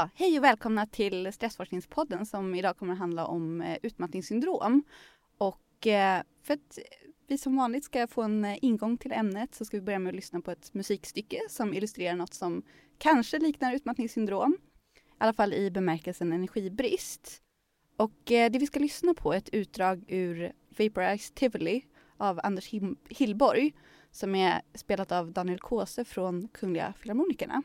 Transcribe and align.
Ja, 0.00 0.08
hej 0.14 0.38
och 0.38 0.44
välkomna 0.44 0.86
till 0.86 1.32
Stressforskningspodden 1.32 2.26
som 2.26 2.54
idag 2.54 2.76
kommer 2.76 2.92
att 2.92 2.98
handla 2.98 3.26
om 3.26 3.60
eh, 3.60 3.78
utmattningssyndrom. 3.82 4.82
Och 5.38 5.86
eh, 5.86 6.22
för 6.42 6.54
att 6.54 6.78
vi 7.26 7.38
som 7.38 7.56
vanligt 7.56 7.84
ska 7.84 8.06
få 8.06 8.22
en 8.22 8.44
eh, 8.44 8.58
ingång 8.62 8.96
till 8.96 9.12
ämnet 9.12 9.54
så 9.54 9.64
ska 9.64 9.76
vi 9.76 9.80
börja 9.80 9.98
med 9.98 10.10
att 10.10 10.16
lyssna 10.16 10.40
på 10.40 10.50
ett 10.50 10.74
musikstycke 10.74 11.40
som 11.48 11.74
illustrerar 11.74 12.16
något 12.16 12.34
som 12.34 12.62
kanske 12.98 13.38
liknar 13.38 13.74
utmattningssyndrom. 13.74 14.56
I 14.96 14.98
alla 15.18 15.32
fall 15.32 15.54
i 15.54 15.70
bemärkelsen 15.70 16.32
energibrist. 16.32 17.42
Och 17.96 18.18
det 18.24 18.58
vi 18.58 18.66
ska 18.66 18.80
lyssna 18.80 19.14
på 19.14 19.32
är 19.32 19.38
ett 19.38 19.48
utdrag 19.52 20.04
ur 20.08 20.52
Vaporized 20.78 21.34
Tivoli 21.34 21.86
av 22.16 22.40
Anders 22.42 22.74
Hillborg 23.08 23.72
som 24.10 24.34
är 24.34 24.62
spelat 24.74 25.12
av 25.12 25.32
Daniel 25.32 25.58
Kåse 25.58 26.04
från 26.04 26.48
Kungliga 26.48 26.94
Filharmonikerna. 26.98 27.62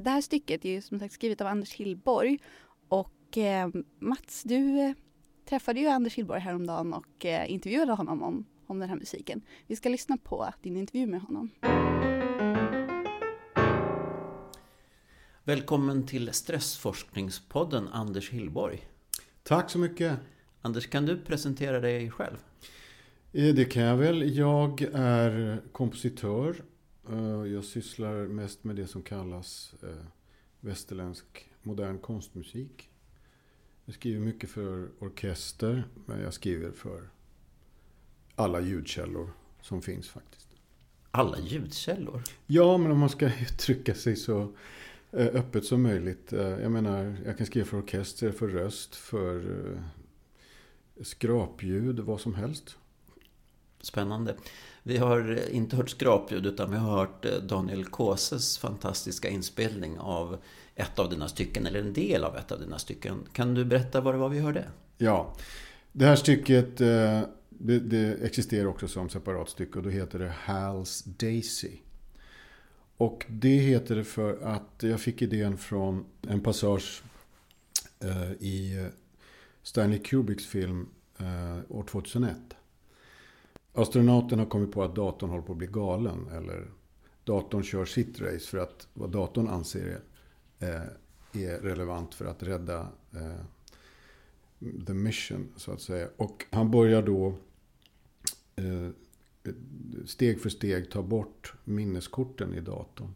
Det 0.00 0.10
här 0.10 0.20
stycket 0.20 0.64
är 0.64 0.70
ju 0.70 0.80
som 0.80 0.98
sagt 0.98 1.14
skrivet 1.14 1.40
av 1.40 1.46
Anders 1.46 1.74
Hillborg 1.74 2.38
och 2.88 3.36
ehm, 3.36 3.84
Mats, 3.98 4.42
du 4.42 4.80
eh, 4.80 4.92
träffade 5.48 5.80
ju 5.80 5.86
Anders 5.86 6.14
Hillborg 6.14 6.40
häromdagen 6.40 6.92
och 6.92 7.26
eh, 7.26 7.52
intervjuade 7.52 7.92
honom 7.92 8.22
om, 8.22 8.44
om 8.66 8.78
den 8.78 8.88
här 8.88 8.96
musiken. 8.96 9.42
Vi 9.66 9.76
ska 9.76 9.88
lyssna 9.88 10.16
på 10.16 10.48
din 10.62 10.76
intervju 10.76 11.06
med 11.06 11.20
honom. 11.20 11.50
Välkommen 15.44 16.06
till 16.06 16.32
Stressforskningspodden 16.32 17.88
Anders 17.88 18.30
Hillborg. 18.30 18.88
Tack 19.42 19.70
så 19.70 19.78
mycket. 19.78 20.18
Anders, 20.62 20.86
kan 20.86 21.06
du 21.06 21.18
presentera 21.18 21.80
dig 21.80 22.10
själv? 22.10 22.36
Det 23.32 23.64
kan 23.64 23.82
jag 23.82 23.96
väl. 23.96 24.36
Jag 24.36 24.82
är 24.94 25.62
kompositör 25.72 26.56
Eh, 26.56 26.71
jag 27.52 27.64
sysslar 27.64 28.26
mest 28.26 28.64
med 28.64 28.76
det 28.76 28.86
som 28.86 29.02
kallas 29.02 29.74
eh, 29.82 30.06
västerländsk 30.60 31.50
modern 31.62 31.98
konstmusik. 31.98 32.90
Jag 33.84 33.94
skriver 33.94 34.20
mycket 34.20 34.50
för 34.50 34.88
orkester, 34.98 35.84
men 36.06 36.20
jag 36.20 36.34
skriver 36.34 36.72
för 36.72 37.08
alla 38.34 38.60
ljudkällor 38.60 39.30
som 39.62 39.82
finns 39.82 40.08
faktiskt. 40.08 40.48
Alla 41.10 41.38
ljudkällor? 41.38 42.22
Ja, 42.46 42.78
men 42.78 42.92
om 42.92 42.98
man 42.98 43.08
ska 43.08 43.26
uttrycka 43.42 43.94
sig 43.94 44.16
så 44.16 44.40
eh, 45.10 45.26
öppet 45.26 45.64
som 45.64 45.82
möjligt. 45.82 46.32
Jag 46.32 46.72
menar, 46.72 47.16
jag 47.24 47.38
kan 47.38 47.46
skriva 47.46 47.66
för 47.66 47.78
orkester, 47.78 48.32
för 48.32 48.48
röst, 48.48 48.94
för 48.94 49.82
skrapljud, 51.00 52.00
vad 52.00 52.20
som 52.20 52.34
helst. 52.34 52.76
Spännande. 53.80 54.36
Vi 54.82 54.98
har 54.98 55.48
inte 55.50 55.76
hört 55.76 55.90
skrapljud 55.90 56.46
utan 56.46 56.70
vi 56.70 56.76
har 56.76 56.96
hört 56.98 57.24
eh, 57.24 57.32
Daniel 57.32 57.84
Kåses 57.84 58.58
fantastiska 58.58 59.28
inspelning 59.28 59.98
av 59.98 60.38
ett 60.74 60.98
av 60.98 61.10
dina 61.10 61.28
stycken, 61.28 61.66
eller 61.66 61.80
en 61.80 61.92
del 61.92 62.24
av 62.24 62.36
ett 62.36 62.52
av 62.52 62.60
dina 62.60 62.78
stycken. 62.78 63.28
Kan 63.32 63.54
du 63.54 63.64
berätta 63.64 64.00
vad 64.00 64.14
det 64.14 64.18
var 64.18 64.28
vi 64.28 64.38
hörde? 64.38 64.64
Ja, 64.98 65.36
det 65.92 66.04
här 66.06 66.16
stycket 66.16 66.80
eh, 66.80 67.20
det, 67.48 67.78
det 67.78 68.24
existerar 68.24 68.66
också 68.66 68.88
som 68.88 69.08
separat 69.08 69.48
stycke 69.48 69.78
och 69.78 69.84
då 69.84 69.90
heter 69.90 70.18
det 70.18 70.34
Hal's 70.46 71.08
Daisy. 71.18 71.76
Och 72.96 73.26
det 73.28 73.56
heter 73.56 73.96
det 73.96 74.04
för 74.04 74.42
att 74.42 74.82
jag 74.82 75.00
fick 75.00 75.22
idén 75.22 75.58
från 75.58 76.04
en 76.28 76.40
passage 76.40 77.02
eh, 78.00 78.32
i 78.32 78.86
Stanley 79.62 79.98
Kubricks 79.98 80.46
film 80.46 80.88
år 81.68 81.82
2001. 81.82 82.36
Astronauten 83.72 84.38
har 84.38 84.46
kommit 84.46 84.72
på 84.72 84.82
att 84.82 84.94
datorn 84.94 85.30
håller 85.30 85.42
på 85.42 85.52
att 85.52 85.58
bli 85.58 85.66
galen. 85.66 86.28
Eller 86.28 86.70
datorn 87.24 87.62
kör 87.62 87.84
sitt 87.84 88.20
race 88.20 88.46
för 88.46 88.58
att 88.58 88.88
vad 88.94 89.10
datorn 89.10 89.48
anser 89.48 90.00
är, 90.58 90.68
eh, 90.68 91.42
är 91.42 91.58
relevant 91.58 92.14
för 92.14 92.24
att 92.24 92.42
rädda 92.42 92.88
eh, 93.12 93.44
the 94.86 94.94
mission, 94.94 95.52
så 95.56 95.72
att 95.72 95.80
säga. 95.80 96.08
Och 96.16 96.44
han 96.50 96.70
börjar 96.70 97.02
då 97.02 97.34
eh, 98.56 98.88
steg 100.06 100.40
för 100.40 100.50
steg 100.50 100.90
ta 100.90 101.02
bort 101.02 101.54
minneskorten 101.64 102.54
i 102.54 102.60
datorn. 102.60 103.14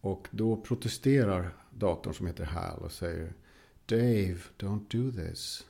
Och 0.00 0.28
då 0.30 0.56
protesterar 0.56 1.56
datorn 1.70 2.14
som 2.14 2.26
heter 2.26 2.44
HAL 2.44 2.78
och 2.78 2.92
säger 2.92 3.34
Dave, 3.86 4.38
don't 4.58 4.84
do 4.88 5.12
this. 5.12 5.66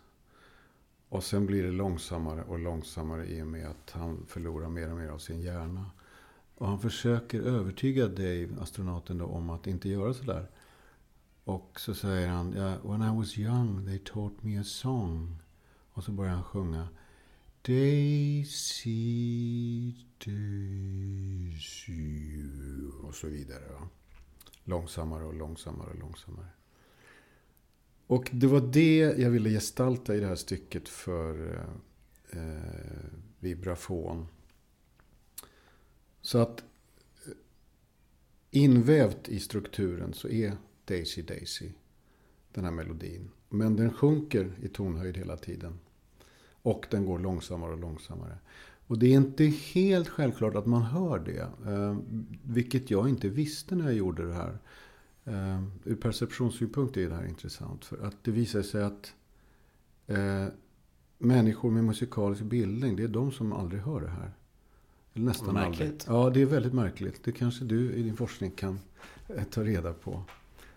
Och 1.12 1.24
sen 1.24 1.46
blir 1.46 1.62
det 1.62 1.70
långsammare 1.72 2.42
och 2.42 2.58
långsammare 2.58 3.26
i 3.26 3.42
och 3.42 3.46
med 3.46 3.66
att 3.66 3.90
han 3.90 4.26
förlorar 4.26 4.68
mer 4.68 4.90
och 4.90 4.96
mer 4.96 5.08
av 5.08 5.18
sin 5.18 5.40
hjärna. 5.40 5.90
Och 6.54 6.66
han 6.66 6.80
försöker 6.80 7.40
övertyga 7.40 8.08
Dave, 8.08 8.48
astronauten, 8.60 9.18
då, 9.18 9.24
om 9.24 9.50
att 9.50 9.66
inte 9.66 9.88
göra 9.88 10.14
sådär. 10.14 10.50
Och 11.44 11.80
så 11.80 11.94
säger 11.94 12.28
han, 12.28 12.54
yeah, 12.54 12.90
when 12.90 13.02
I 13.02 13.16
was 13.16 13.38
young 13.38 13.86
they 13.86 13.98
taught 13.98 14.42
me 14.42 14.60
a 14.60 14.64
song. 14.64 15.36
Och 15.92 16.04
så 16.04 16.12
börjar 16.12 16.32
han 16.32 16.44
sjunga. 16.44 16.88
Daisy, 17.62 18.94
Daisy. 20.24 21.52
Och 23.02 23.14
så 23.14 23.26
vidare. 23.26 23.88
Långsammare 24.64 25.24
och 25.24 25.34
långsammare 25.34 25.90
och 25.90 25.98
långsammare. 25.98 26.48
Och 28.12 28.30
det 28.32 28.46
var 28.46 28.60
det 28.60 28.98
jag 28.98 29.30
ville 29.30 29.50
gestalta 29.50 30.14
i 30.16 30.20
det 30.20 30.26
här 30.26 30.34
stycket 30.34 30.88
för 30.88 31.58
eh, 32.30 32.38
eh 32.40 33.12
vibrafon. 33.40 34.26
Så 36.20 36.38
att 36.38 36.64
eh, 37.26 37.32
invävt 38.50 39.28
i 39.28 39.40
strukturen 39.40 40.14
så 40.14 40.28
är 40.28 40.56
Daisy 40.84 41.22
Daisy 41.22 41.70
den 42.52 42.64
här 42.64 42.70
melodin. 42.70 43.30
Men 43.48 43.76
den 43.76 43.92
sjunker 43.92 44.52
i 44.62 44.68
tonhöjd 44.68 45.16
hela 45.16 45.36
tiden. 45.36 45.78
Och 46.62 46.86
den 46.90 47.06
går 47.06 47.18
långsammare 47.18 47.72
och 47.72 47.80
långsammare. 47.80 48.38
Och 48.86 48.98
det 48.98 49.06
är 49.06 49.16
inte 49.16 49.44
helt 49.44 50.08
självklart 50.08 50.54
att 50.54 50.66
man 50.66 50.82
hör 50.82 51.18
det. 51.18 51.70
Eh, 51.72 51.96
vilket 52.44 52.90
jag 52.90 53.08
inte 53.08 53.28
visste 53.28 53.74
när 53.74 53.84
jag 53.84 53.94
gjorde 53.94 54.26
det 54.26 54.34
här. 54.34 54.58
Uh, 55.28 55.64
ur 55.84 55.96
perceptionssynpunkt 55.96 56.96
är 56.96 57.08
det 57.08 57.14
här 57.14 57.26
intressant. 57.26 57.84
För 57.84 58.06
att 58.06 58.16
det 58.22 58.30
visar 58.30 58.62
sig 58.62 58.82
att 58.82 59.14
uh, 60.10 60.46
människor 61.18 61.70
med 61.70 61.84
musikalisk 61.84 62.42
bildning, 62.42 62.96
det 62.96 63.02
är 63.02 63.08
de 63.08 63.32
som 63.32 63.52
aldrig 63.52 63.82
hör 63.82 64.00
det 64.00 64.08
här. 64.10 64.32
Eller 65.14 65.26
nästan 65.26 65.56
aldrig. 65.56 65.92
Ja, 66.06 66.30
det 66.30 66.42
är 66.42 66.46
väldigt 66.46 66.72
märkligt. 66.72 67.24
Det 67.24 67.32
kanske 67.32 67.64
du 67.64 67.92
i 67.92 68.02
din 68.02 68.16
forskning 68.16 68.50
kan 68.50 68.80
uh, 69.30 69.44
ta 69.50 69.64
reda 69.64 69.92
på. 69.92 70.22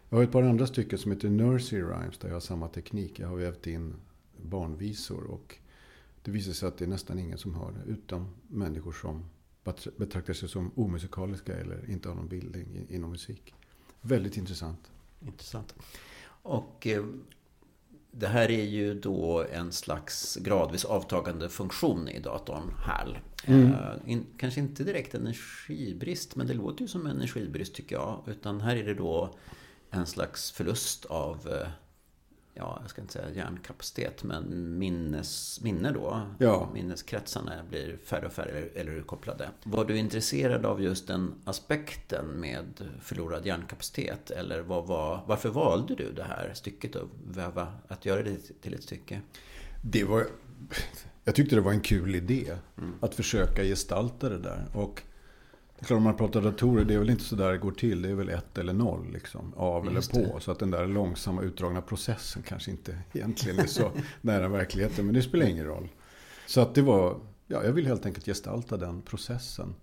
Jag 0.09 0.17
har 0.17 0.23
ett 0.23 0.31
par 0.31 0.43
andra 0.43 0.67
stycken 0.67 0.99
som 0.99 1.11
heter 1.11 1.29
Nursery 1.29 1.81
Rhymes 1.81 2.17
där 2.17 2.27
jag 2.27 2.35
har 2.35 2.39
samma 2.39 2.67
teknik. 2.67 3.19
Jag 3.19 3.27
har 3.27 3.37
vävt 3.37 3.67
in 3.67 3.93
barnvisor 4.41 5.23
och 5.23 5.55
det 6.21 6.31
visar 6.31 6.53
sig 6.53 6.67
att 6.67 6.77
det 6.77 6.85
är 6.85 6.89
nästan 6.89 7.19
ingen 7.19 7.37
som 7.37 7.55
hör 7.55 7.71
det. 7.71 7.91
Utom 7.91 8.27
människor 8.47 8.91
som 8.91 9.25
betraktar 9.97 10.33
sig 10.33 10.49
som 10.49 10.71
omusikaliska 10.75 11.55
eller 11.57 11.89
inte 11.89 12.09
har 12.09 12.15
någon 12.15 12.27
bildning 12.27 12.87
inom 12.89 13.11
musik. 13.11 13.53
Väldigt 14.05 14.37
intressant. 14.37 14.91
Intressant. 15.21 15.75
Och 16.27 16.87
eh, 16.87 17.05
det 18.11 18.27
här 18.27 18.51
är 18.51 18.63
ju 18.63 18.99
då 18.99 19.45
en 19.53 19.71
slags 19.71 20.35
gradvis 20.35 20.85
avtagande 20.85 21.49
funktion 21.49 22.09
i 22.09 22.19
datorn, 22.19 22.71
HAL. 22.77 23.17
Mm. 23.45 23.73
Eh, 23.73 23.93
in, 24.05 24.25
kanske 24.37 24.59
inte 24.59 24.83
direkt 24.83 25.15
energibrist, 25.15 26.35
men 26.35 26.47
det 26.47 26.53
låter 26.53 26.81
ju 26.81 26.87
som 26.87 27.07
energibrist 27.07 27.75
tycker 27.75 27.95
jag. 27.95 28.23
Utan 28.27 28.61
här 28.61 28.75
är 28.75 28.83
det 28.83 28.93
då 28.93 29.35
en 29.89 30.05
slags 30.05 30.51
förlust 30.51 31.05
av 31.05 31.47
eh, 31.47 31.67
ja, 32.55 32.77
jag 32.81 32.89
ska 32.89 33.01
inte 33.01 33.13
säga 33.13 33.29
hjärnkapacitet, 33.29 34.23
men 34.23 34.77
minnes, 34.77 35.61
minne 35.61 35.91
då. 35.91 36.21
Ja. 36.37 36.69
Minneskretsarna 36.73 37.63
blir 37.69 37.97
färre 38.05 38.25
och 38.25 38.33
färre 38.33 38.59
eller 38.75 38.91
urkopplade. 38.91 39.49
Var 39.63 39.85
du 39.85 39.97
intresserad 39.97 40.65
av 40.65 40.81
just 40.81 41.07
den 41.07 41.33
aspekten 41.45 42.25
med 42.25 42.65
förlorad 43.01 43.45
hjärnkapacitet? 43.45 44.31
Eller 44.31 44.61
vad 44.61 44.87
var, 44.87 45.23
varför 45.27 45.49
valde 45.49 45.95
du 45.95 46.11
det 46.11 46.23
här 46.23 46.51
stycket 46.53 46.95
att 46.95 47.09
väva, 47.27 47.73
att 47.87 48.05
göra 48.05 48.23
det 48.23 48.61
till 48.61 48.73
ett 48.73 48.83
stycke? 48.83 49.21
Det 49.81 50.03
var, 50.03 50.27
jag 51.23 51.35
tyckte 51.35 51.55
det 51.55 51.61
var 51.61 51.71
en 51.71 51.81
kul 51.81 52.15
idé. 52.15 52.57
Att 52.99 53.15
försöka 53.15 53.63
gestalta 53.63 54.29
det 54.29 54.39
där. 54.39 54.65
Och 54.73 55.01
det 55.77 55.83
är 55.83 55.85
klart, 55.85 55.97
om 55.97 56.03
man 56.03 56.17
pratar 56.17 56.41
datorer, 56.41 56.85
det 56.85 56.93
är 56.93 56.99
väl 56.99 57.09
inte 57.09 57.23
så 57.23 57.35
där 57.35 57.51
det 57.51 57.57
går 57.57 57.71
till. 57.71 58.01
Det 58.01 58.09
är 58.09 58.15
väl 58.15 58.29
ett 58.29 58.57
eller 58.57 58.73
noll, 58.73 59.11
liksom, 59.13 59.53
av 59.53 59.93
Just 59.93 60.13
eller 60.13 60.27
på. 60.27 60.35
det. 60.35 60.41
Så 60.41 60.51
att 60.51 60.59
den 60.59 60.71
där 60.71 60.87
långsamma 60.87 61.41
utdragna 61.41 61.81
processen 61.81 62.43
kanske 62.43 62.71
inte 62.71 62.99
egentligen 63.13 63.59
är 63.59 63.65
så 63.65 63.91
nära 64.21 64.47
verkligheten. 64.47 65.05
Men 65.05 65.15
det 65.15 65.21
spelar 65.21 65.45
ingen 65.45 65.65
roll. 65.65 65.89
Så 66.47 66.61
att 66.61 66.75
det 66.75 66.81
var, 66.81 67.19
ja, 67.47 67.63
jag 67.63 67.71
vill 67.71 67.87
helt 67.87 68.05
enkelt 68.05 68.25
gestalta 68.25 68.77
den 68.77 69.01
processen. 69.01 69.75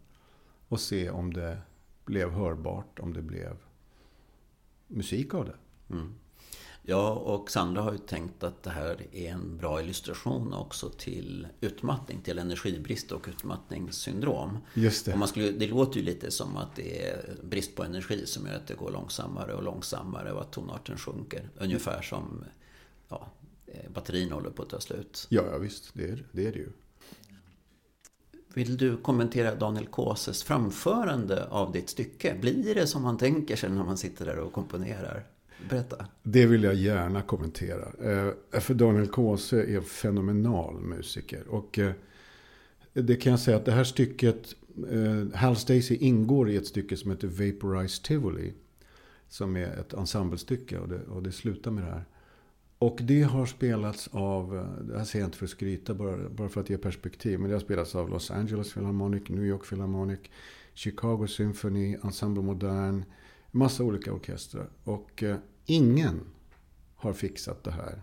Och 0.68 0.80
se 0.80 1.10
om 1.10 1.32
det 1.32 1.58
blev 2.04 2.30
hörbart, 2.30 2.98
om 2.98 3.12
det 3.12 3.22
blev 3.22 3.56
musik 4.86 5.34
av 5.34 5.44
det. 5.44 5.56
Mm. 5.94 6.14
Ja, 6.84 7.10
och 7.12 7.50
Sandra 7.50 7.82
har 7.82 7.92
ju 7.92 7.98
tänkt 7.98 8.44
att 8.44 8.62
det 8.62 8.70
här 8.70 9.06
är 9.12 9.30
en 9.30 9.56
bra 9.56 9.80
illustration 9.82 10.54
också 10.54 10.90
till 10.90 11.46
utmattning, 11.60 12.20
till 12.20 12.38
energibrist 12.38 13.12
och 13.12 13.26
utmattningssyndrom. 13.28 14.58
Just 14.74 15.06
det. 15.06 15.12
Och 15.12 15.18
man 15.18 15.28
skulle, 15.28 15.50
det 15.50 15.66
låter 15.66 16.00
ju 16.00 16.06
lite 16.06 16.30
som 16.30 16.56
att 16.56 16.76
det 16.76 17.06
är 17.08 17.36
brist 17.42 17.76
på 17.76 17.84
energi 17.84 18.26
som 18.26 18.46
gör 18.46 18.54
att 18.54 18.66
det 18.66 18.74
går 18.74 18.90
långsammare 18.90 19.54
och 19.54 19.62
långsammare 19.62 20.32
och 20.32 20.40
att 20.40 20.52
tonarten 20.52 20.96
sjunker. 20.96 21.50
Ungefär 21.58 22.02
som 22.02 22.44
ja, 23.08 23.32
eh, 23.66 23.90
batterin 23.90 24.32
håller 24.32 24.50
på 24.50 24.62
att 24.62 24.68
ta 24.68 24.80
slut. 24.80 25.26
Ja, 25.28 25.42
ja 25.52 25.58
visst. 25.58 25.90
Det 25.94 26.04
är 26.04 26.26
det, 26.32 26.46
är 26.46 26.52
det 26.52 26.58
ju. 26.58 26.72
Vill 28.54 28.76
du 28.76 28.96
kommentera 28.96 29.54
Daniel 29.54 29.86
Kåses 29.86 30.42
framförande 30.42 31.46
av 31.48 31.72
ditt 31.72 31.90
stycke? 31.90 32.36
Blir 32.40 32.74
det 32.74 32.86
som 32.86 33.02
man 33.02 33.18
tänker 33.18 33.56
sig 33.56 33.70
när 33.70 33.84
man 33.84 33.98
sitter 33.98 34.26
där 34.26 34.38
och 34.38 34.52
komponerar? 34.52 35.26
Berätta. 35.68 36.06
Det 36.22 36.46
vill 36.46 36.62
jag 36.62 36.74
gärna 36.74 37.22
kommentera. 37.22 38.12
Eh, 38.52 38.60
för 38.60 38.74
Daniel 38.74 39.08
Kåse 39.08 39.62
är 39.62 39.76
en 39.76 39.82
fenomenal 39.82 40.80
musiker. 40.80 41.48
Och 41.48 41.78
eh, 41.78 41.92
det 42.92 43.16
kan 43.16 43.30
jag 43.30 43.40
säga 43.40 43.56
att 43.56 43.64
det 43.64 43.72
här 43.72 43.84
stycket, 43.84 44.54
eh, 44.90 45.38
Hal 45.38 45.56
Stacey 45.56 45.96
ingår 45.96 46.50
i 46.50 46.56
ett 46.56 46.66
stycke 46.66 46.96
som 46.96 47.10
heter 47.10 47.28
Vaporized 47.28 48.04
Tivoli. 48.04 48.52
Som 49.28 49.56
är 49.56 49.80
ett 49.80 49.92
ensemblestycke 49.92 50.78
och 50.78 50.88
det, 50.88 51.00
och 51.02 51.22
det 51.22 51.32
slutar 51.32 51.70
med 51.70 51.84
det 51.84 51.90
här. 51.90 52.04
Och 52.78 52.98
det 53.02 53.22
har 53.22 53.46
spelats 53.46 54.08
av, 54.12 54.68
det 54.82 54.98
här 54.98 55.04
säger 55.04 55.22
jag 55.22 55.28
inte 55.28 55.38
för 55.38 55.44
att 55.44 55.50
skryta, 55.50 55.94
bara, 55.94 56.28
bara 56.28 56.48
för 56.48 56.60
att 56.60 56.70
ge 56.70 56.78
perspektiv. 56.78 57.38
Men 57.38 57.48
det 57.48 57.54
har 57.54 57.60
spelats 57.60 57.94
av 57.94 58.10
Los 58.10 58.30
Angeles 58.30 58.72
Philharmonic, 58.72 59.28
New 59.28 59.44
York 59.44 59.68
Philharmonic, 59.68 60.20
Chicago 60.74 61.26
Symphony, 61.26 61.96
Ensemble 62.04 62.42
Modern. 62.42 63.04
Massa 63.50 63.84
olika 63.84 64.12
orkestrar. 64.12 64.70
Och 64.84 65.24
ingen 65.66 66.20
har 66.96 67.12
fixat 67.12 67.64
det 67.64 67.70
här. 67.70 68.02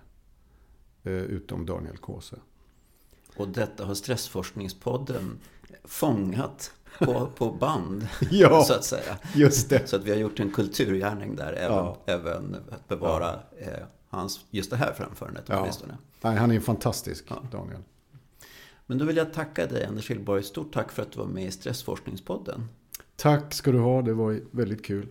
Eh, 1.03 1.11
utom 1.13 1.65
Daniel 1.65 1.97
Kåse. 1.97 2.35
Och 3.35 3.47
detta 3.47 3.85
har 3.85 3.93
Stressforskningspodden 3.93 5.39
fångat 5.83 6.71
på, 6.99 7.29
på 7.37 7.51
band, 7.51 8.07
Ja. 8.31 8.63
så 8.63 8.73
att 8.73 8.83
säga. 8.85 9.17
Just 9.35 9.69
det. 9.69 9.87
Så 9.89 9.95
att 9.95 10.03
vi 10.03 10.11
har 10.11 10.17
gjort 10.17 10.39
en 10.39 10.51
kulturgärning 10.51 11.35
där, 11.35 11.53
även, 11.53 11.75
Ja. 11.77 11.97
även 12.05 12.55
att 12.71 12.87
bevara 12.87 13.39
eh, 13.57 13.83
hans, 14.09 14.39
just 14.49 14.69
det 14.69 14.75
här 14.77 14.93
framförandet 14.93 15.43
Ja. 15.47 15.59
åtminstone. 15.61 15.97
Nej, 16.21 16.37
han 16.37 16.51
är 16.51 16.59
fantastisk, 16.59 17.25
Ja. 17.27 17.43
Daniel. 17.51 17.81
Men 18.85 18.97
då 18.97 19.05
vill 19.05 19.17
jag 19.17 19.33
tacka 19.33 19.65
dig 19.67 19.85
Anders 19.85 20.05
Kjellborg. 20.05 20.43
Stort 20.43 20.73
tack 20.73 20.91
för 20.91 21.01
att 21.01 21.11
du 21.11 21.19
var 21.19 21.25
med 21.27 21.43
i 21.45 21.51
Stressforskningspodden. 21.51 22.67
Tack 23.15 23.53
ska 23.53 23.71
du 23.71 23.79
ha, 23.79 24.01
det 24.01 24.13
var 24.13 24.41
väldigt 24.51 24.85
kul. 24.85 25.07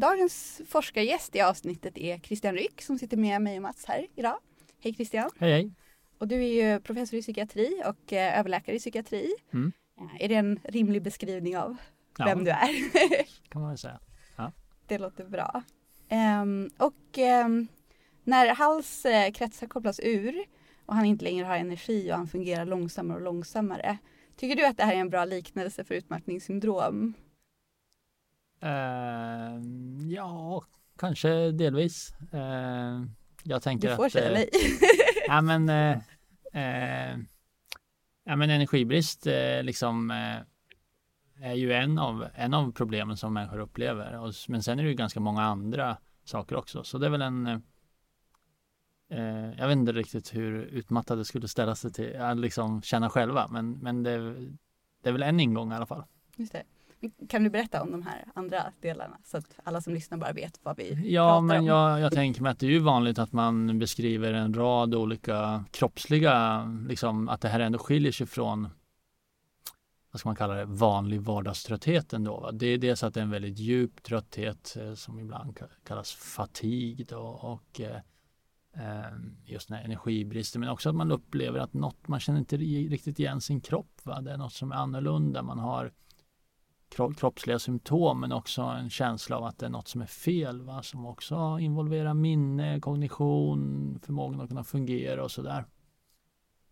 Dagens 0.00 0.60
forskargäst 0.68 1.36
i 1.36 1.40
avsnittet 1.40 1.98
är 1.98 2.18
Christian 2.18 2.54
Ryck 2.54 2.82
som 2.82 2.98
sitter 2.98 3.16
med 3.16 3.42
mig 3.42 3.56
och 3.56 3.62
Mats 3.62 3.84
här 3.84 4.06
idag. 4.14 4.38
Hej 4.80 4.94
Christian! 4.94 5.30
Hej 5.38 5.52
hej! 5.52 5.72
Och 6.18 6.28
du 6.28 6.44
är 6.44 6.72
ju 6.72 6.80
professor 6.80 7.18
i 7.18 7.22
psykiatri 7.22 7.82
och 7.86 8.12
eh, 8.12 8.38
överläkare 8.38 8.76
i 8.76 8.78
psykiatri. 8.78 9.34
Mm. 9.52 9.72
Eh, 10.00 10.24
Är 10.24 10.28
det 10.28 10.34
en 10.34 10.60
rimlig 10.64 11.02
beskrivning 11.02 11.56
av 11.58 11.76
Ja, 12.18 12.24
vem 12.24 12.44
du 12.44 12.50
är? 12.50 12.68
kan 13.48 13.60
man 13.62 13.70
väl 13.70 13.78
säga. 13.78 14.00
det 14.86 14.98
låter 14.98 15.24
bra. 15.24 15.62
Ehm, 16.08 16.70
och 16.78 17.18
ehm, 17.18 17.68
när 18.24 18.54
Hals 18.54 19.04
eh, 19.04 19.32
kretsar 19.32 19.66
kopplas 19.66 20.00
ur 20.02 20.44
och 20.86 20.94
han 20.94 21.04
inte 21.04 21.24
längre 21.24 21.46
har 21.46 21.56
energi 21.56 22.12
och 22.12 22.16
han 22.16 22.28
fungerar 22.28 22.64
långsammare 22.64 23.16
och 23.18 23.24
långsammare. 23.24 23.98
Tycker 24.36 24.56
du 24.56 24.66
att 24.66 24.76
det 24.76 24.84
här 24.84 24.94
är 24.94 24.98
en 24.98 25.10
bra 25.10 25.24
liknelse 25.24 25.84
för 25.84 25.94
utmattningssyndrom? 25.94 27.14
Eh, 28.60 29.60
ja, 30.08 30.64
kanske 30.98 31.50
delvis. 31.50 32.14
Eh, 32.32 33.02
jag 33.44 33.62
tänker 33.62 33.90
Du 33.90 33.96
får 33.96 34.06
att... 34.06 34.12
säga 34.12 34.28
eh, 34.28 34.32
nej. 34.32 34.50
Ja 35.26 35.40
men, 35.40 35.68
eh, 35.68 35.98
eh, 36.52 37.18
ja, 38.24 38.36
men 38.36 38.50
energibrist 38.50 39.26
liksom 39.62 40.10
är 41.40 41.54
ju 41.54 41.72
en 41.72 41.98
av, 41.98 42.26
en 42.34 42.54
av 42.54 42.72
problemen 42.72 43.16
som 43.16 43.34
människor 43.34 43.58
upplever. 43.58 44.18
Och, 44.18 44.32
men 44.48 44.62
sen 44.62 44.78
är 44.78 44.82
det 44.82 44.88
ju 44.88 44.94
ganska 44.94 45.20
många 45.20 45.42
andra 45.42 45.96
saker 46.24 46.56
också. 46.56 46.84
Så 46.84 46.98
det 46.98 47.06
är 47.06 47.10
väl 47.10 47.22
en 47.22 47.62
eh, 49.10 49.50
jag 49.58 49.68
vet 49.68 49.76
inte 49.76 49.92
riktigt 49.92 50.34
hur 50.34 50.62
utmattade 50.62 51.24
skulle 51.24 51.48
ställa 51.48 51.74
sig 51.74 51.92
till 51.92 52.20
att 52.20 52.38
liksom 52.38 52.82
känna 52.82 53.10
själva. 53.10 53.48
Men, 53.50 53.72
men 53.72 54.02
det, 54.02 54.34
det 55.02 55.08
är 55.08 55.12
väl 55.12 55.22
en 55.22 55.40
ingång 55.40 55.72
i 55.72 55.74
alla 55.74 55.86
fall. 55.86 56.04
Just 56.36 56.52
det. 56.52 56.62
Kan 57.28 57.44
du 57.44 57.50
berätta 57.50 57.82
om 57.82 57.92
de 57.92 58.02
här 58.02 58.24
andra 58.34 58.72
delarna 58.80 59.18
så 59.24 59.36
att 59.36 59.58
alla 59.64 59.80
som 59.80 59.94
lyssnar 59.94 60.18
bara 60.18 60.32
vet 60.32 60.60
vad 60.62 60.76
vi 60.76 61.10
Ja, 61.12 61.28
pratar 61.28 61.40
men 61.40 61.60
om? 61.60 61.66
jag, 61.66 62.00
jag 62.00 62.12
tänker 62.12 62.42
mig 62.42 62.52
att 62.52 62.58
det 62.58 62.66
är 62.66 62.70
ju 62.70 62.78
vanligt 62.78 63.18
att 63.18 63.32
man 63.32 63.78
beskriver 63.78 64.32
en 64.32 64.54
rad 64.54 64.94
olika 64.94 65.64
kroppsliga, 65.70 66.64
liksom 66.88 67.28
att 67.28 67.40
det 67.40 67.48
här 67.48 67.60
ändå 67.60 67.78
skiljer 67.78 68.12
sig 68.12 68.26
från 68.26 68.68
vad 70.12 70.20
ska 70.20 70.28
man 70.28 70.36
kalla 70.36 70.54
det, 70.54 70.64
vanlig 70.64 71.20
vardagströtthet 71.20 72.12
ändå. 72.12 72.40
Va? 72.40 72.52
Det 72.52 72.66
är 72.66 72.78
dels 72.78 73.02
att 73.02 73.14
det 73.14 73.20
är 73.20 73.24
en 73.24 73.30
väldigt 73.30 73.58
djup 73.58 74.02
trötthet 74.02 74.76
eh, 74.80 74.94
som 74.94 75.18
ibland 75.18 75.52
ka- 75.58 75.68
kallas 75.84 76.12
fatig 76.12 77.06
då, 77.08 77.20
och 77.20 77.80
eh, 77.80 77.96
eh, 78.76 79.12
just 79.44 79.68
den 79.68 79.76
här 79.76 79.84
energibristen 79.84 80.60
men 80.60 80.68
också 80.70 80.88
att 80.88 80.94
man 80.94 81.12
upplever 81.12 81.58
att 81.58 81.72
något, 81.72 82.08
man 82.08 82.20
känner 82.20 82.38
inte 82.38 82.56
ri- 82.56 82.88
riktigt 82.88 83.18
igen 83.18 83.40
sin 83.40 83.60
kropp. 83.60 84.00
Va? 84.02 84.20
Det 84.20 84.32
är 84.32 84.36
något 84.36 84.52
som 84.52 84.72
är 84.72 84.76
annorlunda. 84.76 85.42
Man 85.42 85.58
har 85.58 85.92
kroppsliga 87.16 87.58
symptom 87.58 88.20
men 88.20 88.32
också 88.32 88.62
en 88.62 88.90
känsla 88.90 89.36
av 89.36 89.44
att 89.44 89.58
det 89.58 89.66
är 89.66 89.70
något 89.70 89.88
som 89.88 90.02
är 90.02 90.06
fel 90.06 90.62
va? 90.62 90.82
som 90.82 91.06
också 91.06 91.58
involverar 91.60 92.14
minne, 92.14 92.80
kognition, 92.80 93.98
förmågan 94.02 94.40
att 94.40 94.48
kunna 94.48 94.64
fungera 94.64 95.24
och 95.24 95.30
sådär. 95.30 95.64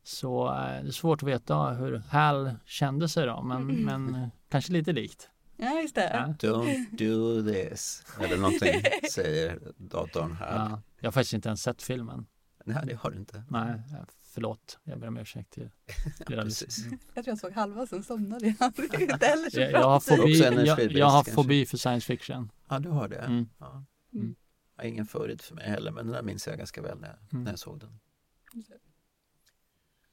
Så 0.03 0.47
eh, 0.49 0.55
det 0.55 0.89
är 0.89 0.91
svårt 0.91 1.23
att 1.23 1.29
veta 1.29 1.71
hur 1.71 2.03
Hal 2.11 2.51
kände 2.67 3.09
sig 3.09 3.27
då 3.27 3.43
men, 3.43 3.63
Mm. 3.71 3.85
men 3.85 4.23
eh, 4.23 4.29
kanske 4.49 4.73
lite 4.73 4.93
likt. 4.93 5.31
Ja, 5.57 5.81
just 5.81 5.95
det. 5.95 6.11
Ja. 6.41 6.49
Don't 6.49 6.87
do 6.99 7.43
this. 7.53 8.05
Eller 8.21 8.37
någonting 8.37 8.83
säger 9.13 9.59
datorn 9.77 10.33
här. 10.33 10.55
Ja, 10.71 10.81
jag 11.01 11.07
har 11.07 11.13
faktiskt 11.13 11.33
inte 11.35 11.49
ens 11.49 11.63
sett 11.63 11.83
filmen. 11.83 12.27
Nej, 12.65 12.83
det 12.87 12.95
har 12.95 13.11
du 13.11 13.17
inte. 13.19 13.43
Nej, 13.49 13.83
förlåt. 14.29 14.79
Jag 14.85 15.01
ber 15.01 15.09
om 15.09 15.17
ursäkt 15.17 15.51
till 15.51 15.71
era 16.31 16.43
precis. 16.43 16.79
lyssnare. 16.79 16.99
Jag 17.15 17.25
tror 17.25 17.33
jag 17.33 17.39
såg 17.39 17.53
halva 17.53 17.87
sen 17.87 18.03
somnade 18.03 18.47
jag. 18.59 18.73
Inte 19.01 19.27
heller 19.27 19.51
så 19.51 19.61
Jag, 19.61 19.73
jag, 19.73 19.89
har 19.89 20.01
fobi, 20.01 20.39
jag, 20.39 20.53
energibrist, 20.53 20.99
jag 20.99 21.07
har 21.07 21.25
fobi 21.25 21.67
för 21.67 21.77
science 21.77 22.07
fiction. 22.07 22.53
Ja, 22.69 22.79
du 22.79 22.89
har 22.89 23.09
det. 23.09 23.19
Mm. 23.19 23.49
Ja. 23.59 23.85
Mm. 24.13 24.35
Ja, 24.77 24.85
ingen 24.85 25.07
förrätt 25.07 25.43
för 25.43 25.55
mig 25.55 25.69
heller, 25.69 25.91
men 25.91 26.07
den 26.07 26.15
där 26.15 26.23
minns 26.23 26.47
jag 26.47 26.59
ganska 26.59 26.83
väl 26.83 26.99
när 27.01 27.09
jag, 27.09 27.19
Mm. 27.33 27.45
när 27.45 27.53
jag 27.53 27.59
såg 27.59 27.81
den. 27.81 27.99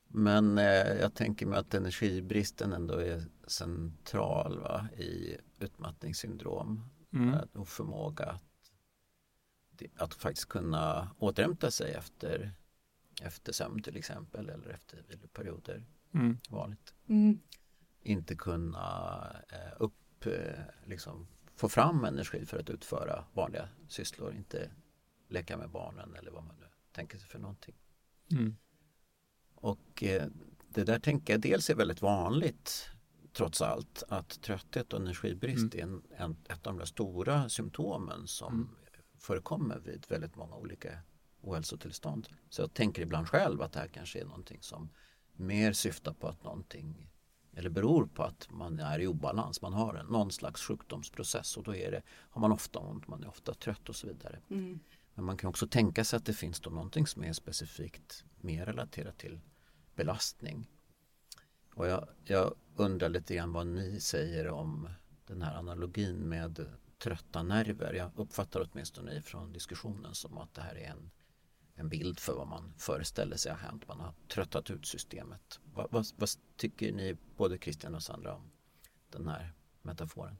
Men 0.07 0.57
eh, 0.57 0.65
jag 1.01 1.13
tänker 1.13 1.45
mig 1.45 1.59
att 1.59 1.73
energibristen 1.73 2.73
ändå 2.73 2.93
är 2.93 3.23
central 3.47 4.59
va, 4.59 4.87
i 4.97 5.37
utmattningssyndrom. 5.59 6.89
Mm. 7.13 7.37
Oförmåga 7.53 8.25
att, 8.25 8.43
att 9.97 10.13
faktiskt 10.13 10.49
kunna 10.49 11.11
återhämta 11.19 11.71
sig 11.71 11.93
efter, 11.93 12.51
efter 13.21 13.53
sömn 13.53 13.81
till 13.81 13.97
exempel 13.97 14.49
eller 14.49 14.69
efter 14.69 15.03
viloperioder. 15.07 15.83
Mm. 16.13 16.37
Vanligt. 16.49 16.93
Mm. 17.07 17.39
Inte 18.01 18.35
kunna 18.35 19.35
eh, 19.49 19.73
upp, 19.81 20.25
eh, 20.25 20.59
liksom, 20.85 21.27
få 21.55 21.69
fram 21.69 22.05
energi 22.05 22.45
för 22.45 22.59
att 22.59 22.69
utföra 22.69 23.25
vanliga 23.33 23.69
sysslor. 23.87 24.33
Inte 24.35 24.71
leka 25.27 25.57
med 25.57 25.69
barnen 25.69 26.15
eller 26.15 26.31
vad 26.31 26.43
man 26.43 26.55
nu 26.59 26.65
tänker 26.91 27.17
sig 27.17 27.27
för 27.27 27.39
någonting. 27.39 27.75
Mm. 28.31 28.55
Och 29.55 30.03
eh, 30.03 30.27
det 30.69 30.83
där 30.83 30.99
tänker 30.99 31.33
jag 31.33 31.41
dels 31.41 31.69
är 31.69 31.75
väldigt 31.75 32.01
vanligt 32.01 32.89
trots 33.33 33.61
allt 33.61 34.03
att 34.07 34.41
trötthet 34.41 34.93
och 34.93 34.99
energibrist 34.99 35.73
mm. 35.73 35.77
är 35.77 35.83
en, 35.83 36.03
en, 36.17 36.37
ett 36.49 36.67
av 36.67 36.77
de 36.77 36.87
stora 36.87 37.49
symptomen 37.49 38.27
som 38.27 38.53
mm. 38.53 38.69
förekommer 39.17 39.79
vid 39.79 40.05
väldigt 40.09 40.35
många 40.35 40.55
olika 40.55 40.99
ohälsotillstånd. 41.47 42.27
Så 42.49 42.61
jag 42.61 42.73
tänker 42.73 43.01
ibland 43.01 43.29
själv 43.29 43.61
att 43.61 43.71
det 43.71 43.79
här 43.79 43.87
kanske 43.87 44.19
är 44.19 44.25
någonting 44.25 44.61
som 44.61 44.89
mer 45.33 45.73
syftar 45.73 46.13
på 46.13 46.27
att 46.27 46.43
någonting 46.43 47.09
eller 47.55 47.69
beror 47.69 48.05
på 48.05 48.23
att 48.23 48.47
man 48.49 48.79
är 48.79 48.99
i 48.99 49.07
obalans. 49.07 49.61
Man 49.61 49.73
har 49.73 49.93
en, 49.93 50.05
någon 50.05 50.31
slags 50.31 50.61
sjukdomsprocess 50.61 51.57
och 51.57 51.63
då 51.63 51.75
är 51.75 51.91
det, 51.91 52.01
har 52.07 52.41
man 52.41 52.51
ofta 52.51 52.79
ont, 52.79 53.07
man 53.07 53.23
är 53.23 53.27
ofta 53.27 53.53
trött 53.53 53.89
och 53.89 53.95
så 53.95 54.07
vidare. 54.07 54.39
Mm. 54.49 54.79
Men 55.13 55.25
man 55.25 55.37
kan 55.37 55.49
också 55.49 55.67
tänka 55.67 56.03
sig 56.03 56.17
att 56.17 56.25
det 56.25 56.33
finns 56.33 56.59
då 56.59 56.69
någonting 56.69 57.07
som 57.07 57.23
är 57.23 57.33
specifikt 57.33 58.23
mer 58.41 58.65
relaterat 58.65 59.17
till 59.17 59.39
belastning. 59.95 60.69
Och 61.75 61.87
jag, 61.87 62.07
jag 62.23 62.53
undrar 62.75 63.09
lite 63.09 63.35
grann 63.35 63.53
vad 63.53 63.67
ni 63.67 63.99
säger 63.99 64.47
om 64.47 64.89
den 65.27 65.41
här 65.41 65.57
analogin 65.57 66.29
med 66.29 66.65
trötta 66.97 67.43
nerver. 67.43 67.93
Jag 67.93 68.11
uppfattar 68.15 68.69
åtminstone 68.71 69.21
från 69.21 69.53
diskussionen 69.53 70.15
som 70.15 70.37
att 70.37 70.53
det 70.53 70.61
här 70.61 70.75
är 70.75 70.89
en, 70.89 71.11
en 71.75 71.89
bild 71.89 72.19
för 72.19 72.33
vad 72.33 72.47
man 72.47 72.73
föreställer 72.77 73.37
sig 73.37 73.51
har 73.51 73.59
hänt. 73.59 73.87
Man 73.87 73.99
har 73.99 74.13
tröttat 74.27 74.71
ut 74.71 74.85
systemet. 74.85 75.59
Vad, 75.73 75.91
vad, 75.91 76.05
vad 76.17 76.29
tycker 76.57 76.91
ni, 76.91 77.17
både 77.37 77.57
Christian 77.57 77.95
och 77.95 78.03
Sandra, 78.03 78.35
om 78.35 78.51
den 79.09 79.27
här 79.27 79.53
metaforen? 79.81 80.37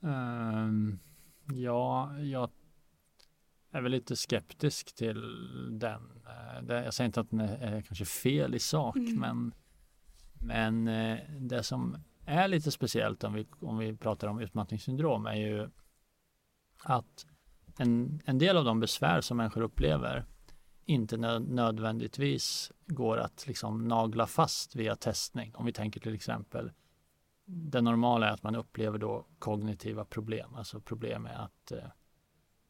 Um, 0.00 0.98
ja, 1.54 2.18
jag 2.18 2.50
är 3.70 3.80
väl 3.80 3.92
lite 3.92 4.16
skeptisk 4.16 4.94
till 4.94 5.22
den. 5.78 6.22
Eh, 6.26 6.76
jag 6.84 6.94
säger 6.94 7.06
inte 7.06 7.20
att 7.20 7.30
den 7.30 7.40
är 7.40 7.82
kanske 7.82 8.04
fel 8.04 8.54
i 8.54 8.58
sak, 8.58 8.96
mm. 8.96 9.20
men, 9.20 9.54
men 10.40 10.88
eh, 10.88 11.18
det 11.40 11.62
som 11.62 11.96
är 12.24 12.48
lite 12.48 12.70
speciellt 12.70 13.24
om 13.24 13.32
vi, 13.32 13.46
om 13.60 13.78
vi 13.78 13.96
pratar 13.96 14.28
om 14.28 14.40
utmattningssyndrom 14.40 15.26
är 15.26 15.34
ju 15.34 15.68
att 16.82 17.26
en, 17.78 18.20
en 18.24 18.38
del 18.38 18.56
av 18.56 18.64
de 18.64 18.80
besvär 18.80 19.20
som 19.20 19.36
människor 19.36 19.60
upplever 19.60 20.24
inte 20.84 21.16
nödvändigtvis 21.16 22.72
går 22.86 23.18
att 23.18 23.46
liksom 23.46 23.88
nagla 23.88 24.26
fast 24.26 24.76
via 24.76 24.96
testning. 24.96 25.52
Om 25.54 25.66
vi 25.66 25.72
tänker 25.72 26.00
till 26.00 26.14
exempel 26.14 26.72
det 27.44 27.80
normala 27.80 28.28
är 28.28 28.32
att 28.32 28.42
man 28.42 28.56
upplever 28.56 28.98
då 28.98 29.26
kognitiva 29.38 30.04
problem, 30.04 30.54
alltså 30.54 30.80
problem 30.80 31.22
med 31.22 31.44
att 31.44 31.72
eh, 31.72 31.88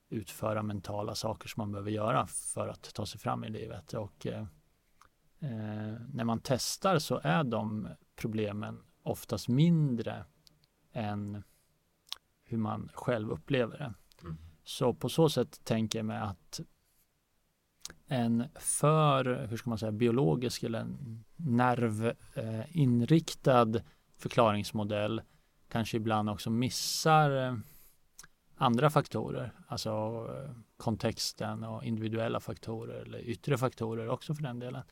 utföra 0.08 0.62
mentala 0.62 1.14
saker 1.14 1.48
som 1.48 1.60
man 1.60 1.72
behöver 1.72 1.90
göra 1.90 2.26
för 2.26 2.68
att 2.68 2.94
ta 2.94 3.06
sig 3.06 3.20
fram 3.20 3.44
i 3.44 3.50
livet. 3.50 3.94
Och 3.94 4.26
eh, 4.26 4.40
eh, 5.40 5.94
när 6.12 6.24
man 6.24 6.40
testar 6.44 6.98
så 6.98 7.20
är 7.22 7.44
de 7.44 7.88
problemen 8.16 8.82
oftast 9.02 9.48
mindre 9.48 10.24
än 10.92 11.42
hur 12.44 12.58
man 12.58 12.90
själv 12.94 13.30
upplever 13.30 13.78
det. 13.78 13.94
Så 14.68 14.94
på 14.94 15.08
så 15.08 15.28
sätt 15.28 15.64
tänker 15.64 15.98
jag 15.98 16.06
mig 16.06 16.18
att 16.18 16.60
en 18.06 18.44
för, 18.54 19.46
hur 19.46 19.56
ska 19.56 19.70
man 19.70 19.78
säga, 19.78 19.92
biologisk 19.92 20.62
eller 20.62 20.86
nervinriktad 21.36 23.76
eh, 23.76 23.82
förklaringsmodell 24.18 25.22
kanske 25.68 25.96
ibland 25.96 26.30
också 26.30 26.50
missar 26.50 27.46
eh, 27.46 27.56
andra 28.56 28.90
faktorer, 28.90 29.52
alltså 29.68 29.90
eh, 29.90 30.50
kontexten 30.76 31.64
och 31.64 31.84
individuella 31.84 32.40
faktorer 32.40 33.02
eller 33.02 33.18
yttre 33.18 33.58
faktorer 33.58 34.08
också 34.08 34.34
för 34.34 34.42
den 34.42 34.58
delen. 34.58 34.82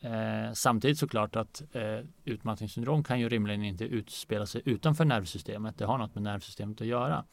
Eh, 0.00 0.52
samtidigt 0.52 0.98
såklart 0.98 1.36
att 1.36 1.62
eh, 1.72 2.00
utmattningssyndrom 2.24 3.04
kan 3.04 3.20
ju 3.20 3.28
rimligen 3.28 3.62
inte 3.62 3.84
utspela 3.84 4.46
sig 4.46 4.62
utanför 4.64 5.04
nervsystemet. 5.04 5.78
Det 5.78 5.84
har 5.84 5.98
något 5.98 6.14
med 6.14 6.22
nervsystemet 6.22 6.80
att 6.80 6.86
göra. 6.86 7.24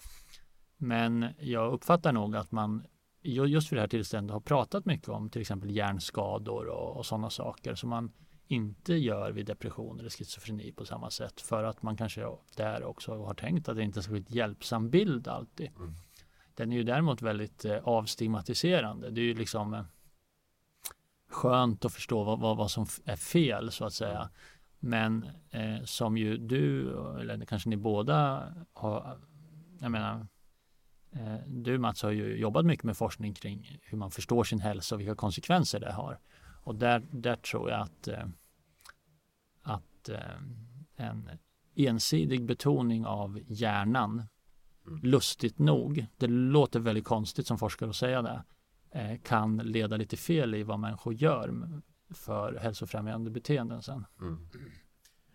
Men 0.83 1.27
jag 1.39 1.73
uppfattar 1.73 2.11
nog 2.11 2.35
att 2.35 2.51
man 2.51 2.85
just 3.21 3.69
för 3.69 3.75
det 3.75 3.81
här 3.81 3.87
tillståndet 3.87 4.33
har 4.33 4.39
pratat 4.39 4.85
mycket 4.85 5.09
om 5.09 5.29
till 5.29 5.41
exempel 5.41 5.75
hjärnskador 5.75 6.67
och, 6.67 6.97
och 6.97 7.05
sådana 7.05 7.29
saker 7.29 7.75
som 7.75 7.89
man 7.89 8.11
inte 8.47 8.93
gör 8.93 9.31
vid 9.31 9.45
depression 9.45 9.99
eller 9.99 10.09
schizofreni 10.09 10.71
på 10.71 10.85
samma 10.85 11.09
sätt 11.09 11.41
för 11.41 11.63
att 11.63 11.83
man 11.83 11.97
kanske 11.97 12.25
där 12.55 12.83
också 12.83 13.23
har 13.23 13.33
tänkt 13.33 13.69
att 13.69 13.75
det 13.75 13.83
inte 13.83 13.99
är 13.99 14.01
så 14.01 14.17
hjälpsam 14.27 14.89
bild 14.89 15.27
alltid. 15.27 15.69
Mm. 15.75 15.93
Den 16.55 16.71
är 16.71 16.75
ju 16.75 16.83
däremot 16.83 17.21
väldigt 17.21 17.65
eh, 17.65 17.77
avstigmatiserande. 17.83 19.11
Det 19.11 19.21
är 19.21 19.25
ju 19.25 19.33
liksom 19.33 19.73
eh, 19.73 19.83
skönt 21.29 21.85
att 21.85 21.93
förstå 21.93 22.23
vad, 22.23 22.39
vad, 22.39 22.57
vad, 22.57 22.71
som 22.71 22.85
är 23.05 23.15
fel 23.15 23.71
så 23.71 23.85
att 23.85 23.93
säga. 23.93 24.29
Men 24.79 25.25
eh, 25.49 25.83
som 25.83 26.17
ju 26.17 26.37
du, 26.37 26.91
eller 27.19 27.45
kanske 27.45 27.69
ni 27.69 27.77
båda 27.77 28.53
har, 28.73 29.19
jag 29.79 29.91
menar, 29.91 30.27
du 31.47 31.77
Mats 31.77 32.01
har 32.03 32.11
ju 32.11 32.37
jobbat 32.37 32.65
mycket 32.65 32.83
med 32.83 32.97
forskning 32.97 33.33
kring 33.33 33.79
hur 33.81 33.97
man 33.97 34.11
förstår 34.11 34.43
sin 34.43 34.59
hälsa 34.59 34.95
och 34.95 35.01
vilka 35.01 35.15
konsekvenser 35.15 35.79
det 35.79 35.91
har. 35.91 36.19
Och 36.63 36.75
där, 36.75 37.03
där 37.11 37.35
tror 37.35 37.69
jag 37.69 37.81
att, 37.81 38.07
eh, 38.07 38.25
att 39.61 40.09
eh, 40.09 40.37
en 40.95 41.29
ensidig 41.75 42.45
betoning 42.45 43.05
av 43.05 43.39
hjärnan, 43.47 44.23
mm. 44.87 44.99
lustigt 45.01 45.59
nog, 45.59 46.05
det 46.17 46.27
låter 46.27 46.79
väldigt 46.79 47.05
konstigt 47.05 47.47
som 47.47 47.57
forskare 47.57 47.89
att 47.89 47.95
säga 47.95 48.21
det, 48.21 48.43
eh, 48.91 49.19
kan 49.21 49.57
leda 49.57 49.97
lite 49.97 50.17
fel 50.17 50.55
i 50.55 50.63
vad 50.63 50.79
människor 50.79 51.13
gör 51.13 51.81
för 52.09 52.59
hälsofrämjande 52.61 53.31
beteenden 53.31 53.81
sen. 53.81 54.05
Mm. 54.21 54.47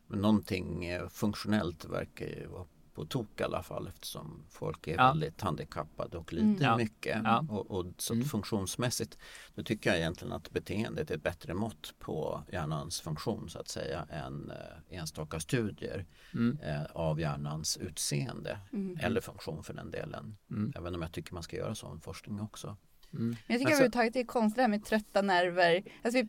Men 0.07 0.21
någonting 0.21 0.85
funktionellt 1.11 1.85
verkar 1.85 2.27
ju 2.27 2.47
vara 2.47 2.67
på 2.99 3.05
tok 3.05 3.41
i 3.41 3.45
alla 3.45 3.63
fall 3.63 3.87
eftersom 3.87 4.45
folk 4.51 4.89
är 4.89 4.97
ja. 4.97 5.09
väldigt 5.09 5.41
handikappade 5.41 6.19
och 6.19 6.33
lider 6.33 6.67
mm. 6.67 6.77
mycket. 6.77 7.21
Ja. 7.25 7.47
Och, 7.49 7.71
och, 7.71 7.87
så 7.99 8.15
mm. 8.15 8.25
funktionsmässigt 8.25 9.19
då 9.55 9.63
tycker 9.63 9.91
jag 9.91 9.99
egentligen 9.99 10.33
att 10.33 10.51
beteendet 10.51 11.11
är 11.11 11.15
ett 11.15 11.23
bättre 11.23 11.55
mått 11.55 11.95
på 11.99 12.43
hjärnans 12.53 13.01
funktion 13.01 13.51
så 13.51 13.59
att 13.59 13.69
säga 13.69 14.07
än 14.11 14.51
eh, 14.51 14.99
enstaka 14.99 15.41
studier 15.41 16.07
mm. 16.35 16.59
eh, 16.63 16.85
av 16.85 17.21
hjärnans 17.21 17.77
utseende 17.77 18.59
mm. 18.73 18.99
eller 19.03 19.21
funktion 19.21 19.65
för 19.65 19.75
den 19.75 19.91
delen. 19.91 20.37
Mm. 20.51 20.73
Även 20.77 20.95
om 20.95 21.03
jag 21.03 21.13
tycker 21.13 21.35
man 21.35 21.43
ska 21.43 21.57
göra 21.57 21.75
sån 21.75 22.01
forskning 22.01 22.41
också. 22.41 22.77
Mm. 23.13 23.37
Jag 23.47 23.59
tycker 23.59 23.73
överhuvudtaget 23.73 24.13
det 24.13 24.21
är 24.21 24.25
konstigt 24.25 24.57
det 24.57 24.63
här 24.63 24.69
med 24.69 24.85
trötta 24.85 25.23
nerver. 25.23 25.85
Alltså, 26.03 26.23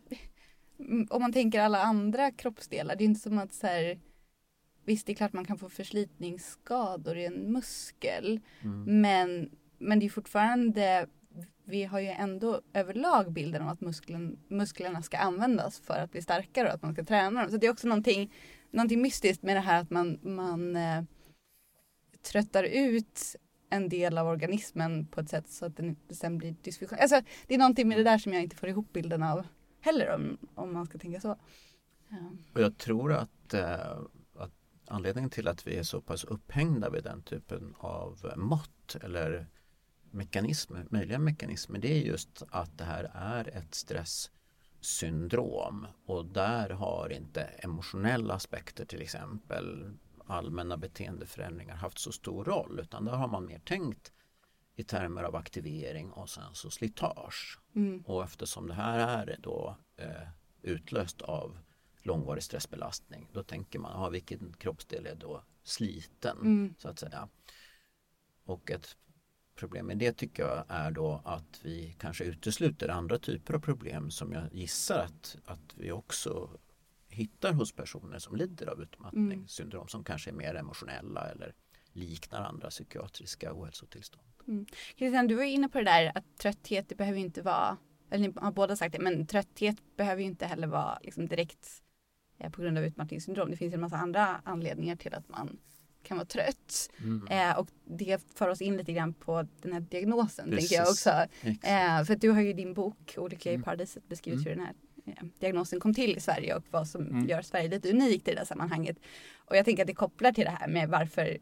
om 1.09 1.21
man 1.21 1.33
tänker 1.33 1.61
alla 1.61 1.83
andra 1.83 2.31
kroppsdelar, 2.31 2.95
det 2.95 3.03
är 3.03 3.05
inte 3.05 3.21
som 3.21 3.39
att 3.39 3.53
så 3.53 3.67
här, 3.67 3.99
Visst, 4.85 5.05
det 5.05 5.13
är 5.13 5.15
klart 5.15 5.33
man 5.33 5.45
kan 5.45 5.57
få 5.57 5.69
förslitningsskador 5.69 7.17
i 7.17 7.25
en 7.25 7.53
muskel. 7.53 8.39
Mm. 8.61 9.01
Men, 9.01 9.49
men 9.77 9.99
det 9.99 10.05
är 10.05 10.09
fortfarande, 10.09 11.07
vi 11.63 11.83
har 11.83 11.99
ju 11.99 12.07
ändå 12.07 12.61
överlag 12.73 13.31
bilden 13.31 13.61
av 13.61 13.69
att 13.69 13.81
muskeln, 13.81 14.39
musklerna 14.47 15.01
ska 15.01 15.17
användas 15.17 15.79
för 15.79 15.99
att 15.99 16.11
bli 16.11 16.21
starkare 16.21 16.67
och 16.67 16.73
att 16.73 16.81
man 16.81 16.93
ska 16.93 17.03
träna 17.03 17.41
dem. 17.41 17.51
Så 17.51 17.57
det 17.57 17.67
är 17.67 17.71
också 17.71 17.87
någonting, 17.87 18.33
någonting 18.71 19.01
mystiskt 19.01 19.43
med 19.43 19.55
det 19.55 19.59
här 19.59 19.81
att 19.81 19.89
man, 19.89 20.19
man 20.21 20.75
eh, 20.75 21.03
tröttar 22.31 22.63
ut 22.63 23.35
en 23.69 23.89
del 23.89 24.17
av 24.17 24.27
organismen 24.27 25.05
på 25.05 25.21
ett 25.21 25.29
sätt 25.29 25.49
så 25.49 25.65
att 25.65 25.77
den 25.77 25.95
sen 26.09 26.37
blir 26.37 26.55
dysfunktionell. 26.61 27.01
Alltså, 27.01 27.21
det 27.47 27.53
är 27.53 27.57
någonting 27.57 27.87
med 27.87 27.97
det 27.97 28.03
där 28.03 28.17
som 28.17 28.33
jag 28.33 28.43
inte 28.43 28.55
får 28.55 28.69
ihop 28.69 28.93
bilden 28.93 29.23
av 29.23 29.45
heller 29.81 30.15
om, 30.15 30.37
om 30.55 30.73
man 30.73 30.85
ska 30.85 30.97
tänka 30.97 31.21
så. 31.21 31.35
Ja. 32.09 32.17
Och 32.53 32.61
jag 32.61 32.77
tror 32.77 33.13
att 33.13 33.53
eh, 33.53 33.99
anledningen 34.89 35.29
till 35.29 35.47
att 35.47 35.67
vi 35.67 35.75
är 35.75 35.83
så 35.83 36.01
pass 36.01 36.23
upphängda 36.23 36.89
vid 36.89 37.03
den 37.03 37.21
typen 37.21 37.75
av 37.77 38.33
mått 38.35 38.95
eller 39.01 39.47
mekanismer, 40.11 40.85
möjliga 40.89 41.19
mekanismer, 41.19 41.79
det 41.79 41.91
är 41.91 42.01
just 42.01 42.43
att 42.49 42.77
det 42.77 42.83
här 42.83 43.11
är 43.13 43.57
ett 43.57 43.75
stresssyndrom 43.75 45.87
och 46.05 46.25
där 46.25 46.69
har 46.69 47.09
inte 47.09 47.41
emotionella 47.41 48.33
aspekter 48.33 48.85
till 48.85 49.01
exempel 49.01 49.97
allmänna 50.25 50.77
beteendeförändringar 50.77 51.75
haft 51.75 51.99
så 51.99 52.11
stor 52.11 52.43
roll 52.43 52.79
utan 52.79 53.05
där 53.05 53.13
har 53.13 53.27
man 53.27 53.45
mer 53.45 53.59
tänkt 53.59 54.13
i 54.75 54.83
termer 54.83 55.23
av 55.23 55.35
aktivering 55.35 56.11
och 56.11 56.29
sen 56.29 56.53
så 56.53 56.69
slitage. 56.69 57.59
Mm. 57.75 58.01
Och 58.01 58.23
eftersom 58.23 58.67
det 58.67 58.73
här 58.73 59.27
är 59.27 59.37
då 59.39 59.77
eh, 59.97 60.27
utlöst 60.61 61.21
av 61.21 61.57
långvarig 62.03 62.43
stressbelastning. 62.43 63.29
Då 63.33 63.43
tänker 63.43 63.79
man, 63.79 64.03
ah, 64.03 64.09
vilken 64.09 64.53
kroppsdel 64.53 65.05
är 65.05 65.15
då 65.15 65.43
sliten 65.63 66.37
mm. 66.37 66.75
så 66.77 66.89
att 66.89 66.99
säga. 66.99 67.29
Och 68.43 68.71
ett 68.71 68.97
problem 69.55 69.85
med 69.85 69.97
det 69.97 70.13
tycker 70.13 70.43
jag 70.43 70.65
är 70.67 70.91
då 70.91 71.21
att 71.25 71.59
vi 71.63 71.95
kanske 71.99 72.23
utesluter 72.23 72.89
andra 72.89 73.19
typer 73.19 73.53
av 73.53 73.59
problem 73.59 74.11
som 74.11 74.33
jag 74.33 74.43
gissar 74.53 74.99
att, 74.99 75.37
att 75.45 75.73
vi 75.75 75.91
också 75.91 76.59
hittar 77.07 77.53
hos 77.53 77.71
personer 77.71 78.19
som 78.19 78.35
lider 78.35 78.67
av 78.67 78.81
utmattningssyndrom 78.81 79.81
mm. 79.81 79.87
som 79.87 80.03
kanske 80.03 80.29
är 80.29 80.33
mer 80.33 80.55
emotionella 80.55 81.29
eller 81.31 81.53
liknar 81.93 82.41
andra 82.41 82.69
psykiatriska 82.69 83.53
ohälsotillstånd. 83.53 84.25
Mm. 84.47 84.65
Christian, 84.95 85.27
du 85.27 85.35
var 85.35 85.43
inne 85.43 85.69
på 85.69 85.77
det 85.77 85.83
där 85.83 86.11
att 86.15 86.37
trötthet 86.37 86.89
det 86.89 86.95
behöver 86.95 87.19
inte 87.19 87.41
vara, 87.41 87.77
eller 88.09 88.27
ni 88.27 88.33
har 88.35 88.51
båda 88.51 88.75
sagt 88.75 88.95
det, 88.95 88.99
men 88.99 89.27
trötthet 89.27 89.77
behöver 89.97 90.21
inte 90.21 90.45
heller 90.45 90.67
vara 90.67 90.99
liksom 91.01 91.27
direkt 91.27 91.83
på 92.51 92.61
grund 92.61 92.77
av 92.77 92.83
utmattningssyndrom. 92.83 93.51
Det 93.51 93.57
finns 93.57 93.73
en 93.73 93.81
massa 93.81 93.97
andra 93.97 94.41
anledningar 94.43 94.95
till 94.95 95.13
att 95.13 95.29
man 95.29 95.57
kan 96.03 96.17
vara 96.17 96.25
trött. 96.25 96.91
Mm. 96.97 97.27
Eh, 97.27 97.59
och 97.59 97.67
det 97.85 98.21
för 98.35 98.49
oss 98.49 98.61
in 98.61 98.77
lite 98.77 98.93
grann 98.93 99.13
på 99.13 99.47
den 99.61 99.73
här 99.73 99.79
diagnosen 99.79 100.49
Precis. 100.49 100.69
tänker 100.69 100.83
jag 100.83 100.91
också. 100.91 101.09
Eh, 101.67 102.03
för 102.05 102.15
du 102.15 102.29
har 102.29 102.41
ju 102.41 102.53
din 102.53 102.73
bok 102.73 103.15
Olyckliga 103.17 103.53
mm. 103.53 103.61
i 103.61 103.63
paradiset 103.63 104.09
beskrivit 104.09 104.45
mm. 104.45 104.49
hur 104.49 104.55
den 104.55 104.65
här 104.65 104.75
eh, 105.05 105.27
diagnosen 105.39 105.79
kom 105.79 105.93
till 105.93 106.17
i 106.17 106.19
Sverige 106.19 106.55
och 106.55 106.63
vad 106.71 106.87
som 106.87 107.01
mm. 107.07 107.27
gör 107.27 107.41
Sverige 107.41 107.69
lite 107.69 107.89
unikt 107.89 108.27
i 108.27 108.31
det 108.31 108.37
här 108.37 108.45
sammanhanget. 108.45 108.97
Och 109.35 109.57
jag 109.57 109.65
tänker 109.65 109.83
att 109.83 109.87
det 109.87 109.93
kopplar 109.93 110.31
till 110.31 110.45
det 110.45 110.51
här 110.59 110.67
med 110.67 110.89
varför 110.89 111.37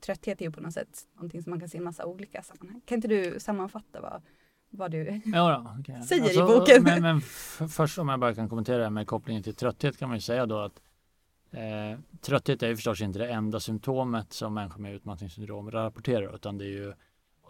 trötthet 0.00 0.40
är 0.40 0.44
ju 0.44 0.50
på 0.50 0.60
något 0.60 0.74
sätt 0.74 1.06
någonting 1.14 1.42
som 1.42 1.50
man 1.50 1.60
kan 1.60 1.68
se 1.68 1.78
i 1.78 1.80
massa 1.80 2.06
olika 2.06 2.42
sammanhang. 2.42 2.80
Kan 2.84 2.96
inte 2.96 3.08
du 3.08 3.40
sammanfatta 3.40 4.00
vad, 4.00 4.22
vad 4.70 4.90
du 4.90 5.20
ja 5.24 5.64
då, 5.64 5.80
okay. 5.80 6.02
säger 6.06 6.22
alltså, 6.22 6.40
i 6.40 6.58
boken? 6.58 6.82
Men, 6.82 7.02
men 7.02 7.20
först 7.68 7.98
om 7.98 8.08
jag 8.08 8.20
bara 8.20 8.34
kan 8.34 8.48
kommentera 8.48 8.76
det 8.76 8.82
här 8.82 8.90
med 8.90 9.06
kopplingen 9.06 9.42
till 9.42 9.54
trötthet 9.54 9.98
kan 9.98 10.08
man 10.08 10.16
ju 10.16 10.20
säga 10.20 10.46
då 10.46 10.58
att 10.58 10.82
eh, 11.50 11.98
trötthet 12.20 12.62
är 12.62 12.68
ju 12.68 12.76
förstås 12.76 13.00
inte 13.00 13.18
det 13.18 13.28
enda 13.28 13.60
symptomet 13.60 14.32
som 14.32 14.54
människor 14.54 14.80
med 14.80 14.94
utmattningssyndrom 14.94 15.70
rapporterar 15.70 16.34
utan 16.34 16.58
det 16.58 16.64
är 16.64 16.68
ju 16.68 16.92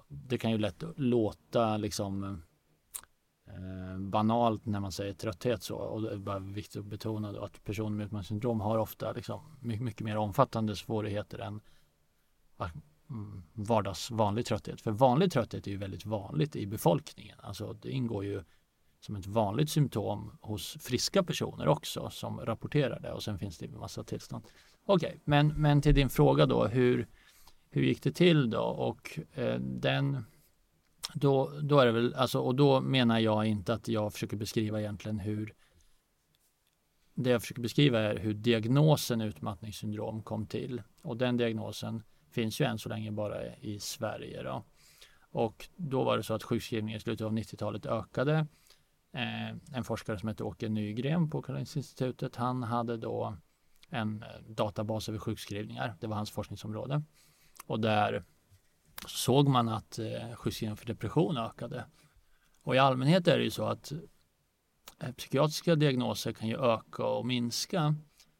det 0.08 0.38
kan 0.38 0.50
ju 0.50 0.58
lätt 0.58 0.82
låta 0.96 1.76
liksom 1.76 2.42
eh, 3.46 3.98
banalt 3.98 4.66
när 4.66 4.80
man 4.80 4.92
säger 4.92 5.12
trötthet 5.12 5.62
så 5.62 5.76
och 5.76 6.02
det 6.02 6.12
är 6.12 6.16
bara 6.16 6.38
viktigt 6.38 6.80
att 6.80 6.86
betona 6.86 7.32
då 7.32 7.44
att 7.44 7.64
personer 7.64 7.96
med 7.96 8.06
utmattningssyndrom 8.06 8.60
har 8.60 8.78
ofta 8.78 9.12
liksom 9.12 9.40
mycket, 9.60 9.84
mycket 9.84 10.02
mer 10.02 10.16
omfattande 10.16 10.76
svårigheter 10.76 11.38
än 11.38 11.60
vardags 13.52 14.11
vanlig 14.11 14.47
trötthet. 14.47 14.81
För 14.81 14.90
vanlig 14.90 15.33
trötthet 15.33 15.67
är 15.67 15.71
ju 15.71 15.76
väldigt 15.76 16.07
vanligt 16.07 16.57
i 16.57 16.67
befolkningen. 16.67 17.38
Alltså 17.43 17.73
det 17.73 17.90
ingår 17.90 18.25
ju 18.25 18.43
som 19.00 19.17
ett 19.17 19.26
vanligt 19.26 19.71
symptom 19.71 20.38
hos 20.40 20.76
friska 20.81 21.23
personer 21.23 21.69
också 21.69 22.11
som 22.11 22.40
rapporterar 22.40 23.00
det 23.00 23.12
och 23.12 23.23
sen 23.23 23.38
finns 23.38 23.59
det 23.59 23.67
en 23.67 23.79
massa 23.79 24.05
tillstånd. 24.05 24.45
Okej, 24.85 25.09
okay, 25.09 25.21
men, 25.25 25.49
men 25.49 25.83
till 25.83 25.95
din 25.95 26.09
fråga 26.09 26.47
då, 26.47 26.67
hur, 26.67 27.09
hur 27.71 27.83
gick 27.83 28.02
det 28.02 28.12
till 28.12 28.50
då? 28.50 28.62
Och 28.62 29.19
eh, 29.35 29.61
den 29.61 30.25
då, 31.14 31.52
då 31.62 31.79
är 31.79 31.87
det 31.87 31.93
väl, 31.93 32.14
alltså, 32.14 32.38
och 32.38 32.55
då 32.55 32.81
menar 32.81 33.19
jag 33.19 33.47
inte 33.47 33.75
att 33.75 33.88
jag 33.88 34.12
försöker 34.12 34.37
beskriva 34.37 34.81
egentligen 34.81 35.19
hur 35.19 35.55
det 37.14 37.31
jag 37.31 37.40
försöker 37.40 37.62
beskriva 37.62 38.00
är 38.00 38.19
hur 38.19 38.35
diagnosen 38.35 39.21
utmattningssyndrom 39.21 40.23
kom 40.23 40.47
till 40.47 40.83
och 41.02 41.17
den 41.17 41.37
diagnosen 41.37 42.02
finns 42.30 42.60
ju 42.60 42.64
än 42.64 42.78
så 42.78 42.88
länge 42.88 43.12
bara 43.12 43.56
i 43.56 43.80
Sverige. 43.80 44.42
Då. 44.42 44.64
Och 45.30 45.68
då 45.76 46.04
var 46.04 46.16
det 46.16 46.22
så 46.22 46.34
att 46.34 46.42
sjukskrivningen 46.42 46.96
i 46.96 47.00
slutet 47.00 47.26
av 47.26 47.32
90-talet 47.32 47.87
ökade. 47.87 48.46
Eh, 49.12 49.49
en 49.76 49.84
forskare 49.84 50.18
som 50.18 50.28
heter 50.28 50.46
Åke 50.46 50.68
Nygren 50.68 51.30
på 51.30 51.42
Karolinska 51.42 51.78
institutet, 51.78 52.37
han 52.37 52.62
hade 52.62 52.96
då 52.96 53.37
en 53.90 54.22
eh, 54.22 54.28
databas 54.49 55.08
över 55.08 55.18
sjukskrivningar. 55.18 55.96
Det 56.00 56.06
var 56.06 56.16
hans 56.16 56.30
forskningsområde. 56.30 57.02
Och 57.66 57.80
där 57.80 58.25
såg 59.06 59.49
man 59.49 59.68
att 59.68 59.99
eh, 59.99 60.34
sjukskrivningen 60.34 60.76
för 60.76 60.87
depression 60.87 61.37
ökade. 61.37 61.84
Och 62.62 62.75
i 62.75 62.78
allmänhet 62.78 63.28
är 63.28 63.38
det 63.38 63.44
ju 63.44 63.50
så 63.50 63.64
att 63.64 63.92
eh, 65.00 65.12
psykiatriska 65.12 65.75
diagnoser 65.75 66.33
kan 66.33 66.48
ju 66.48 66.57
öka 66.57 67.05
och 67.05 67.26
minska. 67.26 67.94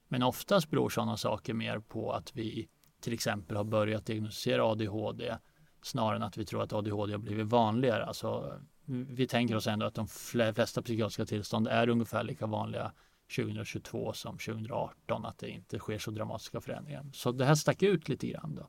Men 0.08 0.22
oftast 0.22 0.70
beror 0.70 0.88
sådana 0.88 1.16
saker 1.16 1.54
mer 1.54 1.78
på 1.78 2.12
att 2.12 2.36
vi 2.36 2.68
till 3.00 3.12
exempel 3.12 3.56
har 3.56 3.64
börjat 3.64 4.06
diagnostisera 4.06 4.64
ADHD 4.64 5.36
snarare 5.82 6.16
än 6.16 6.22
att 6.22 6.36
vi 6.36 6.44
tror 6.44 6.62
att 6.62 6.72
ADHD 6.72 7.12
har 7.12 7.18
blivit 7.18 7.46
vanligare. 7.46 8.04
Alltså, 8.04 8.60
vi 8.84 9.26
tänker 9.26 9.56
oss 9.56 9.66
ändå 9.66 9.86
att 9.86 9.94
de 9.94 10.06
flesta 10.06 10.82
psykiatriska 10.82 11.26
tillstånd 11.26 11.68
är 11.68 11.88
ungefär 11.88 12.24
lika 12.24 12.46
vanliga 12.46 12.92
2022 13.36 14.12
som 14.12 14.38
2018, 14.38 15.24
att 15.24 15.38
det 15.38 15.48
inte 15.48 15.78
sker 15.78 15.98
så 15.98 16.10
dramatiska 16.10 16.60
förändringar. 16.60 17.06
Så 17.12 17.32
det 17.32 17.44
här 17.44 17.54
stack 17.54 17.82
ut 17.82 18.08
lite 18.08 18.26
grann. 18.26 18.54
Då. 18.54 18.68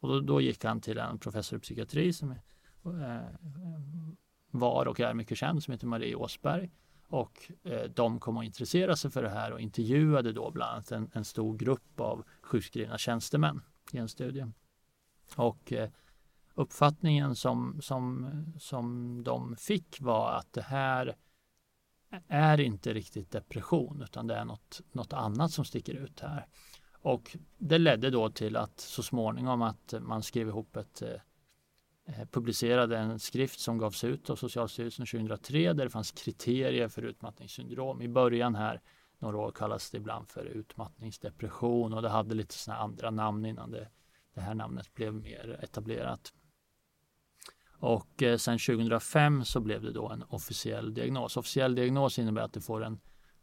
Och 0.00 0.08
då, 0.08 0.20
då 0.20 0.40
gick 0.40 0.64
han 0.64 0.80
till 0.80 0.98
en 0.98 1.18
professor 1.18 1.58
i 1.58 1.60
psykiatri 1.60 2.12
som 2.12 2.30
är, 2.30 3.38
var 4.50 4.86
och 4.86 5.00
är 5.00 5.14
mycket 5.14 5.38
känd 5.38 5.62
som 5.62 5.72
heter 5.72 5.86
Marie 5.86 6.14
Åsberg. 6.14 6.70
Och 7.10 7.52
eh, 7.62 7.82
de 7.82 8.20
kom 8.20 8.36
att 8.36 8.44
intressera 8.44 8.96
sig 8.96 9.10
för 9.10 9.22
det 9.22 9.30
här 9.30 9.52
och 9.52 9.60
intervjuade 9.60 10.32
då 10.32 10.50
bland 10.50 10.72
annat 10.72 10.92
en, 10.92 11.10
en 11.12 11.24
stor 11.24 11.56
grupp 11.56 12.00
av 12.00 12.24
sjukskrivna 12.42 12.98
tjänstemän 12.98 13.62
i 13.92 13.98
en 13.98 14.08
studie. 14.08 14.46
Och 15.36 15.72
eh, 15.72 15.90
uppfattningen 16.54 17.36
som, 17.36 17.78
som, 17.82 18.30
som 18.58 19.16
de 19.24 19.56
fick 19.56 20.00
var 20.00 20.32
att 20.32 20.52
det 20.52 20.62
här 20.62 21.16
är 22.28 22.60
inte 22.60 22.94
riktigt 22.94 23.30
depression 23.30 24.02
utan 24.02 24.26
det 24.26 24.34
är 24.34 24.44
något, 24.44 24.80
något 24.92 25.12
annat 25.12 25.52
som 25.52 25.64
sticker 25.64 25.94
ut 25.94 26.20
här. 26.20 26.46
Och 26.92 27.36
det 27.58 27.78
ledde 27.78 28.10
då 28.10 28.30
till 28.30 28.56
att 28.56 28.80
så 28.80 29.02
småningom 29.02 29.62
att 29.62 29.94
man 30.00 30.22
skrev 30.22 30.48
ihop 30.48 30.76
ett 30.76 31.02
eh, 31.02 31.20
Eh, 32.16 32.24
publicerade 32.24 32.98
en 32.98 33.18
skrift 33.18 33.60
som 33.60 33.78
gavs 33.78 34.04
ut 34.04 34.30
av 34.30 34.36
Socialstyrelsen 34.36 35.06
2003 35.06 35.72
där 35.72 35.84
det 35.84 35.90
fanns 35.90 36.12
kriterier 36.12 36.88
för 36.88 37.02
utmattningssyndrom. 37.02 38.02
I 38.02 38.08
början 38.08 38.54
här, 38.54 38.80
några 39.18 39.38
år 39.38 39.50
kallas 39.52 39.90
det 39.90 39.98
ibland 39.98 40.28
för 40.28 40.44
utmattningsdepression 40.44 41.92
och 41.92 42.02
det 42.02 42.08
hade 42.08 42.34
lite 42.34 42.54
sådana 42.54 42.80
andra 42.80 43.10
namn 43.10 43.46
innan 43.46 43.70
det, 43.70 43.88
det 44.34 44.40
här 44.40 44.54
namnet 44.54 44.94
blev 44.94 45.14
mer 45.14 45.60
etablerat. 45.62 46.32
Och 47.78 48.22
eh, 48.22 48.36
sen 48.36 48.58
2005 48.58 49.44
så 49.44 49.60
blev 49.60 49.82
det 49.82 49.92
då 49.92 50.08
en 50.08 50.24
officiell 50.28 50.94
diagnos. 50.94 51.36
Officiell 51.36 51.74
diagnos 51.74 52.18
innebär 52.18 52.42
att 52.42 52.52
du 52.52 52.60
får 52.60 52.84
en 52.84 53.00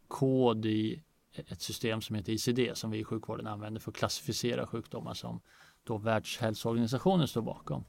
kod 0.08 0.66
i 0.66 1.02
ett 1.32 1.60
system 1.60 2.00
som 2.00 2.16
heter 2.16 2.32
ICD 2.32 2.76
som 2.76 2.90
vi 2.90 2.98
i 2.98 3.04
sjukvården 3.04 3.46
använder 3.46 3.80
för 3.80 3.90
att 3.90 3.96
klassificera 3.96 4.66
sjukdomar 4.66 5.14
som 5.14 5.40
då 5.84 5.98
Världshälsoorganisationen 5.98 7.28
står 7.28 7.42
bakom. 7.42 7.84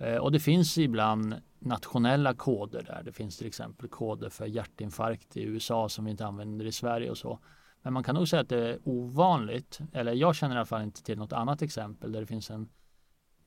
Eh, 0.00 0.16
och 0.16 0.32
det 0.32 0.40
finns 0.40 0.78
ibland 0.78 1.34
nationella 1.58 2.34
koder 2.34 2.82
där. 2.82 3.02
Det 3.04 3.12
finns 3.12 3.38
till 3.38 3.46
exempel 3.46 3.88
koder 3.88 4.30
för 4.30 4.46
hjärtinfarkt 4.46 5.36
i 5.36 5.42
USA 5.42 5.88
som 5.88 6.04
vi 6.04 6.10
inte 6.10 6.26
använder 6.26 6.66
i 6.66 6.72
Sverige 6.72 7.10
och 7.10 7.18
så. 7.18 7.38
Men 7.82 7.92
man 7.92 8.02
kan 8.02 8.14
nog 8.14 8.28
säga 8.28 8.42
att 8.42 8.48
det 8.48 8.68
är 8.68 8.78
ovanligt, 8.84 9.80
eller 9.92 10.12
jag 10.12 10.36
känner 10.36 10.54
i 10.54 10.58
alla 10.58 10.66
fall 10.66 10.82
inte 10.82 11.02
till 11.02 11.18
något 11.18 11.32
annat 11.32 11.62
exempel 11.62 12.12
där 12.12 12.20
det 12.20 12.26
finns 12.26 12.50
en, 12.50 12.68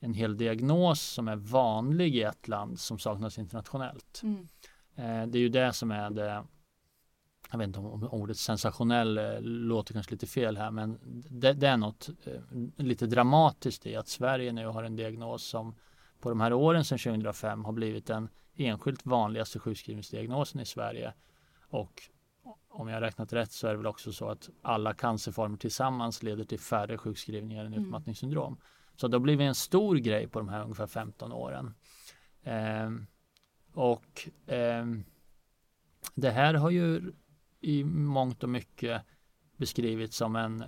en 0.00 0.14
hel 0.14 0.36
diagnos 0.36 1.00
som 1.00 1.28
är 1.28 1.36
vanlig 1.36 2.16
i 2.16 2.22
ett 2.22 2.48
land 2.48 2.80
som 2.80 2.98
saknas 2.98 3.38
internationellt. 3.38 4.20
Mm. 4.22 4.48
Eh, 4.96 5.26
det 5.26 5.38
är 5.38 5.42
ju 5.42 5.48
det 5.48 5.72
som 5.72 5.90
är 5.90 6.10
det 6.10 6.44
jag 7.50 7.58
vet 7.58 7.66
inte 7.66 7.78
om 7.78 8.08
ordet 8.12 8.36
sensationell 8.36 9.18
eh, 9.18 9.40
låter 9.40 9.92
kanske 9.92 10.12
lite 10.12 10.26
fel 10.26 10.56
här 10.56 10.70
men 10.70 10.98
det, 11.30 11.52
det 11.52 11.68
är 11.68 11.76
något 11.76 12.08
lite 12.76 13.06
dramatiskt 13.06 13.86
i 13.86 13.96
att 13.96 14.08
Sverige 14.08 14.52
nu 14.52 14.66
har 14.66 14.82
en 14.82 14.96
diagnos 14.96 15.42
som 15.44 15.74
på 16.24 16.30
de 16.30 16.40
här 16.40 16.52
åren 16.52 16.84
sedan 16.84 16.98
2005 16.98 17.64
har 17.64 17.72
blivit 17.72 18.06
den 18.06 18.28
enskilt 18.54 19.06
vanligaste 19.06 19.58
sjukskrivningsdiagnosen 19.58 20.60
i 20.60 20.64
Sverige. 20.64 21.14
Och 21.60 22.02
om 22.68 22.88
jag 22.88 23.02
räknat 23.02 23.32
rätt 23.32 23.52
så 23.52 23.66
är 23.66 23.70
det 23.70 23.76
väl 23.76 23.86
också 23.86 24.12
så 24.12 24.28
att 24.28 24.50
alla 24.62 24.94
cancerformer 24.94 25.56
tillsammans 25.56 26.22
leder 26.22 26.44
till 26.44 26.60
färre 26.60 26.98
sjukskrivningar 26.98 27.64
än 27.64 27.72
mm. 27.72 27.84
utmattningssyndrom. 27.84 28.60
Så 28.96 29.08
det 29.08 29.14
har 29.14 29.20
blivit 29.20 29.44
en 29.44 29.54
stor 29.54 29.96
grej 29.96 30.28
på 30.28 30.38
de 30.38 30.48
här 30.48 30.62
ungefär 30.62 30.86
15 30.86 31.32
åren. 31.32 31.74
Eh, 32.42 32.90
och 33.72 34.28
eh, 34.46 34.86
det 36.14 36.30
här 36.30 36.54
har 36.54 36.70
ju 36.70 37.12
i 37.60 37.84
mångt 37.84 38.42
och 38.42 38.48
mycket 38.48 39.02
beskrivits 39.56 40.16
som 40.16 40.36
en 40.36 40.64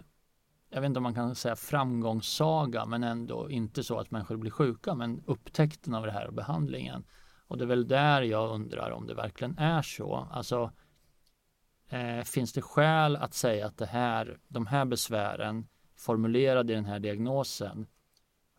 jag 0.77 0.81
vet 0.81 0.89
inte 0.89 0.99
om 0.99 1.03
man 1.03 1.15
kan 1.15 1.35
säga 1.35 1.57
framgångssaga 1.57 2.87
men 2.87 3.05
ändå 3.05 3.51
inte 3.51 3.85
så 3.85 3.99
att 3.99 4.11
människor 4.11 4.37
blir 4.37 4.51
sjuka 4.51 4.95
men 4.95 5.23
upptäckten 5.27 5.95
av 5.95 6.07
det 6.07 6.13
här 6.13 6.27
och 6.27 6.33
behandlingen. 6.33 7.05
Och 7.47 7.59
det 7.59 7.65
är 7.65 7.69
väl 7.69 7.89
där 7.89 8.23
jag 8.23 8.51
undrar 8.51 8.91
om 8.91 9.07
det 9.07 9.15
verkligen 9.15 9.59
är 9.59 9.83
så. 9.83 10.29
Alltså 10.31 10.73
eh, 11.89 12.21
finns 12.21 12.53
det 12.53 12.63
skäl 12.63 13.17
att 13.17 13.35
säga 13.35 13.67
att 13.67 13.79
det 13.79 13.87
här, 13.87 14.39
de 14.49 14.67
här 14.67 14.85
besvären 14.85 15.69
formulerade 15.95 16.73
i 16.73 16.77
den 16.77 16.85
här 16.85 16.99
diagnosen 16.99 17.87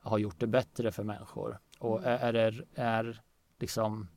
har 0.02 0.18
gjort 0.18 0.40
det 0.40 0.48
bättre 0.48 0.92
för 0.92 1.04
människor? 1.04 1.60
Och 1.80 2.00
mm. 2.00 2.20
är, 2.22 2.34
är, 2.34 2.66
är 2.76 3.22
liksom 3.60 4.08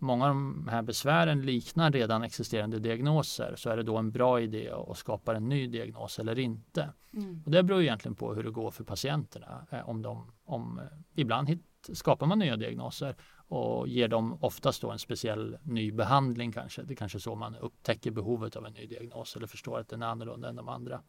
många 0.00 0.24
av 0.24 0.34
de 0.34 0.68
här 0.70 0.82
besvären 0.82 1.42
liknar 1.42 1.90
redan 1.90 2.22
existerande 2.22 2.78
diagnoser 2.78 3.54
så 3.56 3.70
är 3.70 3.76
det 3.76 3.82
då 3.82 3.96
en 3.96 4.10
bra 4.10 4.40
idé 4.40 4.70
att 4.88 4.98
skapa 4.98 5.36
en 5.36 5.48
ny 5.48 5.66
diagnos 5.66 6.18
eller 6.18 6.38
inte. 6.38 6.92
Mm. 7.12 7.42
Och 7.44 7.50
det 7.50 7.62
beror 7.62 7.82
egentligen 7.82 8.14
på 8.14 8.34
hur 8.34 8.42
det 8.42 8.50
går 8.50 8.70
för 8.70 8.84
patienterna. 8.84 9.66
Eh, 9.70 9.88
om 9.88 10.02
de, 10.02 10.32
om, 10.44 10.78
eh, 10.78 10.84
ibland 11.14 11.48
hit, 11.48 11.64
skapar 11.92 12.26
man 12.26 12.38
nya 12.38 12.56
diagnoser 12.56 13.16
och 13.48 13.88
ger 13.88 14.08
dem 14.08 14.38
oftast 14.40 14.82
då 14.82 14.90
en 14.90 14.98
speciell 14.98 15.58
ny 15.62 15.92
behandling 15.92 16.52
kanske. 16.52 16.82
Det 16.82 16.94
är 16.94 16.96
kanske 16.96 17.20
så 17.20 17.34
man 17.34 17.56
upptäcker 17.56 18.10
behovet 18.10 18.56
av 18.56 18.66
en 18.66 18.72
ny 18.72 18.86
diagnos 18.86 19.36
eller 19.36 19.46
förstår 19.46 19.78
att 19.78 19.88
den 19.88 20.02
är 20.02 20.06
annorlunda 20.06 20.48
än 20.48 20.56
de 20.56 20.68
andra. 20.68 21.02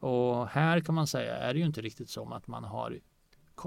Och 0.00 0.48
här 0.48 0.80
kan 0.80 0.94
man 0.94 1.06
säga 1.06 1.36
är 1.36 1.54
det 1.54 1.60
ju 1.60 1.66
inte 1.66 1.80
riktigt 1.80 2.10
som 2.10 2.32
att 2.32 2.46
man 2.46 2.64
har 2.64 3.00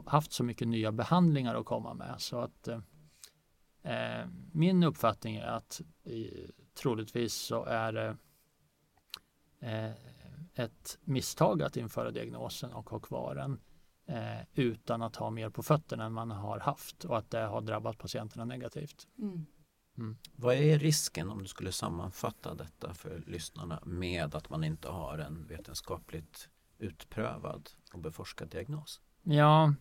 haft 0.06 0.34
så 0.34 0.44
mycket 0.44 0.68
nya 0.68 0.92
behandlingar 0.92 1.56
att 1.56 1.66
komma 1.66 1.94
med 1.94 2.16
så 2.18 2.40
att 2.40 2.68
eh, 2.68 2.80
min 4.52 4.84
uppfattning 4.84 5.36
är 5.36 5.48
att 5.48 5.82
troligtvis 6.74 7.34
så 7.34 7.64
är 7.64 7.92
det 7.94 8.18
eh, 9.60 9.92
ett 10.56 11.00
misstag 11.04 11.62
att 11.62 11.78
införa 11.78 12.12
diagnosen 12.12 12.74
och 12.74 12.90
ha 12.90 13.00
kvar 13.00 13.36
den 13.36 13.60
eh, 14.06 14.46
utan 14.54 15.02
att 15.02 15.16
ha 15.16 15.30
mer 15.30 15.50
på 15.50 15.64
fötterna 15.64 16.06
än 16.06 16.14
man 16.14 16.32
har 16.32 16.60
haft 16.60 17.06
och 17.06 17.18
att 17.18 17.32
det 17.32 17.40
har 17.40 17.62
drabbat 17.62 17.98
patienterna 17.98 18.46
negativt. 18.46 19.08
Mm. 19.18 19.46
Mm. 19.98 20.18
Vad 20.36 20.56
är 20.56 20.80
risken 20.80 21.30
om 21.30 21.40
du 21.40 21.48
skulle 21.48 21.72
sammanfatta 21.72 22.56
detta 22.56 22.94
för 22.94 23.24
lyssnarna 23.28 23.80
med 23.86 24.36
att 24.36 24.50
man 24.50 24.64
inte 24.64 24.90
har 24.90 25.18
en 25.18 25.48
vetenskapligt 25.48 26.50
utprövad 26.78 27.70
och 27.94 28.00
beforskad 28.00 28.50
diagnos? 28.50 29.02
Ja, 29.24 29.74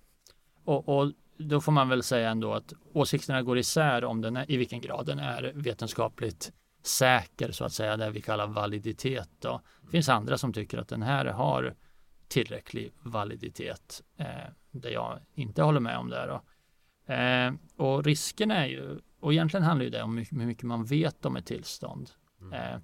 och, 0.64 0.88
och 0.88 1.12
då 1.38 1.60
får 1.60 1.72
man 1.72 1.88
väl 1.88 2.02
säga 2.02 2.30
ändå 2.30 2.54
att 2.54 2.72
åsikterna 2.92 3.42
går 3.42 3.58
isär 3.58 4.04
om 4.04 4.20
den 4.20 4.36
är, 4.36 4.50
i 4.50 4.56
vilken 4.56 4.80
grad 4.80 5.06
den 5.06 5.18
är 5.18 5.52
vetenskapligt 5.54 6.52
säker 6.82 7.52
så 7.52 7.64
att 7.64 7.72
säga, 7.72 7.96
det 7.96 8.10
vi 8.10 8.20
kallar 8.20 8.46
validitet. 8.46 9.28
Då. 9.38 9.60
Det 9.82 9.90
finns 9.90 10.08
andra 10.08 10.38
som 10.38 10.52
tycker 10.52 10.78
att 10.78 10.88
den 10.88 11.02
här 11.02 11.24
har 11.24 11.74
tillräcklig 12.28 12.92
validitet, 13.02 14.02
eh, 14.16 14.26
där 14.70 14.90
jag 14.90 15.18
inte 15.34 15.62
håller 15.62 15.80
med 15.80 15.98
om 15.98 16.08
det. 16.08 16.26
Då. 16.26 16.42
Eh, 17.14 17.52
och 17.76 18.04
risken 18.04 18.50
är 18.50 18.66
ju, 18.66 18.98
och 19.20 19.32
egentligen 19.32 19.64
handlar 19.64 19.86
det 19.86 20.02
om 20.02 20.18
hur 20.18 20.46
mycket 20.46 20.64
man 20.64 20.84
vet 20.84 21.24
om 21.24 21.36
ett 21.36 21.46
tillstånd. 21.46 22.10
Mm. 22.40 22.52
Eh, 22.52 22.80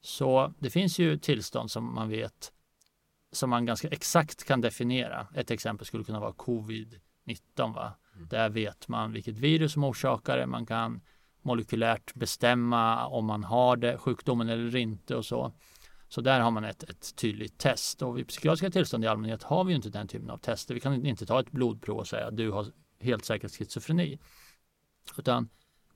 så 0.00 0.54
det 0.58 0.70
finns 0.70 0.98
ju 0.98 1.18
tillstånd 1.18 1.70
som 1.70 1.94
man 1.94 2.08
vet 2.08 2.52
som 3.32 3.50
man 3.50 3.66
ganska 3.66 3.88
exakt 3.88 4.44
kan 4.44 4.60
definiera. 4.60 5.26
Ett 5.34 5.50
exempel 5.50 5.86
skulle 5.86 6.04
kunna 6.04 6.20
vara 6.20 6.32
covid-19. 7.26 7.74
Va? 7.74 7.94
Mm. 8.14 8.28
Där 8.28 8.48
vet 8.48 8.88
man 8.88 9.12
vilket 9.12 9.38
virus 9.38 9.72
som 9.72 9.84
orsakar 9.84 10.36
det. 10.36 10.46
Man 10.46 10.66
kan 10.66 11.00
molekylärt 11.42 12.14
bestämma 12.14 13.06
om 13.06 13.24
man 13.26 13.44
har 13.44 13.76
det, 13.76 13.98
sjukdomen 13.98 14.48
eller 14.48 14.76
inte 14.76 15.16
och 15.16 15.24
så. 15.24 15.52
Så 16.08 16.20
där 16.20 16.40
har 16.40 16.50
man 16.50 16.64
ett, 16.64 16.82
ett 16.82 17.16
tydligt 17.16 17.58
test 17.58 18.02
och 18.02 18.18
vid 18.18 18.28
psykiatriska 18.28 18.70
tillstånd 18.70 19.04
i 19.04 19.06
allmänhet 19.06 19.42
har 19.42 19.64
vi 19.64 19.74
inte 19.74 19.90
den 19.90 20.08
typen 20.08 20.30
av 20.30 20.38
tester. 20.38 20.74
Vi 20.74 20.80
kan 20.80 21.06
inte 21.06 21.26
ta 21.26 21.40
ett 21.40 21.50
blodprov 21.50 21.98
och 21.98 22.08
säga 22.08 22.26
att 22.26 22.36
du 22.36 22.50
har 22.50 22.66
helt 23.00 23.24
säkert 23.24 23.50
schizofreni. 23.50 24.18
Utan 25.18 25.48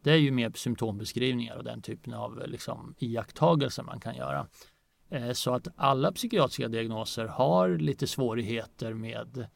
det 0.02 0.10
är 0.10 0.16
ju 0.16 0.30
mer 0.30 0.52
symptombeskrivningar 0.54 1.56
och 1.56 1.64
den 1.64 1.82
typen 1.82 2.14
av 2.14 2.42
liksom, 2.46 2.94
iakttagelser 2.98 3.82
man 3.82 4.00
kan 4.00 4.16
göra. 4.16 4.46
Eh, 5.10 5.32
så 5.32 5.54
att 5.54 5.68
alla 5.76 6.12
psykiatriska 6.12 6.68
diagnoser 6.68 7.26
har 7.26 7.68
lite 7.68 8.06
svårigheter 8.06 8.94
med 8.94 9.46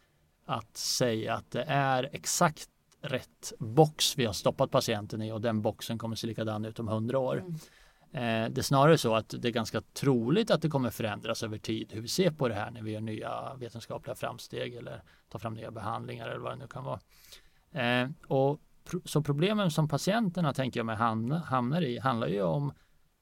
att 0.46 0.76
säga 0.76 1.34
att 1.34 1.50
det 1.50 1.62
är 1.62 2.10
exakt 2.12 2.68
rätt 3.00 3.52
box 3.58 4.18
vi 4.18 4.24
har 4.24 4.32
stoppat 4.32 4.70
patienten 4.70 5.22
i 5.22 5.32
och 5.32 5.40
den 5.40 5.62
boxen 5.62 5.98
kommer 5.98 6.16
se 6.16 6.26
likadan 6.26 6.64
ut 6.64 6.78
om 6.78 6.88
hundra 6.88 7.18
år. 7.18 7.36
Mm. 7.36 7.54
Eh, 8.12 8.50
det 8.50 8.60
är 8.60 8.62
snarare 8.62 8.98
så 8.98 9.14
att 9.14 9.34
det 9.38 9.48
är 9.48 9.52
ganska 9.52 9.80
troligt 9.80 10.50
att 10.50 10.62
det 10.62 10.68
kommer 10.68 10.90
förändras 10.90 11.42
över 11.42 11.58
tid 11.58 11.92
hur 11.92 12.00
vi 12.00 12.08
ser 12.08 12.30
på 12.30 12.48
det 12.48 12.54
här 12.54 12.70
när 12.70 12.82
vi 12.82 12.90
gör 12.92 13.00
nya 13.00 13.54
vetenskapliga 13.54 14.14
framsteg 14.14 14.74
eller 14.74 15.02
tar 15.28 15.38
fram 15.38 15.54
nya 15.54 15.70
behandlingar 15.70 16.28
eller 16.28 16.40
vad 16.40 16.52
det 16.52 16.56
nu 16.56 16.66
kan 16.66 16.84
vara. 16.84 17.00
Eh, 17.72 18.10
och 18.26 18.60
så 19.04 19.22
problemen 19.22 19.70
som 19.70 19.88
patienterna 19.88 20.52
tänker 20.52 20.80
jag 20.80 20.86
mig 20.86 20.96
hamnar 20.96 21.82
i 21.82 21.98
handlar 21.98 22.28
ju 22.28 22.42
om 22.42 22.72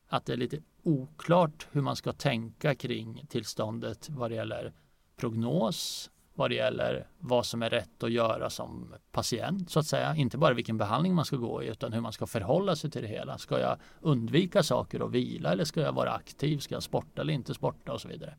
att 0.09 0.27
det 0.27 0.33
är 0.33 0.37
lite 0.37 0.59
oklart 0.83 1.69
hur 1.71 1.81
man 1.81 1.97
ska 1.97 2.13
tänka 2.13 2.75
kring 2.75 3.27
tillståndet 3.29 4.09
vad 4.09 4.31
det 4.31 4.35
gäller 4.35 4.73
prognos, 5.17 6.11
vad 6.35 6.51
det 6.51 6.55
gäller 6.55 7.07
vad 7.18 7.47
som 7.47 7.62
är 7.62 7.71
rätt 7.71 8.03
att 8.03 8.12
göra 8.12 8.51
som 8.51 8.95
patient 9.12 9.71
så 9.71 9.79
att 9.79 9.87
säga. 9.87 10.16
Inte 10.16 10.38
bara 10.38 10.55
vilken 10.55 10.79
behandling 10.79 11.14
man 11.14 11.25
ska 11.25 11.37
gå 11.37 11.62
i 11.62 11.66
utan 11.66 11.92
hur 11.92 12.01
man 12.01 12.12
ska 12.12 12.27
förhålla 12.27 12.77
sig 12.77 12.90
till 12.90 13.03
det 13.03 13.09
hela. 13.09 13.38
Ska 13.38 13.61
jag 13.61 13.77
undvika 14.01 14.62
saker 14.62 15.03
och 15.03 15.14
vila 15.14 15.53
eller 15.53 15.64
ska 15.64 15.81
jag 15.81 15.92
vara 15.92 16.12
aktiv? 16.12 16.59
Ska 16.59 16.75
jag 16.75 16.83
sporta 16.83 17.21
eller 17.23 17.33
inte 17.33 17.55
sporta 17.55 17.92
och 17.92 18.01
så 18.01 18.09
vidare. 18.09 18.35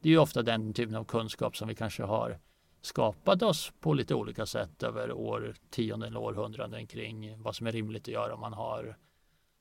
Det 0.00 0.08
är 0.08 0.10
ju 0.10 0.18
ofta 0.18 0.42
den 0.42 0.72
typen 0.72 0.94
av 0.94 1.04
kunskap 1.04 1.56
som 1.56 1.68
vi 1.68 1.74
kanske 1.74 2.02
har 2.02 2.38
skapat 2.82 3.42
oss 3.42 3.72
på 3.80 3.94
lite 3.94 4.14
olika 4.14 4.46
sätt 4.46 4.82
över 4.82 5.12
årtionden 5.12 6.02
eller 6.02 6.20
århundraden 6.20 6.86
kring 6.86 7.42
vad 7.42 7.56
som 7.56 7.66
är 7.66 7.72
rimligt 7.72 8.02
att 8.02 8.08
göra 8.08 8.34
om 8.34 8.40
man 8.40 8.52
har 8.52 8.96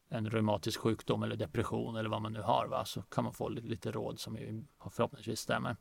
en 0.10 0.30
reumatisk 0.30 0.80
sjukdom 0.80 1.24
eller 1.24 1.36
depression 1.36 1.96
eller 1.96 2.10
vad 2.10 2.22
man 2.22 2.34
nu 2.34 2.42
har 2.42 2.68
va? 2.68 2.86
så 2.86 3.02
kan 3.02 3.24
man 3.24 3.34
få 3.34 3.50
lite 3.50 3.92
råd 3.92 4.20
som 4.20 4.38
förhoppningsvis 4.92 5.40
stämmer. 5.40 5.76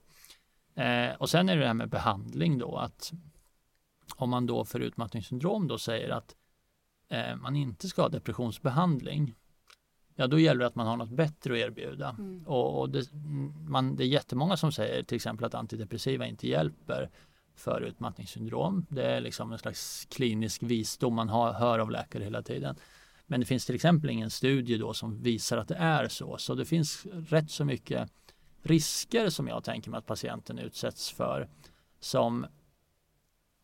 Eh, 0.78 1.14
och 1.18 1.30
sen 1.30 1.48
är 1.48 1.56
det 1.56 1.62
det 1.62 1.66
här 1.66 1.74
med 1.74 1.88
behandling 1.88 2.58
då 2.58 2.76
att 2.76 3.12
om 4.16 4.30
man 4.30 4.46
då 4.46 4.64
för 4.64 4.80
utmattningssyndrom 4.80 5.68
då 5.68 5.78
säger 5.78 6.08
att 6.08 6.36
eh, 7.08 7.36
man 7.36 7.56
inte 7.56 7.88
ska 7.88 8.02
ha 8.02 8.08
depressionsbehandling 8.08 9.34
ja 10.18 10.26
då 10.26 10.38
gäller 10.38 10.60
det 10.60 10.66
att 10.66 10.74
man 10.74 10.86
har 10.86 10.96
något 10.96 11.10
bättre 11.10 11.52
att 11.52 11.58
erbjuda. 11.58 12.16
Mm. 12.18 12.46
Och, 12.46 12.80
och 12.80 12.90
det, 12.90 13.12
man, 13.68 13.96
det 13.96 14.04
är 14.04 14.08
jättemånga 14.08 14.56
som 14.56 14.72
säger 14.72 15.02
till 15.02 15.16
exempel 15.16 15.44
att 15.46 15.54
antidepressiva 15.54 16.26
inte 16.26 16.48
hjälper 16.48 17.10
för 17.54 17.80
utmattningssyndrom. 17.80 18.86
Det 18.88 19.02
är 19.02 19.20
liksom 19.20 19.52
en 19.52 19.58
slags 19.58 20.06
klinisk 20.10 20.62
visdom 20.62 21.14
man 21.14 21.28
har, 21.28 21.52
hör 21.52 21.78
av 21.78 21.90
läkare 21.90 22.24
hela 22.24 22.42
tiden. 22.42 22.76
Men 23.26 23.40
det 23.40 23.46
finns 23.46 23.66
till 23.66 23.74
exempel 23.74 24.10
ingen 24.10 24.30
studie 24.30 24.76
då 24.76 24.94
som 24.94 25.22
visar 25.22 25.56
att 25.56 25.68
det 25.68 25.74
är 25.74 26.08
så. 26.08 26.38
Så 26.38 26.54
det 26.54 26.64
finns 26.64 27.06
rätt 27.12 27.50
så 27.50 27.64
mycket 27.64 28.10
risker 28.62 29.28
som 29.28 29.48
jag 29.48 29.64
tänker 29.64 29.90
mig 29.90 29.98
att 29.98 30.06
patienten 30.06 30.58
utsätts 30.58 31.10
för 31.10 31.48
som 32.00 32.46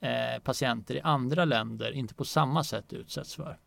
eh, 0.00 0.42
patienter 0.42 0.94
i 0.94 1.00
andra 1.00 1.44
länder 1.44 1.92
inte 1.92 2.14
på 2.14 2.24
samma 2.24 2.64
sätt 2.64 2.92
utsätts 2.92 3.34
för. 3.34 3.58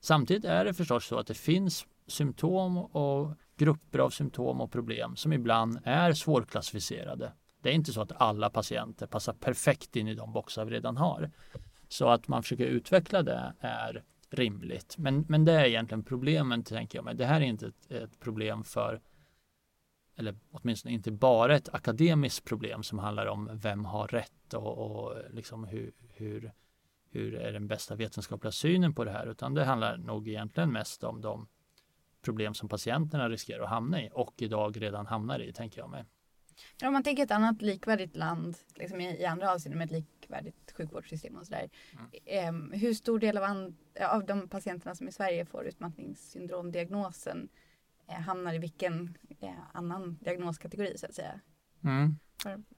Samtidigt 0.00 0.44
är 0.44 0.64
det 0.64 0.74
förstås 0.74 1.06
så 1.06 1.18
att 1.18 1.26
det 1.26 1.34
finns 1.34 1.86
symptom 2.06 2.78
och 2.78 3.34
grupper 3.56 3.98
av 3.98 4.10
symptom 4.10 4.60
och 4.60 4.72
problem 4.72 5.16
som 5.16 5.32
ibland 5.32 5.78
är 5.84 6.12
svårklassificerade. 6.12 7.32
Det 7.62 7.68
är 7.68 7.72
inte 7.72 7.92
så 7.92 8.00
att 8.00 8.12
alla 8.16 8.50
patienter 8.50 9.06
passar 9.06 9.32
perfekt 9.32 9.96
in 9.96 10.08
i 10.08 10.14
de 10.14 10.32
boxar 10.32 10.64
vi 10.64 10.70
redan 10.70 10.96
har. 10.96 11.30
Så 11.88 12.08
att 12.08 12.28
man 12.28 12.42
försöker 12.42 12.66
utveckla 12.66 13.22
det 13.22 13.54
är 13.60 14.04
rimligt. 14.30 14.94
Men, 14.98 15.24
men 15.28 15.44
det 15.44 15.52
är 15.52 15.64
egentligen 15.64 16.04
problemen, 16.04 16.62
tänker 16.62 16.98
jag 16.98 17.04
mig. 17.04 17.14
Det 17.14 17.26
här 17.26 17.40
är 17.40 17.44
inte 17.44 17.66
ett, 17.66 17.90
ett 17.90 18.20
problem 18.20 18.64
för 18.64 19.00
eller 20.18 20.36
åtminstone 20.50 20.94
inte 20.94 21.10
bara 21.10 21.56
ett 21.56 21.74
akademiskt 21.74 22.44
problem 22.44 22.82
som 22.82 22.98
handlar 22.98 23.26
om 23.26 23.50
vem 23.52 23.84
har 23.84 24.08
rätt 24.08 24.54
och, 24.54 24.78
och 24.78 25.16
liksom 25.30 25.64
hur, 25.64 25.92
hur, 26.08 26.52
hur 27.10 27.34
är 27.34 27.52
den 27.52 27.68
bästa 27.68 27.94
vetenskapliga 27.94 28.52
synen 28.52 28.94
på 28.94 29.04
det 29.04 29.10
här 29.10 29.26
utan 29.26 29.54
det 29.54 29.64
handlar 29.64 29.96
nog 29.96 30.28
egentligen 30.28 30.72
mest 30.72 31.04
om 31.04 31.20
de 31.20 31.48
problem 32.22 32.54
som 32.54 32.68
patienterna 32.68 33.28
riskerar 33.28 33.62
att 33.62 33.70
hamna 33.70 34.02
i 34.02 34.10
och 34.12 34.34
idag 34.42 34.82
redan 34.82 35.06
hamnar 35.06 35.40
i, 35.40 35.52
tänker 35.52 35.80
jag 35.80 35.90
mig. 35.90 36.04
Om 36.82 36.92
man 36.92 37.02
tänker 37.02 37.22
ett 37.22 37.30
annat 37.30 37.62
likvärdigt 37.62 38.16
land 38.16 38.56
liksom 38.74 39.00
i, 39.00 39.20
i 39.20 39.24
andra 39.24 39.52
avseenden 39.52 39.78
med 39.78 39.84
ett 39.84 39.92
likvärdigt 39.92 40.72
sjukvårdssystem 40.76 41.36
och 41.36 41.46
sådär. 41.46 41.70
Mm. 42.24 42.72
Eh, 42.72 42.78
hur 42.78 42.94
stor 42.94 43.18
del 43.18 43.36
av, 43.36 43.44
an, 43.44 43.76
av 44.10 44.26
de 44.26 44.48
patienterna 44.48 44.94
som 44.94 45.08
i 45.08 45.12
Sverige 45.12 45.46
får 45.46 45.66
utmattningssyndromdiagnosen 45.66 47.48
hamnar 48.14 48.54
i 48.54 48.58
vilken 48.58 49.18
eh, 49.40 49.50
annan 49.72 50.18
diagnoskategori 50.20 50.98
så 50.98 51.06
att 51.06 51.14
säga? 51.14 51.40
Mm. 51.84 52.16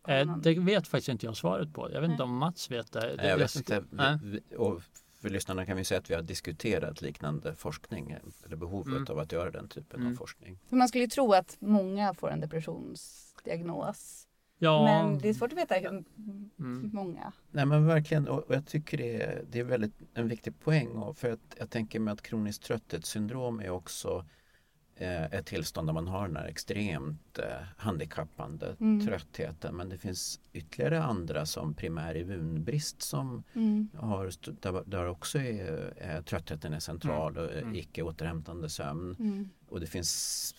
Eh, 0.09 0.37
det 0.37 0.59
vet 0.59 0.89
faktiskt 0.89 1.09
inte 1.09 1.27
jag 1.27 1.37
svaret 1.37 1.73
på. 1.73 1.93
Jag 1.93 2.01
vet 2.01 2.11
inte 2.11 2.23
om 2.23 2.37
Mats 2.37 2.71
vet 2.71 2.93
det. 2.93 3.17
det 3.17 3.29
jag 3.29 3.39
vet 3.39 3.57
inte. 3.57 3.85
Vi, 4.23 4.41
och 4.57 4.83
för 5.21 5.31
lyssnarna 5.31 5.67
kan 5.67 5.77
vi 5.77 5.85
säga 5.85 6.01
att 6.01 6.11
vi 6.11 6.15
har 6.15 6.23
diskuterat 6.23 7.03
liknande 7.03 7.55
forskning 7.55 8.17
eller 8.45 8.57
behovet 8.57 8.97
mm. 8.97 9.07
av 9.09 9.19
att 9.19 9.33
göra 9.33 9.51
den 9.51 9.69
typen 9.69 10.01
mm. 10.01 10.13
av 10.13 10.17
forskning. 10.17 10.59
För 10.69 10.77
man 10.77 10.89
skulle 10.89 11.05
ju 11.05 11.11
tro 11.11 11.33
att 11.33 11.57
många 11.61 12.15
får 12.15 12.31
en 12.31 12.41
depressionsdiagnos. 12.41 14.27
Ja. 14.59 14.85
Men 14.85 15.19
det 15.19 15.29
är 15.29 15.35
svårt 15.35 15.53
att 15.53 15.59
veta 15.59 15.75
hur 15.75 15.89
mm. 15.89 16.91
många. 16.93 17.33
Nej 17.51 17.67
men 17.67 17.87
verkligen 17.87 18.29
och 18.29 18.45
jag 18.49 18.67
tycker 18.67 18.99
det 18.99 19.23
är, 19.23 19.45
det 19.51 19.59
är 19.59 19.65
väldigt 19.65 19.95
en 20.15 20.29
viktig 20.29 20.61
poäng 20.61 20.89
och 20.89 21.17
för 21.17 21.33
att 21.33 21.57
jag 21.59 21.71
tänker 21.71 22.01
mig 22.01 22.13
att 22.13 22.23
kroniskt 22.23 22.63
trötthetssyndrom 22.63 23.61
är 23.61 23.71
också 23.71 24.09
Eh, 24.19 24.40
ett 25.07 25.47
tillstånd 25.47 25.89
där 25.89 25.93
man 25.93 26.09
har 26.09 26.27
den 26.27 26.37
här 26.37 26.47
extremt 26.47 27.39
eh, 27.39 27.45
handikappande 27.77 28.77
mm. 28.81 29.07
tröttheten. 29.07 29.77
Men 29.77 29.89
det 29.89 29.99
finns 29.99 30.41
ytterligare 30.53 31.03
andra 31.03 31.47
som 31.47 31.75
primär 31.75 32.17
immunbrist 32.17 33.03
som 33.03 33.43
mm. 33.55 33.89
har, 33.97 34.33
där, 34.61 34.83
där 34.87 35.09
också 35.09 35.39
är, 35.39 35.95
är 35.97 36.23
tröttheten 36.23 36.73
är 36.73 36.81
central 36.81 37.37
och 37.39 37.53
mm. 37.53 37.75
icke 37.75 38.03
återhämtande 38.03 38.69
sömn. 38.69 39.17
Mm. 39.19 39.51
Och 39.69 39.81
det 39.81 39.87
finns 39.87 40.11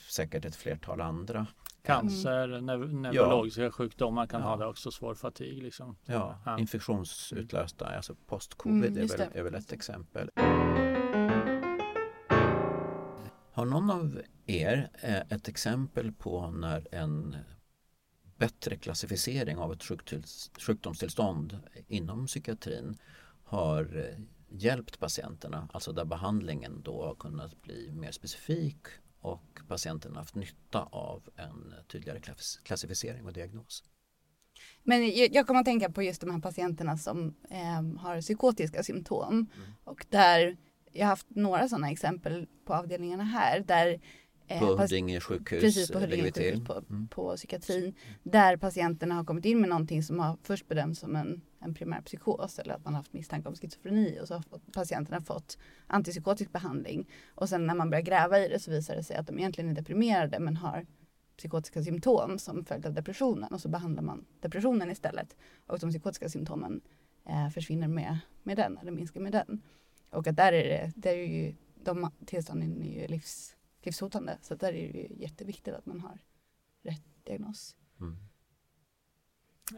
säkert 0.09 0.45
ett 0.45 0.55
flertal 0.55 1.01
andra. 1.01 1.47
Cancer, 1.83 2.53
mm. 2.53 3.01
neurologiska 3.01 3.63
ja. 3.63 3.71
sjukdomar 3.71 4.27
kan 4.27 4.41
ja. 4.41 4.47
ha 4.47 4.57
det 4.57 4.65
också, 4.65 4.91
svår 4.91 5.15
fatig. 5.15 5.63
Liksom. 5.63 5.95
Ja, 6.05 6.39
ja. 6.45 6.59
infektionsutlösta, 6.59 7.85
alltså 7.85 8.15
post-covid 8.27 8.97
mm, 8.97 9.03
är, 9.03 9.17
väl, 9.17 9.27
är 9.33 9.43
väl 9.43 9.55
ett 9.55 9.71
exempel. 9.71 10.29
Har 13.61 13.65
någon 13.65 13.89
av 13.89 14.21
er 14.45 14.89
eh, 15.01 15.19
ett 15.19 15.47
exempel 15.47 16.11
på 16.11 16.51
när 16.51 16.87
en 16.91 17.35
bättre 18.37 18.77
klassificering 18.77 19.57
av 19.57 19.73
ett 19.73 19.83
sjukdomstillstånd 20.61 21.59
inom 21.87 22.27
psykiatrin 22.27 22.97
har 23.43 23.97
eh, 23.97 24.23
hjälpt 24.49 24.99
patienterna, 24.99 25.69
alltså 25.73 25.91
där 25.91 26.05
behandlingen 26.05 26.81
då 26.83 27.03
har 27.03 27.15
kunnat 27.15 27.61
bli 27.61 27.91
mer 27.91 28.11
specifik 28.11 28.77
och 29.19 29.59
patienten 29.67 30.11
har 30.11 30.19
haft 30.19 30.35
nytta 30.35 30.83
av 30.83 31.29
en 31.35 31.73
tydligare 31.87 32.19
klassificering 32.63 33.25
och 33.25 33.33
diagnos. 33.33 33.83
Men 34.83 35.17
jag, 35.17 35.35
jag 35.35 35.47
kommer 35.47 35.59
att 35.59 35.65
tänka 35.65 35.91
på 35.91 36.03
just 36.03 36.21
de 36.21 36.31
här 36.31 36.39
patienterna 36.39 36.97
som 36.97 37.35
eh, 37.49 37.99
har 37.99 38.21
psykotiska 38.21 38.83
symptom 38.83 39.33
mm. 39.33 39.71
och 39.83 40.05
där 40.09 40.57
jag 40.91 41.05
har 41.05 41.09
haft 41.09 41.27
några 41.29 41.67
sådana 41.67 41.91
exempel 41.91 42.47
på 42.65 42.73
avdelningarna 42.73 43.23
här 43.23 43.59
där 43.59 43.99
Eh, 44.51 44.59
på 44.59 44.77
Huddinge 44.77 45.19
sjukhus 45.19 45.61
Precis, 45.61 45.91
på 45.91 45.99
Huddinge 45.99 46.23
sjukhus 46.23 46.63
på, 46.63 46.73
mm. 46.73 47.07
på 47.07 47.35
psykiatrin. 47.35 47.93
Där 48.23 48.57
patienterna 48.57 49.15
har 49.15 49.23
kommit 49.23 49.45
in 49.45 49.61
med 49.61 49.69
någonting 49.69 50.03
som 50.03 50.19
har 50.19 50.37
först 50.43 50.67
bedömts 50.67 50.99
som 50.99 51.15
en, 51.15 51.41
en 51.59 51.73
primär 51.73 52.01
psykos 52.01 52.59
eller 52.59 52.73
att 52.73 52.85
man 52.85 52.93
har 52.93 52.99
haft 52.99 53.13
misstanke 53.13 53.49
om 53.49 53.55
schizofreni 53.55 54.19
och 54.21 54.27
så 54.27 54.33
har 54.33 54.43
patienterna 54.73 55.21
fått 55.21 55.57
antipsykotisk 55.87 56.51
behandling. 56.51 57.09
Och 57.35 57.49
sen 57.49 57.67
när 57.67 57.75
man 57.75 57.89
börjar 57.89 58.03
gräva 58.03 58.39
i 58.39 58.47
det 58.47 58.59
så 58.59 58.71
visar 58.71 58.95
det 58.95 59.03
sig 59.03 59.15
att 59.15 59.27
de 59.27 59.39
egentligen 59.39 59.69
är 59.69 59.75
deprimerade 59.75 60.39
men 60.39 60.57
har 60.57 60.85
psykotiska 61.37 61.83
symptom 61.83 62.39
som 62.39 62.65
följd 62.65 62.85
av 62.85 62.93
depressionen 62.93 63.53
och 63.53 63.61
så 63.61 63.69
behandlar 63.69 64.03
man 64.03 64.25
depressionen 64.39 64.91
istället. 64.91 65.35
Och 65.67 65.79
de 65.79 65.89
psykotiska 65.89 66.29
symptomen 66.29 66.81
eh, 67.29 67.49
försvinner 67.49 67.87
med, 67.87 68.17
med 68.43 68.57
den 68.57 68.77
eller 68.77 68.91
minskar 68.91 69.21
med 69.21 69.31
den. 69.31 69.61
Och 70.11 70.27
att 70.27 70.35
där 70.35 70.53
är 70.53 70.63
det, 70.63 70.91
där 70.95 71.11
är 71.11 71.25
ju 71.25 71.55
de 71.83 72.11
tillstånden 72.25 72.81
är 72.81 73.01
ju 73.01 73.07
livs 73.07 73.55
livshotande. 73.83 74.37
Så 74.41 74.55
där 74.55 74.67
är 74.67 74.93
det 74.93 74.99
ju 74.99 75.07
jätteviktigt 75.15 75.73
att 75.73 75.85
man 75.85 75.99
har 75.99 76.19
rätt 76.83 77.03
diagnos. 77.23 77.75
Mm. 77.99 78.17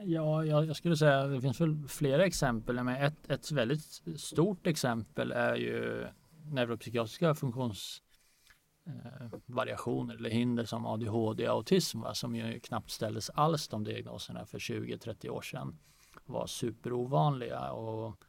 Ja, 0.02 0.46
jag, 0.46 0.65
jag, 0.65 0.76
skulle 0.76 0.98
säga 0.98 1.28
det 1.28 1.41
finns 1.41 1.62
väl 1.62 1.88
flera 1.88 2.26
exempel. 2.26 2.84
Men 2.84 3.04
ett, 3.04 3.30
ett 3.30 3.52
väldigt 3.52 4.02
stort 4.17 4.67
exempel 4.67 5.32
är 5.32 5.56
ju 5.56 6.08
neuropsykiatriska 6.46 7.36
funktionsvariationer 7.36 10.13
eh, 10.13 10.19
eller 10.19 10.30
hinder 10.30 10.65
som 10.65 10.86
ADHD 10.86 11.50
och 11.50 11.56
autism 11.56 12.02
va, 12.02 12.13
som 12.13 12.36
ju 12.36 12.60
knappt 12.60 12.91
ställdes 12.91 13.30
alls 13.30 13.67
de 13.67 13.84
diagnoserna 13.84 14.46
för 14.46 14.60
20-30 14.60 15.30
år 15.30 15.41
sedan. 15.41 15.80
Var 16.26 16.48
superovanliga 16.48 17.72
och 17.72 18.24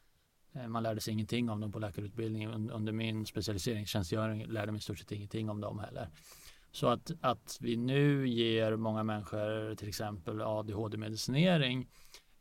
Eh, 0.55 0.69
man 0.69 0.83
lärde 0.83 1.01
sig 1.01 1.13
ingenting 1.13 1.51
om 1.51 1.61
dem 1.61 1.73
på 1.73 1.79
läkarutbildningen. 1.79 2.71
Under 2.71 2.93
min 2.93 3.27
specialiseringstjänstgöring 3.27 4.47
lärde 4.47 4.73
mig 4.73 4.79
i 4.79 4.83
stort 4.83 4.99
sett 4.99 5.13
ingenting 5.13 5.51
om 5.51 5.61
dem 5.61 5.79
heller. 5.79 6.09
Så 6.73 6.89
att, 6.89 7.11
att 7.21 7.59
vi 7.61 7.77
nu 7.77 8.29
ger 8.29 8.77
många 8.77 9.03
människor 9.03 9.75
till 9.75 9.89
exempel 9.89 10.41
ADHD-medicinering 10.41 11.89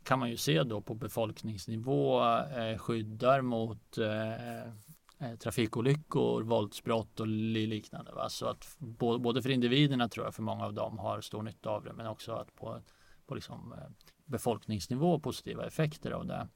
kan 0.04 0.20
man 0.20 0.30
ju 0.30 0.38
se 0.38 0.64
då 0.64 0.82
på 0.82 0.94
befolkningsnivå 0.94 2.24
eh, 2.30 2.78
skyddar 2.78 3.42
mot 3.42 3.98
eh, 3.98 4.62
eh 4.62 5.36
trafikolyckor, 5.40 6.44
våldsbrott 6.44 7.20
och 7.20 7.28
liknande. 7.28 8.12
Va? 8.12 8.30
Så 8.30 8.46
att 8.46 8.76
både 9.20 9.42
för 9.42 9.50
individerna 9.50 10.10
tror 10.10 10.26
jag, 10.26 10.36
för 10.36 10.44
många 10.44 10.66
av 10.66 10.74
dem 10.74 11.00
har 11.00 11.22
stor 11.22 11.44
nytta 11.44 11.70
av 11.70 11.84
det, 11.84 11.94
men 11.94 12.08
också 12.08 12.34
att 12.34 12.56
på, 12.56 12.82
på 13.26 13.36
liksom, 13.36 13.74
eh, 13.74 13.90
befolkningsnivå 14.26 15.20
positiva 15.20 15.68
effekter 15.68 16.12
av 16.12 16.26
det. 16.26 16.48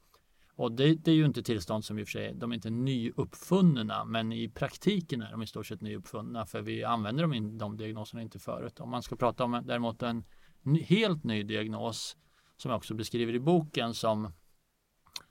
Och 0.58 0.72
det, 0.72 0.94
det, 0.94 1.10
är 1.10 1.14
ju 1.14 1.24
inte 1.24 1.42
tillstånd 1.42 1.84
som 1.84 1.98
i 1.98 2.02
och 2.02 2.06
för 2.06 2.12
sig, 2.12 2.34
de 2.34 2.50
är 2.50 2.54
inte 2.54 2.70
nyuppfunna, 2.70 4.04
men 4.04 4.32
i 4.32 4.48
praktiken 4.48 5.22
är 5.22 5.30
de 5.30 5.42
i 5.42 5.46
stort 5.46 5.66
sett 5.66 5.80
nyuppfunna 5.80 6.46
för 6.46 6.62
vi 6.62 6.84
använder 6.84 7.22
dem 7.22 7.32
in, 7.32 7.58
de 7.58 7.76
diagnoserna 7.76 8.22
inte 8.22 8.38
förut. 8.38 8.80
Om 8.80 8.90
man 8.90 9.02
ska 9.02 9.16
prata 9.16 9.44
om 9.44 9.62
däremot 9.64 10.02
en 10.02 10.24
ny, 10.62 10.82
helt 10.82 11.24
ny 11.24 11.42
diagnos 11.42 12.16
som 12.56 12.70
jag 12.70 12.78
också 12.78 12.94
beskriver 12.94 13.34
i 13.34 13.40
boken 13.40 13.94
som 13.94 14.32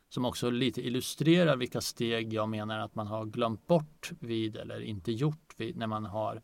som 0.10 0.26
också 0.26 0.50
lite 0.50 0.82
illustrerar 0.82 1.58
vilka 1.58 1.82
steg 1.82 2.34
jag 2.34 2.50
menar 2.50 2.80
att 2.80 2.96
man 2.96 3.08
har 3.08 3.26
glömt 3.26 3.68
bort 3.68 4.12
vid 4.20 4.58
eller 4.58 4.82
inte 4.82 5.12
gjort 5.12 5.54
vid, 5.58 5.78
när 5.78 5.88
man 5.88 6.06
har 6.06 6.42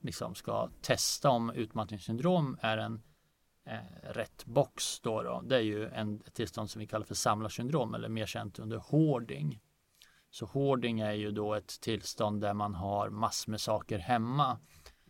liksom 0.00 0.34
ska 0.34 0.70
testa 0.82 1.30
om 1.30 1.50
utmattningssyndrom 1.50 2.56
är 2.60 2.78
en 2.78 2.94
eh, 2.94 3.00
Eh, 3.70 4.12
rätt 4.12 4.44
box 4.46 5.00
då, 5.00 5.22
då, 5.22 5.42
det 5.44 5.56
är 5.56 5.60
ju 5.60 5.88
en, 5.88 6.22
ett 6.26 6.34
tillstånd 6.34 6.70
som 6.70 6.80
vi 6.80 6.86
kallar 6.86 7.06
för 7.06 7.14
samlarsyndrom 7.14 7.94
eller 7.94 8.08
mer 8.08 8.26
känt 8.26 8.58
under 8.58 8.76
hoarding. 8.76 9.60
Så 10.30 10.46
hoarding 10.46 11.00
är 11.00 11.12
ju 11.12 11.30
då 11.30 11.54
ett 11.54 11.80
tillstånd 11.80 12.40
där 12.40 12.54
man 12.54 12.74
har 12.74 13.10
massor 13.10 13.50
med 13.50 13.60
saker 13.60 13.98
hemma 13.98 14.58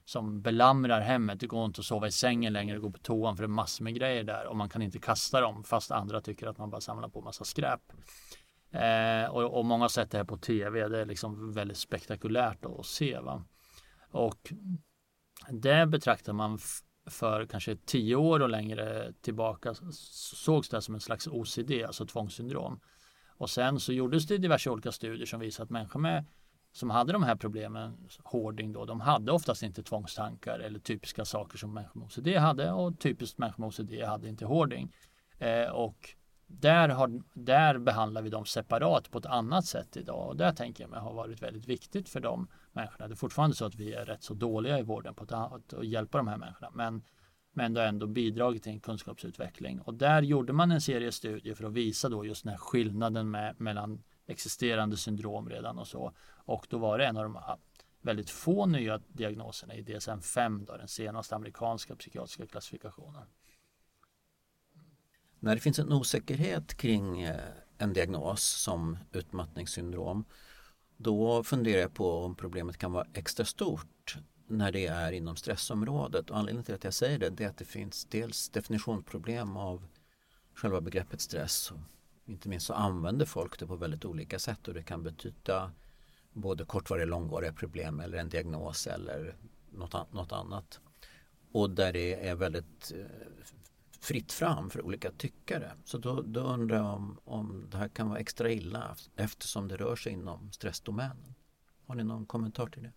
som 0.04 0.42
belamrar 0.42 1.00
hemmet. 1.00 1.40
Det 1.40 1.46
går 1.46 1.64
inte 1.64 1.80
att 1.80 1.84
sova 1.84 2.06
i 2.06 2.12
sängen 2.12 2.52
längre 2.52 2.76
och 2.76 2.82
gå 2.82 2.90
på 2.90 2.98
toan 2.98 3.36
för 3.36 3.42
det 3.42 3.46
är 3.46 3.48
massor 3.48 3.84
med 3.84 3.94
grejer 3.94 4.24
där 4.24 4.46
och 4.46 4.56
man 4.56 4.68
kan 4.68 4.82
inte 4.82 4.98
kasta 4.98 5.40
dem 5.40 5.64
fast 5.64 5.90
andra 5.90 6.20
tycker 6.20 6.46
att 6.46 6.58
man 6.58 6.70
bara 6.70 6.80
samlar 6.80 7.08
på 7.08 7.20
massa 7.20 7.44
skräp. 7.44 7.92
Eh, 8.70 9.30
och, 9.30 9.58
och, 9.58 9.64
många 9.64 9.84
har 9.84 9.88
sett 9.88 10.10
det 10.10 10.18
här 10.18 10.24
på 10.24 10.36
tv. 10.36 10.88
Det 10.88 11.00
är 11.00 11.06
liksom 11.06 11.52
väldigt 11.52 11.78
spektakulärt 11.78 12.64
att 12.64 12.86
se. 12.86 13.18
Va? 13.20 13.44
Och 14.10 14.52
det 15.50 15.86
betraktar 15.86 16.32
man 16.32 16.58
för 17.06 17.46
kanske 17.46 17.76
tio 17.76 18.16
år 18.16 18.40
och 18.40 18.48
längre 18.48 19.12
tillbaka 19.20 19.74
sågs 20.34 20.68
det 20.68 20.82
som 20.82 20.94
en 20.94 21.00
slags 21.00 21.26
OCD, 21.26 21.70
alltså 21.86 22.06
tvångssyndrom. 22.06 22.80
Och 23.28 23.50
sen 23.50 23.80
så 23.80 23.92
gjordes 23.92 24.26
det 24.26 24.38
diverse 24.38 24.70
olika 24.70 24.92
studier 24.92 25.26
som 25.26 25.40
visade 25.40 25.64
att 25.64 25.70
människor 25.70 26.00
med, 26.00 26.24
som 26.72 26.90
hade 26.90 27.12
de 27.12 27.22
här 27.22 27.36
problemen, 27.36 28.08
hoarding 28.24 28.72
då, 28.72 28.84
de 28.84 29.00
hade 29.00 29.32
oftast 29.32 29.62
inte 29.62 29.82
tvångstankar 29.82 30.58
eller 30.58 30.78
typiska 30.78 31.24
saker 31.24 31.58
som 31.58 31.74
människor 31.74 32.00
med 32.00 32.06
OCD 32.06 32.28
hade 32.38 32.72
och 32.72 32.98
typiskt 32.98 33.38
människor 33.38 33.60
med 33.60 33.68
OCD 33.68 34.04
hade 34.06 34.28
inte 34.28 34.44
hoarding. 34.44 34.92
Eh, 35.38 35.70
och 35.70 36.14
där, 36.50 36.88
har, 36.88 37.22
där 37.34 37.78
behandlar 37.78 38.22
vi 38.22 38.30
dem 38.30 38.46
separat 38.46 39.10
på 39.10 39.18
ett 39.18 39.26
annat 39.26 39.64
sätt 39.64 39.96
idag. 39.96 40.28
Och 40.28 40.36
det 40.36 40.52
tänker 40.52 40.84
jag 40.84 40.90
mig 40.90 41.00
har 41.00 41.12
varit 41.12 41.42
väldigt 41.42 41.68
viktigt 41.68 42.08
för 42.08 42.20
de 42.20 42.48
människorna. 42.72 43.08
Det 43.08 43.14
är 43.14 43.16
fortfarande 43.16 43.56
så 43.56 43.64
att 43.64 43.74
vi 43.74 43.94
är 43.94 44.04
rätt 44.04 44.22
så 44.22 44.34
dåliga 44.34 44.78
i 44.78 44.82
vården 44.82 45.14
på 45.14 45.24
att, 45.24 45.72
att 45.72 45.84
hjälpa 45.84 46.18
de 46.18 46.28
här 46.28 46.36
människorna. 46.36 46.70
Men, 46.74 47.02
men 47.52 47.74
det 47.74 47.80
har 47.80 47.88
ändå 47.88 48.06
bidragit 48.06 48.62
till 48.62 48.72
en 48.72 48.80
kunskapsutveckling. 48.80 49.80
Och 49.80 49.94
där 49.94 50.22
gjorde 50.22 50.52
man 50.52 50.70
en 50.70 50.80
serie 50.80 51.12
studier 51.12 51.54
för 51.54 51.64
att 51.64 51.72
visa 51.72 52.08
då 52.08 52.24
just 52.24 52.44
den 52.44 52.50
här 52.50 52.58
skillnaden 52.58 53.30
med, 53.30 53.60
mellan 53.60 54.02
existerande 54.26 54.96
syndrom 54.96 55.48
redan 55.48 55.78
och 55.78 55.88
så. 55.88 56.12
Och 56.44 56.66
då 56.70 56.78
var 56.78 56.98
det 56.98 57.06
en 57.06 57.16
av 57.16 57.22
de 57.24 57.38
väldigt 58.02 58.30
få 58.30 58.66
nya 58.66 59.00
diagnoserna 59.08 59.74
i 59.74 59.82
DSM-5 59.82 60.66
då, 60.66 60.76
den 60.76 60.88
senaste 60.88 61.34
amerikanska 61.34 61.96
psykiatriska 61.96 62.46
klassifikationen 62.46 63.22
när 65.40 65.54
det 65.54 65.60
finns 65.60 65.78
en 65.78 65.92
osäkerhet 65.92 66.74
kring 66.74 67.22
eh, 67.22 67.40
en 67.78 67.92
diagnos 67.92 68.42
som 68.42 68.98
utmattningssyndrom 69.12 70.24
då 70.96 71.42
funderar 71.42 71.80
jag 71.80 71.94
på 71.94 72.24
om 72.24 72.34
problemet 72.34 72.78
kan 72.78 72.92
vara 72.92 73.06
extra 73.14 73.44
stort 73.44 74.16
när 74.46 74.72
det 74.72 74.86
är 74.86 75.12
inom 75.12 75.36
stressområdet. 75.36 76.30
Och 76.30 76.38
anledningen 76.38 76.64
till 76.64 76.74
att 76.74 76.84
jag 76.84 76.94
säger 76.94 77.18
det 77.18 77.44
är 77.44 77.48
att 77.48 77.58
det 77.58 77.64
finns 77.64 78.04
dels 78.04 78.48
definitionsproblem 78.48 79.56
av 79.56 79.86
själva 80.54 80.80
begreppet 80.80 81.20
stress. 81.20 81.70
Och 81.70 81.78
inte 82.26 82.48
minst 82.48 82.66
så 82.66 82.74
använder 82.74 83.26
folk 83.26 83.58
det 83.58 83.66
på 83.66 83.76
väldigt 83.76 84.04
olika 84.04 84.38
sätt 84.38 84.68
och 84.68 84.74
det 84.74 84.82
kan 84.82 85.02
betyda 85.02 85.72
både 86.32 86.64
kortvariga 86.64 87.04
och 87.04 87.10
långvariga 87.10 87.52
problem 87.52 88.00
eller 88.00 88.18
en 88.18 88.28
diagnos 88.28 88.86
eller 88.86 89.36
något, 89.70 90.32
annat. 90.32 90.80
Och 91.52 91.70
där 91.70 91.92
det 91.92 92.28
är 92.28 92.34
väldigt 92.34 92.92
eh, 92.94 93.04
fritt 94.00 94.32
fram 94.32 94.70
för 94.70 94.82
olika 94.82 95.10
tyckare. 95.10 95.72
Så 95.84 95.98
då, 95.98 96.22
då 96.22 96.40
undrar 96.40 96.76
jag 96.76 96.94
om, 96.94 97.18
om 97.24 97.66
det 97.70 97.76
här 97.76 97.88
kan 97.88 98.08
vara 98.08 98.18
extra 98.18 98.50
illa 98.50 98.96
eftersom 99.16 99.68
det 99.68 99.76
rör 99.76 99.96
sig 99.96 100.12
inom 100.12 100.52
stressdomänen. 100.52 101.34
Har 101.86 101.94
ni 101.94 102.04
någon 102.04 102.26
kommentar 102.26 102.66
till 102.66 102.82
det? 102.82 102.92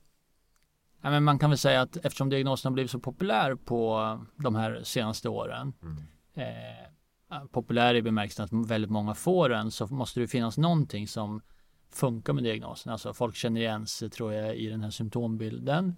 Ja, 1.02 1.10
men 1.10 1.24
man 1.24 1.40
kan 1.40 1.50
väl 1.50 1.58
säga 1.58 1.82
att 1.82 1.98
eftersom 1.98 2.30
diagnosen 2.30 2.70
har 2.70 2.74
blivit 2.74 2.92
så 2.92 3.00
populär 3.00 3.56
på 3.56 4.20
de 4.36 4.56
här 4.56 4.82
senaste 4.84 5.30
åren 5.30 5.74
mm. 5.82 6.04
eh, 6.34 7.46
populär 7.52 7.96
i 7.96 8.02
bemärkelsen 8.02 8.46
att 8.46 8.70
väldigt 8.70 8.92
många 8.92 9.16
får 9.16 9.50
den 9.50 9.72
så 9.72 9.88
måste 9.88 10.20
det 10.20 10.28
finnas 10.28 10.58
någonting 10.58 11.08
som 11.08 11.42
funkar 11.90 12.34
med 12.34 12.44
diagnosen. 12.44 12.92
Alltså 12.92 13.14
folk 13.14 13.36
känner 13.36 13.62
igen 13.62 13.88
sig 13.88 14.10
tror 14.10 14.34
jag 14.34 14.56
i 14.56 14.68
den 14.68 14.84
här 14.84 14.90
symptombilden. 14.90 15.96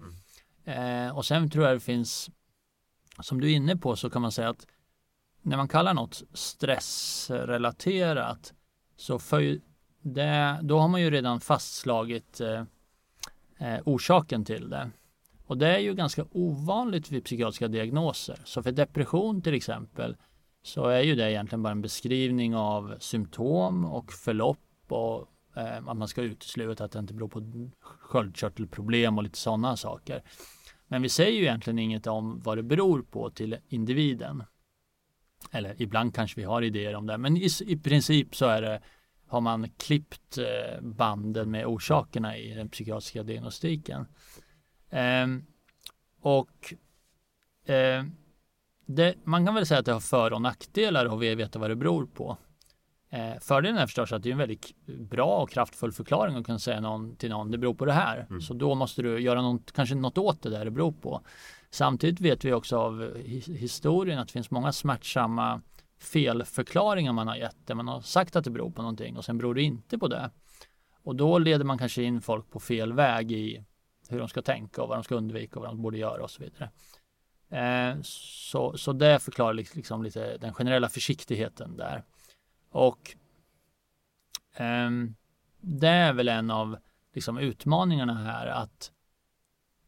Mm. 0.66 1.08
Eh, 1.08 1.18
och 1.18 1.26
sen 1.26 1.50
tror 1.50 1.66
jag 1.66 1.76
det 1.76 1.80
finns 1.80 2.30
som 3.20 3.42
du 3.42 3.52
är 3.52 3.56
inne 3.56 3.78
på 3.78 3.96
så 3.96 4.10
kan 4.10 4.22
man 4.22 4.32
säga 4.32 4.50
att 4.50 4.68
när 5.46 5.58
man 5.58 5.68
kallar 5.68 5.94
något 5.94 6.24
stressrelaterat 6.34 8.54
så 8.98 9.20
för 9.20 9.60
det, 10.02 10.60
då 10.62 10.80
har 10.80 10.88
man 10.88 11.02
ju 11.02 11.10
redan 11.10 11.40
fastslagit 11.40 12.42
eh, 12.42 12.64
eh, 13.58 13.80
orsaken 13.86 14.46
till 14.46 14.70
det. 14.70 14.90
Och 15.46 15.58
det 15.58 15.68
är 15.68 15.80
ju 15.80 15.94
ganska 15.94 16.26
ovanligt 16.32 17.12
vid 17.12 17.24
psykiatriska 17.24 17.68
diagnoser. 17.68 18.40
Så 18.44 18.64
för 18.64 18.72
depression 18.72 19.42
till 19.42 19.54
exempel 19.54 20.18
så 20.64 20.86
är 20.86 21.02
ju 21.02 21.16
det 21.16 21.32
egentligen 21.32 21.64
bara 21.64 21.72
en 21.72 21.82
beskrivning 21.82 22.56
av 22.56 22.96
symptom 23.00 23.86
och 23.86 24.14
förlopp 24.14 24.60
och 24.88 25.28
eh, 25.56 25.88
att 25.88 25.98
man 25.98 26.08
ska 26.08 26.22
utesluta 26.22 26.84
att 26.84 26.92
det 26.92 27.00
inte 27.00 27.14
beror 27.14 27.28
på 27.28 27.70
sköldkörtelproblem 27.82 29.18
och 29.18 29.24
lite 29.24 29.38
sådana 29.38 29.78
saker. 29.78 30.24
Men 30.88 31.02
vi 31.02 31.10
säger 31.10 31.40
ju 31.40 31.42
egentligen 31.42 31.80
inget 31.80 32.08
om 32.08 32.42
vad 32.44 32.58
det 32.58 32.64
beror 32.64 33.02
på 33.02 33.30
till 33.30 33.58
individen. 33.68 34.44
Eller 35.56 35.82
ibland 35.82 36.16
kanske 36.16 36.42
vi 36.42 36.46
har 36.46 36.62
idéer 36.62 36.96
om 36.96 37.06
det, 37.06 37.18
men 37.18 37.38
i, 37.38 37.50
i 37.66 37.78
princip 37.78 38.36
så 38.36 38.46
är 38.46 38.62
det 38.62 38.82
har 39.28 39.42
man 39.42 39.70
klippt 39.78 40.38
eh, 40.38 40.82
banden 40.82 41.52
med 41.52 41.66
orsakerna 41.66 42.38
i 42.38 42.54
den 42.54 42.70
psykiatriska 42.70 43.24
diagnostiken. 43.24 44.06
Ehm, 44.90 45.46
och 46.22 46.74
eh, 47.66 48.04
det, 48.86 49.16
man 49.24 49.46
kan 49.46 49.56
väl 49.56 49.66
säga 49.66 49.80
att 49.80 49.86
det 49.86 49.94
har 49.94 50.00
för 50.00 50.34
och 50.34 50.42
nackdelar 50.42 51.06
och 51.06 51.24
vi 51.24 51.36
vet 51.36 51.56
vad 51.56 51.70
det 51.70 51.76
beror 51.76 52.06
på. 52.06 52.38
Eh, 53.10 53.40
fördelen 53.42 53.78
är 53.78 53.86
förstås 53.86 54.12
att 54.12 54.24
det 54.24 54.30
är 54.30 54.32
en 54.32 54.38
väldigt 54.38 54.74
bra 54.86 55.38
och 55.38 55.50
kraftfull 55.50 55.92
förklaring 55.92 56.36
att 56.36 56.46
kunna 56.46 56.60
säga 56.60 56.82
någon, 56.82 57.16
till 57.16 57.30
någon, 57.30 57.52
det 57.52 57.58
beror 57.58 57.74
på 57.74 57.86
det 57.86 57.94
här. 57.94 58.28
Mm. 58.30 58.42
Så 58.42 58.54
då 58.54 58.76
måste 58.76 59.02
du 59.02 59.20
göra 59.20 59.42
något, 59.42 59.72
kanske 59.72 59.96
något 59.96 60.18
åt 60.18 60.42
det 60.42 60.50
där 60.50 60.66
det 60.66 60.72
beror 60.72 60.92
på. 60.92 61.22
Samtidigt 61.76 62.22
vet 62.22 62.46
vi 62.46 62.54
också 62.54 62.78
av 62.78 63.18
historien 63.48 64.20
att 64.20 64.28
det 64.28 64.32
finns 64.32 64.52
många 64.52 64.72
smärtsamma 64.72 65.62
felförklaringar 66.00 67.14
man 67.14 67.28
har 67.28 67.36
gett 67.36 67.68
där 67.68 67.76
man 67.76 67.88
har 67.88 68.02
sagt 68.02 68.36
att 68.36 68.44
det 68.44 68.50
beror 68.50 68.72
på 68.72 68.82
någonting 68.82 69.18
och 69.18 69.26
sen 69.26 69.38
beror 69.38 69.56
det 69.56 69.62
inte 69.62 69.98
på 69.98 70.08
det. 70.08 70.32
Och 71.04 71.16
då 71.16 71.38
leder 71.38 71.66
man 71.66 71.78
kanske 71.78 72.04
in 72.04 72.22
folk 72.22 72.50
på 72.50 72.60
fel 72.60 72.94
väg 72.94 73.32
i 73.32 73.66
hur 74.10 74.20
de 74.20 74.28
ska 74.28 74.42
tänka 74.42 74.82
och 74.82 74.90
vad 74.90 74.98
de 74.98 75.04
ska 75.04 75.16
undvika 75.16 75.56
och 75.56 75.62
vad 75.62 75.70
de 75.70 75.82
borde 75.82 75.98
göra 75.98 76.24
och 76.24 76.32
så 76.32 76.44
vidare. 76.44 76.70
Eh, 77.50 78.02
så, 78.02 78.78
så 78.78 78.94
det 78.94 79.20
förklarar 79.20 79.54
liksom 79.54 80.04
lite 80.04 80.38
den 80.38 80.54
generella 80.54 80.90
försiktigheten 80.90 81.78
där. 81.78 82.04
Och 82.70 83.16
eh, 84.56 84.90
det 85.62 85.88
är 85.88 86.14
väl 86.14 86.28
en 86.28 86.52
av 86.52 86.78
liksom, 87.14 87.38
utmaningarna 87.38 88.14
här 88.14 88.48
att 88.48 88.92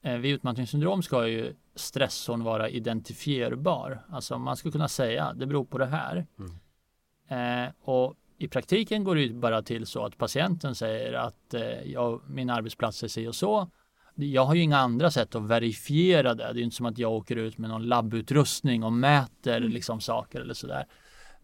eh, 0.01 0.17
vid 0.17 0.33
utmattningssyndrom 0.33 1.03
ska 1.03 1.27
ju 1.27 1.55
stressorn 1.79 2.43
vara 2.43 2.69
identifierbar. 2.69 4.05
Alltså 4.09 4.37
man 4.37 4.57
ska 4.57 4.71
kunna 4.71 4.87
säga 4.87 5.33
det 5.33 5.45
beror 5.45 5.65
på 5.65 5.77
det 5.77 5.85
här. 5.85 6.27
Mm. 6.39 7.65
Eh, 7.65 7.71
och 7.81 8.15
i 8.37 8.47
praktiken 8.47 9.03
går 9.03 9.15
det 9.15 9.29
bara 9.29 9.61
till 9.61 9.85
så 9.85 10.05
att 10.05 10.17
patienten 10.17 10.75
säger 10.75 11.13
att 11.13 11.53
eh, 11.53 11.91
jag, 11.91 12.21
min 12.29 12.49
arbetsplats 12.49 13.03
är 13.03 13.07
si 13.07 13.27
och 13.27 13.35
så. 13.35 13.69
Jag 14.15 14.45
har 14.45 14.55
ju 14.55 14.61
inga 14.61 14.77
andra 14.77 15.11
sätt 15.11 15.35
att 15.35 15.47
verifiera 15.47 16.33
det. 16.33 16.53
Det 16.53 16.59
är 16.59 16.63
inte 16.63 16.75
som 16.75 16.85
att 16.85 16.97
jag 16.97 17.11
åker 17.11 17.35
ut 17.35 17.57
med 17.57 17.69
någon 17.69 17.87
labbutrustning 17.87 18.83
och 18.83 18.93
mäter 18.93 19.57
mm. 19.57 19.69
liksom 19.69 20.01
saker 20.01 20.41
eller 20.41 20.53
sådär. 20.53 20.85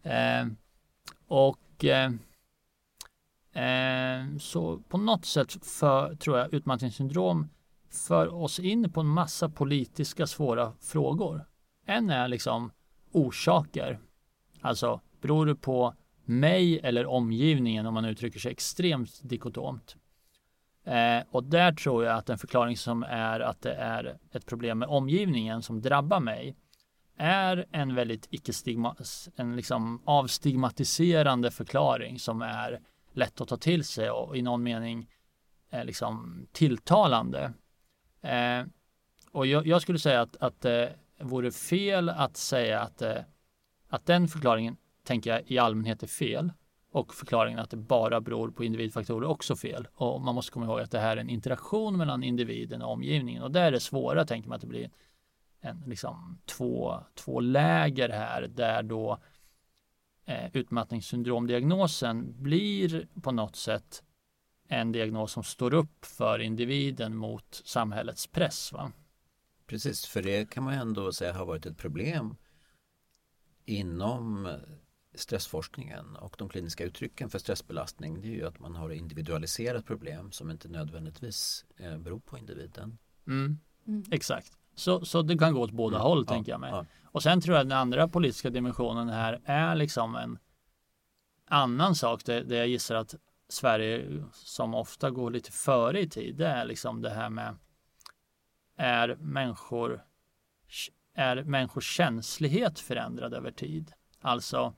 Eh, 0.02 0.46
och 1.28 1.84
eh, 1.84 2.10
eh 3.64 4.38
så 4.38 4.78
på 4.88 4.98
något 4.98 5.24
sätt 5.24 5.66
för, 5.66 6.14
tror 6.14 6.38
jag, 6.38 6.54
utmattningssyndrom 6.54 7.48
för 7.96 8.34
oss 8.34 8.58
in 8.58 8.92
på 8.92 9.00
en 9.00 9.06
massa 9.06 9.48
politiska 9.48 10.26
svåra 10.26 10.72
frågor. 10.80 11.44
En 11.86 12.10
är 12.10 12.28
liksom 12.28 12.70
orsaker. 13.12 14.00
Alltså, 14.60 15.00
beror 15.20 15.46
det 15.46 15.54
på 15.54 15.94
mig 16.24 16.80
eller 16.82 17.06
omgivningen 17.06 17.86
om 17.86 17.94
man 17.94 18.04
uttrycker 18.04 18.40
sig 18.40 18.52
extremt 18.52 19.20
dikotomt? 19.22 19.96
Eh, 20.84 21.22
och 21.30 21.44
där 21.44 21.72
tror 21.72 22.04
jag 22.04 22.16
att 22.16 22.30
en 22.30 22.38
förklaring 22.38 22.76
som 22.76 23.02
är 23.02 23.40
att 23.40 23.62
det 23.62 23.74
är 23.74 24.18
ett 24.32 24.46
problem 24.46 24.78
med 24.78 24.88
omgivningen 24.88 25.62
som 25.62 25.80
drabbar 25.80 26.20
mig 26.20 26.56
är 27.16 27.66
en 27.70 27.94
väldigt 27.94 28.26
icke 28.30 28.52
stigma, 28.52 28.96
en 29.36 29.56
liksom 29.56 30.02
avstigmatiserande 30.04 31.50
förklaring 31.50 32.18
som 32.18 32.42
är 32.42 32.80
lätt 33.12 33.40
att 33.40 33.48
ta 33.48 33.56
till 33.56 33.84
sig 33.84 34.10
och 34.10 34.36
i 34.36 34.42
någon 34.42 34.62
mening 34.62 35.10
är 35.70 35.84
liksom 35.84 36.46
tilltalande. 36.52 37.52
Eh, 38.24 38.66
och 39.30 39.46
jag, 39.46 39.66
jag, 39.66 39.82
skulle 39.82 39.98
säga 39.98 40.20
att, 40.20 40.36
att 40.36 40.60
det 40.60 40.96
vore 41.18 41.50
fel 41.50 42.08
att 42.08 42.36
säga 42.36 42.80
att, 42.80 43.02
eh, 43.02 43.22
att 43.88 44.06
den 44.06 44.28
förklaringen 44.28 44.76
tänker 45.02 45.30
jag 45.30 45.42
i 45.46 45.58
allmänhet 45.58 46.02
är 46.02 46.06
fel 46.06 46.52
och 46.90 47.14
förklaringen 47.14 47.58
att 47.58 47.70
det 47.70 47.76
bara 47.76 48.20
beror 48.20 48.50
på 48.50 48.64
individfaktorer 48.64 49.28
också 49.28 49.56
fel. 49.56 49.88
Och 49.94 50.20
man 50.20 50.34
måste 50.34 50.52
komma 50.52 50.66
ihåg 50.66 50.80
att 50.80 50.90
det 50.90 50.98
här 50.98 51.16
är 51.16 51.20
en 51.20 51.28
interaktion 51.28 51.96
mellan 51.96 52.22
individen 52.22 52.82
och 52.82 52.92
omgivningen 52.92 53.42
och 53.42 53.50
där 53.50 53.62
är 53.62 53.70
det 53.70 53.80
svåra, 53.80 54.24
tänker 54.24 54.48
man 54.48 54.56
att 54.56 54.60
det 54.60 54.66
blir 54.66 54.90
en, 55.60 55.82
liksom, 55.86 56.38
två, 56.44 57.00
två 57.14 57.40
läger 57.40 58.08
här 58.08 58.42
där 58.42 58.82
då 58.82 59.18
eh, 60.24 60.56
utmattningssyndromdiagnosen 60.56 62.42
blir 62.42 63.08
på 63.22 63.32
något 63.32 63.56
sätt 63.56 64.02
en 64.68 64.92
diagnos 64.92 65.32
som 65.32 65.42
står 65.44 65.74
upp 65.74 66.04
för 66.04 66.38
individen 66.38 67.16
mot 67.16 67.62
samhällets 67.64 68.26
press. 68.26 68.72
Va? 68.72 68.92
Precis, 69.66 70.06
för 70.06 70.22
det 70.22 70.50
kan 70.50 70.64
man 70.64 70.74
ändå 70.74 71.12
säga 71.12 71.32
har 71.32 71.46
varit 71.46 71.66
ett 71.66 71.78
problem 71.78 72.36
inom 73.64 74.48
stressforskningen 75.14 76.16
och 76.16 76.34
de 76.38 76.48
kliniska 76.48 76.84
uttrycken 76.84 77.30
för 77.30 77.38
stressbelastning 77.38 78.20
det 78.20 78.28
är 78.28 78.32
ju 78.32 78.46
att 78.46 78.58
man 78.58 78.76
har 78.76 78.90
individualiserat 78.90 79.86
problem 79.86 80.32
som 80.32 80.50
inte 80.50 80.68
nödvändigtvis 80.68 81.64
eh, 81.76 81.98
beror 81.98 82.20
på 82.20 82.38
individen. 82.38 82.98
Mm. 83.26 83.58
Mm. 83.86 84.04
Exakt, 84.10 84.52
så, 84.74 85.04
så 85.04 85.22
det 85.22 85.38
kan 85.38 85.54
gå 85.54 85.60
åt 85.60 85.70
båda 85.70 85.96
mm. 85.96 86.06
håll 86.06 86.24
ja, 86.26 86.34
tänker 86.34 86.52
jag 86.52 86.60
mig. 86.60 86.70
Ja. 86.70 86.86
Och 87.04 87.22
sen 87.22 87.40
tror 87.40 87.56
jag 87.56 87.66
den 87.66 87.78
andra 87.78 88.08
politiska 88.08 88.50
dimensionen 88.50 89.08
här 89.08 89.40
är 89.44 89.74
liksom 89.74 90.16
en 90.16 90.38
annan 91.46 91.94
sak 91.94 92.24
där, 92.24 92.44
där 92.44 92.56
jag 92.56 92.68
gissar 92.68 92.94
att 92.94 93.14
Sverige 93.48 94.24
som 94.32 94.74
ofta 94.74 95.10
går 95.10 95.30
lite 95.30 95.52
före 95.52 96.00
i 96.00 96.08
tid, 96.08 96.36
det 96.36 96.46
är 96.46 96.64
liksom 96.64 97.02
det 97.02 97.10
här 97.10 97.30
med 97.30 97.56
är 98.76 99.16
människor 99.16 100.04
är 101.14 101.42
människors 101.42 101.96
känslighet 101.96 102.78
förändrad 102.78 103.34
över 103.34 103.50
tid? 103.50 103.92
Alltså 104.20 104.74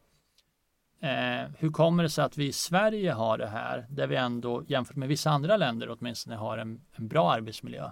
eh, 1.00 1.50
hur 1.59 1.70
kommer 1.70 2.02
det 2.02 2.09
sig 2.09 2.24
att 2.24 2.38
vi 2.38 2.46
i 2.46 2.52
Sverige 2.52 3.12
har 3.12 3.38
det 3.38 3.46
här 3.46 3.87
där 3.90 4.07
vi 4.07 4.16
ändå 4.16 4.64
jämfört 4.68 4.96
med 4.96 5.09
vissa 5.09 5.31
andra 5.31 5.57
länder 5.57 5.90
åtminstone 5.90 6.37
har 6.37 6.59
en, 6.59 6.85
en 6.92 7.09
bra 7.09 7.33
arbetsmiljö? 7.33 7.90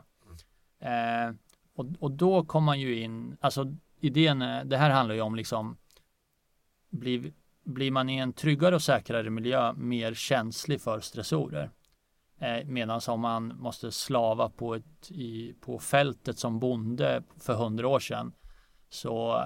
Eh, 0.79 1.35
och, 1.75 1.87
och 2.01 2.11
då 2.11 2.45
kommer 2.45 2.67
man 2.67 2.81
ju 2.81 3.01
in, 3.01 3.37
alltså 3.41 3.77
idén, 4.01 4.43
eh, 4.43 4.65
det 4.65 4.77
här 4.77 4.91
handlar 4.91 5.15
ju 5.15 5.21
om 5.21 5.35
liksom 5.35 5.77
blir 6.91 7.33
blir 7.65 7.91
man 7.91 8.09
i 8.09 8.17
en 8.17 8.33
tryggare 8.33 8.75
och 8.75 8.83
säkrare 8.83 9.31
miljö 9.31 9.73
mer 9.73 10.15
känslig 10.15 10.81
för 10.81 11.01
stressorer. 11.01 11.71
Eh, 12.41 12.65
Medan 12.65 13.01
om 13.09 13.21
man 13.21 13.57
måste 13.59 13.93
slava 13.93 14.49
på, 14.49 14.75
ett, 14.75 15.11
i, 15.11 15.55
på 15.61 15.79
fältet 15.79 16.39
som 16.39 16.59
bonde 16.59 17.23
för 17.41 17.55
hundra 17.55 17.89
år 17.89 18.01
sedan 18.01 18.33
så 18.89 19.45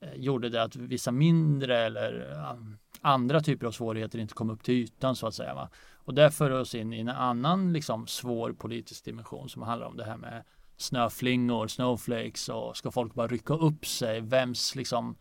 eh, 0.00 0.14
gjorde 0.14 0.48
det 0.48 0.62
att 0.62 0.76
vissa 0.76 1.12
mindre 1.12 1.78
eller 1.78 2.32
eh, 2.32 2.56
andra 3.00 3.40
typer 3.40 3.66
av 3.66 3.72
svårigheter 3.72 4.18
inte 4.18 4.34
kom 4.34 4.50
upp 4.50 4.62
till 4.62 4.74
ytan 4.74 5.16
så 5.16 5.26
att 5.26 5.34
säga. 5.34 5.54
Va? 5.54 5.70
Och 5.94 6.14
det 6.14 6.30
för 6.30 6.50
oss 6.50 6.74
in 6.74 6.92
i 6.92 7.00
en 7.00 7.08
annan 7.08 7.72
liksom, 7.72 8.06
svår 8.06 8.52
politisk 8.52 9.04
dimension 9.04 9.48
som 9.48 9.62
handlar 9.62 9.86
om 9.86 9.96
det 9.96 10.04
här 10.04 10.16
med 10.16 10.44
snöflingor, 10.76 11.66
snowflakes 11.66 12.48
och 12.48 12.76
ska 12.76 12.90
folk 12.90 13.14
bara 13.14 13.26
rycka 13.26 13.54
upp 13.54 13.86
sig? 13.86 14.20
Vems 14.20 14.74
liksom 14.74 15.16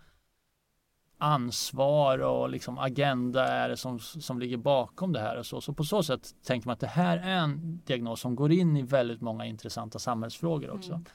ansvar 1.24 2.20
och 2.20 2.50
liksom 2.50 2.78
agenda 2.78 3.48
är 3.48 3.70
det 3.70 3.78
som, 3.78 4.00
som 4.00 4.40
ligger 4.40 4.58
bakom 4.58 5.14
det 5.14 5.20
här 5.20 5.38
och 5.38 5.46
så. 5.46 5.62
Så 5.62 5.74
på 5.74 5.84
så 5.84 6.04
sätt 6.04 6.30
tänker 6.46 6.68
man 6.68 6.74
att 6.74 6.80
det 6.80 6.88
här 6.88 7.18
är 7.18 7.38
en 7.38 7.82
diagnos 7.86 8.20
som 8.20 8.36
går 8.36 8.52
in 8.52 8.78
i 8.78 8.82
väldigt 8.82 9.22
många 9.22 9.46
intressanta 9.46 10.00
samhällsfrågor 10.00 10.70
också. 10.70 10.92
Mm. 10.92 11.06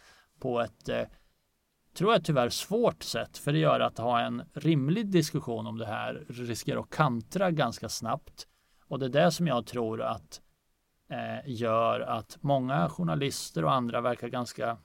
På 0.40 0.60
ett, 0.60 0.88
eh, 0.88 1.02
tror 1.94 2.12
jag 2.12 2.24
tyvärr, 2.24 2.48
svårt 2.48 3.02
sätt. 3.02 3.38
För 3.38 3.52
det 3.52 3.58
gör 3.58 3.80
att 3.80 3.98
ha 3.98 4.20
en 4.20 4.42
rimlig 4.52 5.06
diskussion 5.06 5.66
om 5.66 5.78
det 5.78 5.86
här 5.86 6.24
riskerar 6.28 6.80
att 6.80 6.90
kantra 6.90 7.50
ganska 7.50 7.88
snabbt. 7.88 8.46
Och 8.88 8.98
det 8.98 9.06
är 9.06 9.24
det 9.24 9.30
som 9.30 9.46
jag 9.46 9.66
tror 9.66 10.02
att 10.02 10.40
eh, 11.10 11.50
gör 11.50 12.00
att 12.00 12.38
många 12.40 12.88
journalister 12.88 13.64
och 13.64 13.72
andra 13.72 14.00
verkar 14.00 14.28
ganska 14.28 14.78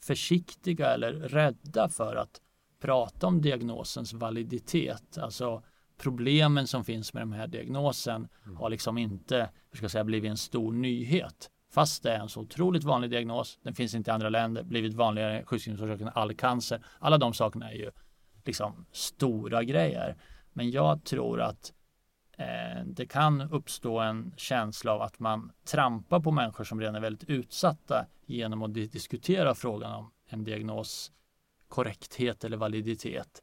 försiktiga 0.00 0.94
eller 0.94 1.12
rädda 1.12 1.88
för 1.88 2.16
att 2.16 2.40
prata 2.86 3.26
om 3.26 3.40
diagnosens 3.40 4.12
validitet. 4.12 5.18
Alltså 5.18 5.62
problemen 5.98 6.66
som 6.66 6.84
finns 6.84 7.14
med 7.14 7.22
den 7.22 7.32
här 7.32 7.46
diagnosen 7.46 8.28
mm. 8.44 8.56
har 8.56 8.70
liksom 8.70 8.98
inte 8.98 9.50
hur 9.70 9.76
ska 9.76 9.84
jag 9.84 9.90
säga, 9.90 10.04
blivit 10.04 10.30
en 10.30 10.36
stor 10.36 10.72
nyhet. 10.72 11.50
Fast 11.72 12.02
det 12.02 12.12
är 12.12 12.18
en 12.18 12.28
så 12.28 12.40
otroligt 12.40 12.84
vanlig 12.84 13.10
diagnos, 13.10 13.58
den 13.62 13.74
finns 13.74 13.94
inte 13.94 14.10
i 14.10 14.14
andra 14.14 14.28
länder, 14.28 14.62
blivit 14.62 14.94
vanligare 14.94 15.44
sjukskrivningsorsak 15.44 16.00
än 16.00 16.10
all 16.14 16.34
cancer. 16.34 16.84
Alla 16.98 17.18
de 17.18 17.34
sakerna 17.34 17.70
är 17.70 17.76
ju 17.76 17.90
liksom 18.44 18.86
stora 18.92 19.64
grejer. 19.64 20.16
Men 20.52 20.70
jag 20.70 21.04
tror 21.04 21.40
att 21.40 21.72
eh, 22.38 22.84
det 22.84 23.06
kan 23.06 23.40
uppstå 23.40 23.98
en 23.98 24.34
känsla 24.36 24.92
av 24.92 25.02
att 25.02 25.18
man 25.18 25.52
trampar 25.64 26.20
på 26.20 26.30
människor 26.30 26.64
som 26.64 26.80
redan 26.80 26.94
är 26.94 27.00
väldigt 27.00 27.30
utsatta 27.30 28.06
genom 28.26 28.62
att 28.62 28.74
diskutera 28.74 29.54
frågan 29.54 29.92
om 29.92 30.10
en 30.28 30.44
diagnos 30.44 31.12
korrekthet 31.76 32.44
eller 32.44 32.56
validitet. 32.56 33.42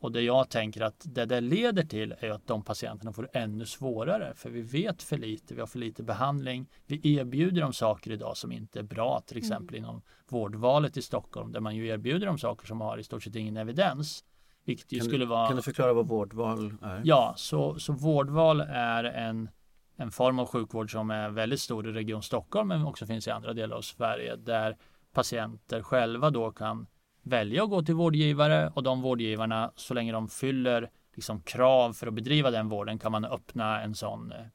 Och 0.00 0.12
det 0.12 0.20
jag 0.20 0.50
tänker 0.50 0.80
att 0.80 1.02
det 1.04 1.24
det 1.24 1.40
leder 1.40 1.82
till 1.82 2.14
är 2.18 2.30
att 2.30 2.46
de 2.46 2.64
patienterna 2.64 3.12
får 3.12 3.28
ännu 3.32 3.66
svårare 3.66 4.32
för 4.34 4.50
vi 4.50 4.62
vet 4.62 5.02
för 5.02 5.18
lite, 5.18 5.54
vi 5.54 5.60
har 5.60 5.66
för 5.66 5.78
lite 5.78 6.02
behandling. 6.02 6.66
Vi 6.86 7.16
erbjuder 7.16 7.60
dem 7.60 7.72
saker 7.72 8.10
idag 8.10 8.36
som 8.36 8.52
inte 8.52 8.78
är 8.78 8.82
bra, 8.82 9.22
till 9.26 9.36
mm. 9.36 9.46
exempel 9.46 9.76
mm. 9.76 9.84
inom 9.84 10.02
vårdvalet 10.28 10.96
i 10.96 11.02
Stockholm 11.02 11.52
där 11.52 11.60
man 11.60 11.76
ju 11.76 11.88
erbjuder 11.88 12.26
dem 12.26 12.38
saker 12.38 12.66
som 12.66 12.80
har 12.80 12.98
i 12.98 13.04
stort 13.04 13.22
sett 13.22 13.36
ingen 13.36 13.56
evidens. 13.56 14.24
Vilket 14.64 14.92
ju 14.92 14.98
kan, 14.98 15.08
skulle 15.08 15.26
vara... 15.26 15.46
kan 15.46 15.56
du 15.56 15.62
förklara 15.62 15.92
vad 15.92 16.08
vårdval 16.08 16.74
är? 16.82 17.00
Ja, 17.04 17.34
så, 17.36 17.78
så 17.78 17.92
vårdval 17.92 18.60
är 18.60 19.04
en, 19.04 19.48
en 19.96 20.10
form 20.10 20.38
av 20.38 20.46
sjukvård 20.46 20.92
som 20.92 21.10
är 21.10 21.30
väldigt 21.30 21.60
stor 21.60 21.88
i 21.88 21.92
Region 21.92 22.22
Stockholm 22.22 22.68
men 22.68 22.86
också 22.86 23.06
finns 23.06 23.26
i 23.26 23.30
andra 23.30 23.52
delar 23.52 23.76
av 23.76 23.82
Sverige 23.82 24.36
där 24.36 24.76
patienter 25.12 25.82
själva 25.82 26.30
då 26.30 26.50
kan 26.50 26.86
välja 27.24 27.64
att 27.64 27.70
gå 27.70 27.82
till 27.82 27.94
vårdgivare 27.94 28.72
och 28.74 28.82
de 28.82 29.02
vårdgivarna 29.02 29.72
så 29.76 29.94
länge 29.94 30.12
de 30.12 30.28
fyller 30.28 30.90
liksom 31.14 31.42
krav 31.42 31.92
för 31.92 32.06
att 32.06 32.14
bedriva 32.14 32.50
den 32.50 32.68
vården 32.68 32.98
kan 32.98 33.12
man 33.12 33.24
öppna 33.24 33.82
en 33.82 33.94
sån, 33.94 34.32
eh, 34.32 34.46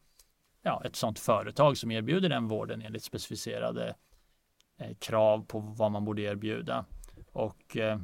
ja, 0.62 0.82
ett 0.86 0.96
sånt 0.96 1.20
företag 1.20 1.78
som 1.78 1.92
erbjuder 1.92 2.30
den 2.30 2.48
vården 2.48 2.82
enligt 2.82 3.04
specificerade 3.04 3.96
eh, 4.80 4.96
krav 5.00 5.46
på 5.46 5.60
vad 5.60 5.92
man 5.92 6.06
borde 6.06 6.22
erbjuda. 6.22 6.86
Och 7.32 7.78
eh, 7.78 8.00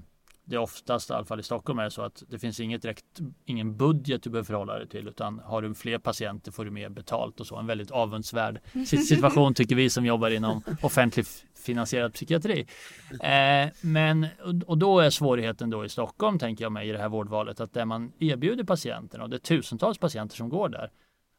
det 0.45 0.55
är 0.55 0.59
oftast, 0.59 1.09
i 1.09 1.13
alla 1.13 1.25
fall 1.25 1.39
i 1.39 1.43
Stockholm, 1.43 1.79
är 1.79 1.83
det 1.83 1.91
så 1.91 2.01
att 2.01 2.23
det 2.29 2.39
finns 2.39 2.59
inget 2.59 2.81
direkt, 2.81 3.05
ingen 3.45 3.77
budget 3.77 4.23
du 4.23 4.29
behöver 4.29 4.45
förhålla 4.45 4.77
dig 4.77 4.87
till 4.87 5.07
utan 5.07 5.39
har 5.39 5.61
du 5.61 5.73
fler 5.73 5.97
patienter 5.97 6.51
får 6.51 6.65
du 6.65 6.71
mer 6.71 6.89
betalt 6.89 7.39
och 7.39 7.47
så. 7.47 7.57
En 7.57 7.67
väldigt 7.67 7.91
avundsvärd 7.91 8.59
situation 9.07 9.53
tycker 9.53 9.75
vi 9.75 9.89
som 9.89 10.05
jobbar 10.05 10.29
inom 10.29 10.61
offentligt 10.81 11.45
finansierad 11.55 12.13
psykiatri. 12.13 12.67
Eh, 13.11 13.69
men, 13.81 14.27
och 14.65 14.77
då 14.77 14.99
är 14.99 15.09
svårigheten 15.09 15.69
då 15.69 15.85
i 15.85 15.89
Stockholm, 15.89 16.39
tänker 16.39 16.65
jag 16.65 16.71
mig, 16.71 16.89
i 16.89 16.91
det 16.91 16.99
här 16.99 17.09
vårdvalet 17.09 17.59
att 17.59 17.73
det 17.73 17.85
man 17.85 18.11
erbjuder 18.19 18.63
patienterna 18.63 19.23
och 19.23 19.29
det 19.29 19.35
är 19.35 19.39
tusentals 19.39 19.97
patienter 19.97 20.35
som 20.35 20.49
går 20.49 20.69
där, 20.69 20.91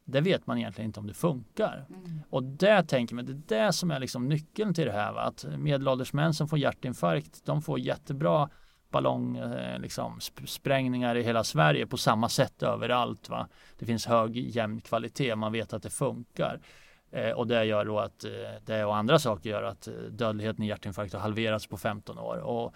det 0.04 0.20
vet 0.20 0.46
man 0.46 0.58
egentligen 0.58 0.88
inte 0.88 1.00
om 1.00 1.06
det 1.06 1.14
funkar. 1.14 1.86
Mm. 1.88 2.20
Och 2.30 2.42
det 2.42 2.82
tänker 2.82 3.14
man, 3.14 3.24
det 3.24 3.32
är 3.32 3.66
det 3.66 3.72
som 3.72 3.90
är 3.90 4.00
liksom 4.00 4.28
nyckeln 4.28 4.74
till 4.74 4.86
det 4.86 4.92
här. 4.92 5.12
Va? 5.12 5.20
Att 5.20 5.44
medelålders 5.58 6.12
män 6.12 6.34
som 6.34 6.48
får 6.48 6.58
hjärtinfarkt, 6.58 7.44
de 7.44 7.62
får 7.62 7.78
jättebra 7.78 8.48
ballongsprängningar 8.96 9.74
eh, 9.74 9.80
liksom, 9.80 10.20
sprängningar 10.46 11.16
i 11.16 11.22
hela 11.22 11.44
Sverige 11.44 11.86
på 11.86 11.96
samma 11.96 12.28
sätt 12.28 12.62
överallt. 12.62 13.28
Va? 13.28 13.48
Det 13.78 13.86
finns 13.86 14.06
hög 14.06 14.36
jämn 14.36 14.80
kvalitet, 14.80 15.36
man 15.36 15.52
vet 15.52 15.72
att 15.72 15.82
det 15.82 15.90
funkar. 15.90 16.60
Eh, 17.10 17.30
och 17.30 17.46
det 17.46 17.64
gör 17.64 17.84
då 17.84 17.98
att 17.98 18.24
eh, 18.24 18.30
det 18.64 18.84
och 18.84 18.96
andra 18.96 19.18
saker 19.18 19.50
gör 19.50 19.62
att 19.62 19.88
eh, 19.88 19.94
dödligheten 19.94 20.64
i 20.64 20.68
hjärtinfarkt 20.68 21.12
har 21.12 21.20
halverats 21.20 21.66
på 21.66 21.76
15 21.76 22.18
år. 22.18 22.36
Och 22.36 22.74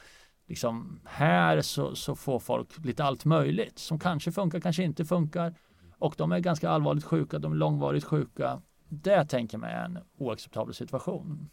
liksom 0.48 1.00
här 1.04 1.60
så, 1.60 1.94
så 1.94 2.14
får 2.14 2.38
folk 2.38 2.84
lite 2.84 3.04
allt 3.04 3.24
möjligt 3.24 3.78
som 3.78 3.98
kanske 3.98 4.32
funkar, 4.32 4.60
kanske 4.60 4.82
inte 4.82 5.04
funkar. 5.04 5.54
Och 5.98 6.14
de 6.18 6.32
är 6.32 6.38
ganska 6.38 6.70
allvarligt 6.70 7.04
sjuka, 7.04 7.38
de 7.38 7.52
är 7.52 7.56
långvarigt 7.56 8.04
sjuka. 8.04 8.62
Det 8.88 9.24
tänker 9.24 9.58
mig 9.58 9.72
är 9.74 9.84
en 9.84 9.98
oacceptabel 10.18 10.74
situation. 10.74 11.50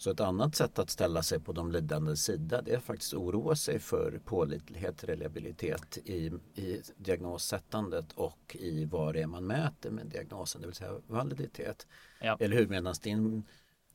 Så 0.00 0.10
ett 0.10 0.20
annat 0.20 0.54
sätt 0.54 0.78
att 0.78 0.90
ställa 0.90 1.22
sig 1.22 1.40
på 1.40 1.52
de 1.52 1.72
lidandes 1.72 2.24
sida 2.24 2.62
det 2.62 2.72
är 2.74 2.80
faktiskt 2.80 3.14
oroa 3.14 3.56
sig 3.56 3.78
för 3.78 4.20
pålitlighet, 4.24 5.04
reliabilitet 5.04 5.98
i, 6.04 6.32
i 6.54 6.82
diagnossättandet 6.96 8.12
och 8.12 8.56
i 8.60 8.84
vad 8.84 9.14
det 9.14 9.22
är 9.22 9.26
man 9.26 9.46
mäter 9.46 9.90
med 9.90 10.06
diagnosen, 10.06 10.60
det 10.60 10.66
vill 10.66 10.76
säga 10.76 10.92
validitet. 11.06 11.86
Ja. 12.20 12.36
Eller 12.40 12.56
hur? 12.56 12.68
Medan 12.68 12.94
din 13.02 13.42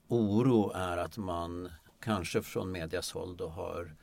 oro 0.07 0.71
är 0.75 0.97
att 0.97 1.17
man 1.17 1.71
kanske 1.99 2.41
från 2.41 2.71
medias 2.71 3.11
håll 3.11 3.37
då 3.37 3.47
har 3.47 3.95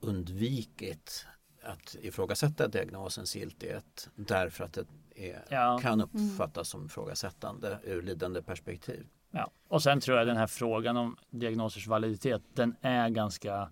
undvikit 0.00 1.26
att 1.62 1.96
ifrågasätta 2.00 2.68
diagnosens 2.68 3.36
giltighet 3.36 4.08
därför 4.14 4.64
att 4.64 4.72
det 4.72 4.86
är, 5.30 5.44
ja. 5.48 5.78
kan 5.82 6.00
uppfattas 6.00 6.68
som 6.68 6.86
ifrågasättande 6.86 7.78
ur 7.84 8.02
lidande 8.02 8.42
perspektiv. 8.42 9.06
Ja. 9.36 9.50
Och 9.68 9.82
sen 9.82 10.00
tror 10.00 10.18
jag 10.18 10.26
den 10.26 10.36
här 10.36 10.46
frågan 10.46 10.96
om 10.96 11.16
diagnosers 11.30 11.86
validitet, 11.86 12.42
den 12.54 12.76
är 12.80 13.08
ganska 13.08 13.68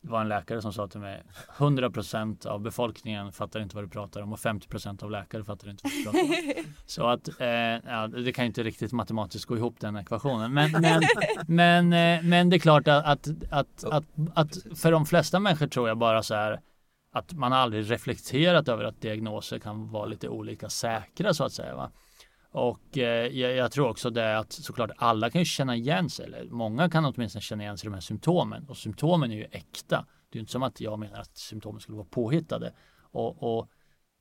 det 0.00 0.12
var 0.12 0.20
en 0.20 0.28
läkare 0.28 0.62
som 0.62 0.72
sa 0.72 0.88
till 0.88 1.00
mig 1.00 1.22
100% 1.56 2.46
av 2.46 2.60
befolkningen 2.60 3.32
fattar 3.32 3.60
inte 3.60 3.76
vad 3.76 3.84
du 3.84 3.88
pratar 3.88 4.20
om 4.20 4.32
och 4.32 4.38
50% 4.38 5.04
av 5.04 5.10
läkare 5.10 5.44
fattar 5.44 5.70
inte 5.70 5.82
vad 5.84 5.92
du 5.92 6.04
pratar 6.04 6.20
om. 6.20 6.64
Så 6.86 7.06
att 7.06 7.40
eh, 7.40 7.48
ja, 7.48 8.06
det 8.06 8.32
kan 8.32 8.44
inte 8.44 8.62
riktigt 8.62 8.92
matematiskt 8.92 9.44
gå 9.44 9.56
ihop 9.56 9.80
den 9.80 9.96
ekvationen. 9.96 10.54
Men, 10.54 10.72
men, 10.72 11.02
men, 11.46 11.92
eh, 11.92 12.22
men 12.22 12.50
det 12.50 12.56
är 12.56 12.58
klart 12.58 12.88
att, 12.88 13.04
att, 13.04 13.28
att, 13.50 13.84
att, 13.84 14.04
att 14.34 14.78
för 14.78 14.92
de 14.92 15.06
flesta 15.06 15.40
människor 15.40 15.66
tror 15.66 15.88
jag 15.88 15.98
bara 15.98 16.22
så 16.22 16.34
här 16.34 16.60
att 17.12 17.32
man 17.32 17.52
aldrig 17.52 17.90
reflekterat 17.90 18.68
över 18.68 18.84
att 18.84 19.00
diagnoser 19.00 19.58
kan 19.58 19.90
vara 19.90 20.06
lite 20.06 20.28
olika 20.28 20.68
säkra 20.68 21.34
så 21.34 21.44
att 21.44 21.52
säga. 21.52 21.76
Va? 21.76 21.90
Och 22.56 22.98
eh, 22.98 23.26
jag, 23.56 23.72
tror 23.72 23.88
också 23.88 24.10
det 24.10 24.38
att 24.38 24.52
såklart 24.52 24.90
alla 24.96 25.30
kan 25.30 25.40
ju 25.40 25.44
känna 25.44 25.76
igen 25.76 26.10
sig, 26.10 26.26
eller 26.26 26.44
många 26.44 26.90
kan 26.90 27.04
åtminstone 27.04 27.42
känna 27.42 27.62
igen 27.62 27.78
sig 27.78 27.86
i 27.86 27.88
de 27.88 27.94
här 27.94 28.00
symptomen. 28.00 28.64
Och 28.68 28.76
symptomen 28.76 29.32
är 29.32 29.36
ju 29.36 29.44
äkta. 29.44 30.06
Det 30.30 30.36
är 30.36 30.36
ju 30.36 30.40
inte 30.40 30.52
som 30.52 30.62
att 30.62 30.80
jag 30.80 30.98
menar 30.98 31.20
att 31.20 31.36
symptomen 31.38 31.80
skulle 31.80 31.96
vara 31.96 32.06
påhittade. 32.10 32.72
Och, 33.00 33.58
och 33.58 33.70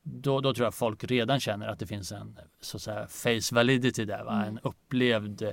då, 0.04 0.42
då, 0.42 0.54
tror 0.54 0.66
jag 0.66 0.74
folk 0.74 1.04
redan 1.04 1.40
känner 1.40 1.68
att 1.68 1.80
det 1.80 1.88
finns 1.88 2.12
en 2.12 2.40
så 2.62 2.78
att 2.78 2.82
säga 2.82 3.08
face 3.08 3.56
validity 3.56 4.06
där, 4.06 4.24
va? 4.24 4.34
Mm. 4.34 4.48
en 4.48 4.60
upplevd 4.64 5.44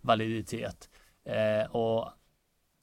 validitet. 0.00 0.90
Eh, 1.24 1.70
och 1.70 2.10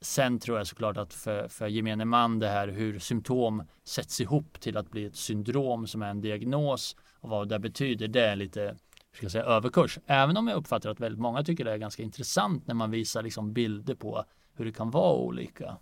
sen 0.01 0.39
tror 0.39 0.57
jag 0.57 0.67
såklart 0.67 0.97
att 0.97 1.13
för, 1.13 1.47
för 1.47 1.67
gemene 1.67 2.05
man 2.05 2.39
det 2.39 2.47
här 2.47 2.67
hur 2.67 2.99
symptom 2.99 3.63
sätts 3.83 4.21
ihop 4.21 4.59
till 4.59 4.77
att 4.77 4.91
bli 4.91 5.05
ett 5.05 5.15
syndrom 5.15 5.87
som 5.87 6.01
är 6.01 6.09
en 6.09 6.21
diagnos 6.21 6.95
och 7.19 7.29
vad 7.29 7.49
det 7.49 7.59
betyder, 7.59 8.07
det 8.07 8.25
är 8.25 8.35
lite 8.35 8.75
ska 9.17 9.29
säga, 9.29 9.43
överkurs. 9.43 9.99
Även 10.05 10.37
om 10.37 10.47
jag 10.47 10.57
uppfattar 10.57 10.89
att 10.89 10.99
väldigt 10.99 11.21
många 11.21 11.43
tycker 11.43 11.65
det 11.65 11.71
är 11.71 11.77
ganska 11.77 12.03
intressant 12.03 12.67
när 12.67 12.75
man 12.75 12.91
visar 12.91 13.23
liksom 13.23 13.53
bilder 13.53 13.95
på 13.95 14.25
hur 14.53 14.65
det 14.65 14.71
kan 14.71 14.91
vara 14.91 15.13
olika. 15.13 15.77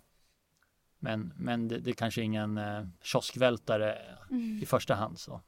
Men, 0.98 1.32
men 1.36 1.68
det, 1.68 1.78
det 1.78 1.90
är 1.90 1.94
kanske 1.94 2.22
ingen 2.22 2.58
eh, 2.58 2.86
kioskvältare 3.02 3.98
mm. 4.30 4.62
i 4.62 4.66
första 4.66 4.94
hand. 4.94 5.18
Så. 5.18 5.40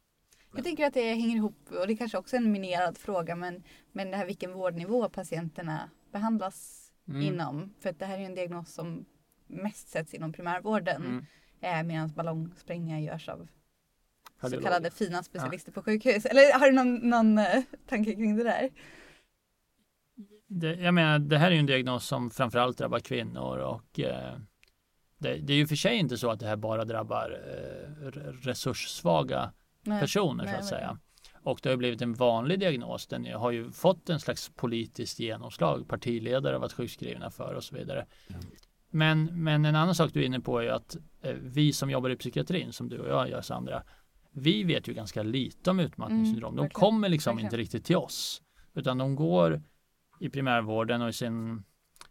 Jag 0.55 0.65
tänker 0.65 0.87
att 0.87 0.95
det 0.95 1.15
hänger 1.15 1.37
ihop 1.37 1.59
och 1.81 1.87
det 1.87 1.93
är 1.93 1.97
kanske 1.97 2.19
också 2.19 2.37
en 2.37 2.53
minerad 2.53 2.99
fråga 2.99 3.37
men, 3.37 3.63
men 3.93 4.11
det 4.11 4.17
här 4.17 4.27
vilken 4.27 4.53
vårdnivå 4.53 5.09
patienterna 5.09 5.91
behandlas 6.13 6.91
mm. 7.09 7.23
inom. 7.23 7.75
För 7.81 7.91
att 7.91 7.99
det 7.99 8.07
här 8.07 8.19
är 8.19 8.23
en 8.23 8.35
diagnos 8.35 8.73
som 8.73 9.05
mest 9.47 9.89
sätts 9.89 10.15
inom 10.15 10.33
primärvården. 10.33 11.03
Mm. 11.03 11.27
Eh, 11.61 11.83
Medan 11.83 12.09
ballongsprängningar 12.09 12.99
görs 12.99 13.29
av 13.29 13.49
så 14.41 14.61
kallade 14.61 14.91
fina 14.91 15.23
specialister 15.23 15.73
ja. 15.73 15.75
på 15.75 15.83
sjukhus. 15.83 16.27
Eller 16.27 16.59
har 16.59 16.67
du 16.67 16.73
någon, 16.73 16.95
någon 16.95 17.39
uh, 17.39 17.63
tanke 17.89 18.15
kring 18.15 18.37
det 18.37 18.45
där? 18.45 18.71
Det, 20.49 20.75
jag 20.75 20.95
menar, 20.95 21.19
det 21.19 21.39
här 21.39 21.47
är 21.47 21.53
ju 21.53 21.59
en 21.59 21.67
diagnos 21.67 22.07
som 22.07 22.31
framförallt 22.31 22.79
drabbar 22.79 22.99
kvinnor 22.99 23.59
och 23.59 24.01
eh, 24.01 24.39
det, 25.19 25.35
det, 25.35 25.53
är 25.53 25.57
ju 25.57 25.67
för 25.67 25.77
sig 25.77 25.97
inte 25.97 26.19
så 26.19 26.31
att 26.31 26.41
det 26.41 26.47
här 26.47 26.57
bara 26.57 26.85
drabbar 26.85 27.41
eh, 27.47 28.09
resurssvaga 28.43 29.53
nej, 29.83 30.01
personer 30.01 30.45
nej, 30.45 30.55
så 30.55 30.61
att 30.61 30.67
säga. 30.67 30.99
Och 31.35 31.61
det 31.63 31.69
har 31.69 31.77
blivit 31.77 32.03
en 32.03 32.15
vanlig 32.15 32.61
diagnos. 32.61 33.07
Den 33.07 33.27
har 33.27 33.51
ju 33.51 33.71
fått 33.71 34.11
en 34.11 34.21
slags 34.21 34.51
politiskt 34.55 35.19
genomslag. 35.19 35.89
Partiledare 35.89 36.53
har 36.53 36.61
varit 36.61 36.73
sjukskrivna 36.73 37.31
för 37.31 37.55
och 37.55 37.65
så 37.65 37.77
vidare. 37.77 38.07
Mm. 38.29 38.41
Men, 38.91 39.45
men 39.45 39.65
en 39.65 39.77
annan 39.77 39.95
sak 39.95 40.13
du 40.13 40.21
är 40.21 40.27
inne 40.27 40.41
på 40.41 40.59
är 40.59 40.63
ju 40.63 40.71
att 40.71 40.97
eh, 41.23 41.35
vi 41.41 41.73
som 41.73 41.91
jobbar 41.91 42.11
i 42.11 42.17
psykiatrin, 42.17 42.73
som 42.73 42.89
du 42.89 42.99
och 42.99 43.09
jag 43.09 43.31
gör 43.31 43.43
Sandra, 43.43 43.83
vi 44.39 44.65
vet 44.65 44.89
ju 44.89 44.93
ganska 44.93 45.23
lite 45.23 45.71
om 45.71 45.81
utmattningssyndrom. 45.81 46.55
Mm, 46.55 46.65
de 46.65 46.71
kommer 46.71 47.09
liksom 47.09 47.31
verkligen. 47.31 47.47
inte 47.47 47.57
riktigt 47.57 47.85
till 47.85 47.97
oss. 47.97 48.43
Utan 48.75 48.99
de 48.99 49.15
går 49.15 49.63
i 50.21 50.29
primärvården 50.29 51.03
och 51.03 51.15
sen 51.15 51.65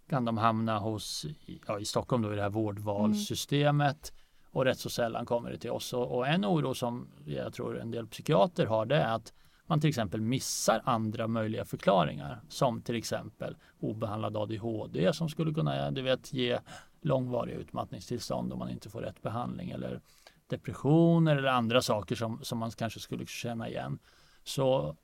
kan 0.10 0.26
de 0.26 0.38
hamna 0.38 0.80
hos, 0.80 1.26
ja, 1.68 1.80
i 1.80 1.86
Stockholm 1.86 2.24
då 2.24 2.34
i 2.34 2.36
det 2.36 2.42
här 2.42 2.50
vårdvalssystemet. 2.50 4.12
Mm. 4.12 4.52
Och 4.52 4.66
rätt 4.66 4.80
så 4.80 4.90
sällan 4.90 5.26
kommer 5.26 5.52
det 5.52 5.58
till 5.58 5.72
oss. 5.72 5.94
Och, 5.94 6.18
och, 6.18 6.28
en 6.28 6.46
oro 6.46 6.74
som 6.74 7.08
jag 7.26 7.54
tror 7.54 7.80
en 7.80 7.92
del 7.92 8.08
psykiater 8.08 8.66
har 8.66 8.86
det 8.86 8.96
är 8.96 9.16
att 9.16 9.34
man 9.68 9.82
till 9.82 9.90
exempel 9.90 10.22
missar 10.22 10.82
andra 10.86 11.28
möjliga 11.28 11.66
förklaringar. 11.66 12.42
Som 12.50 12.82
till 12.82 12.96
exempel 12.96 13.56
obehandlad 13.80 14.38
ADHD 14.38 15.14
som 15.14 15.30
skulle 15.30 15.54
kunna 15.54 15.92
du 15.92 16.02
vet, 16.02 16.34
ge 16.34 16.60
långvariga 17.02 17.56
utmattningstillstånd 17.56 18.54
om 18.54 18.60
man 18.60 18.70
inte 18.70 18.90
får 18.90 19.02
rätt 19.02 19.22
behandling. 19.22 19.70
Eller 19.70 20.02
depressioner 20.48 21.38
eller 21.38 21.50
andra 21.50 21.82
saker 21.82 22.16
som, 22.16 22.40
som 22.44 22.58
man 22.58 22.72
kanske 22.72 23.00
skulle 23.00 23.26
känna 23.26 23.70
igen. 23.70 24.00
Så 24.44 24.98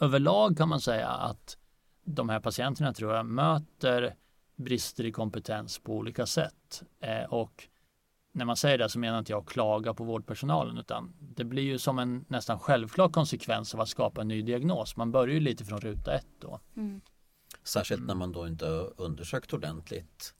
överlag 0.00 0.56
kan 0.56 0.68
man 0.68 0.80
säga 0.80 1.08
att 1.08 1.58
de 2.04 2.28
här 2.28 2.40
patienterna 2.40 2.92
tror 2.92 3.14
jag 3.14 3.26
möter 3.26 4.14
brister 4.56 5.04
i 5.04 5.12
kompetens 5.12 5.78
på 5.78 5.96
olika 5.96 6.26
sätt. 6.26 6.82
Eh, 7.00 7.24
och 7.24 7.68
när 8.32 8.44
man 8.44 8.56
säger 8.56 8.78
det 8.78 8.88
så 8.88 8.98
menar 8.98 9.18
inte 9.18 9.32
jag 9.32 9.40
att 9.40 9.48
klaga 9.48 9.94
på 9.94 10.04
vårdpersonalen 10.04 10.78
utan 10.78 11.12
det 11.20 11.44
blir 11.44 11.62
ju 11.62 11.78
som 11.78 11.98
en 11.98 12.24
nästan 12.28 12.58
självklar 12.58 13.08
konsekvens 13.08 13.74
av 13.74 13.80
att 13.80 13.88
skapa 13.88 14.20
en 14.20 14.28
ny 14.28 14.42
diagnos. 14.42 14.96
Man 14.96 15.12
börjar 15.12 15.34
ju 15.34 15.40
lite 15.40 15.64
från 15.64 15.80
ruta 15.80 16.14
ett 16.14 16.26
då. 16.38 16.60
Mm. 16.76 17.00
Särskilt 17.62 18.06
när 18.06 18.14
man 18.14 18.32
då 18.32 18.46
inte 18.46 18.66
undersökt 18.96 19.52
ordentligt 19.52 20.34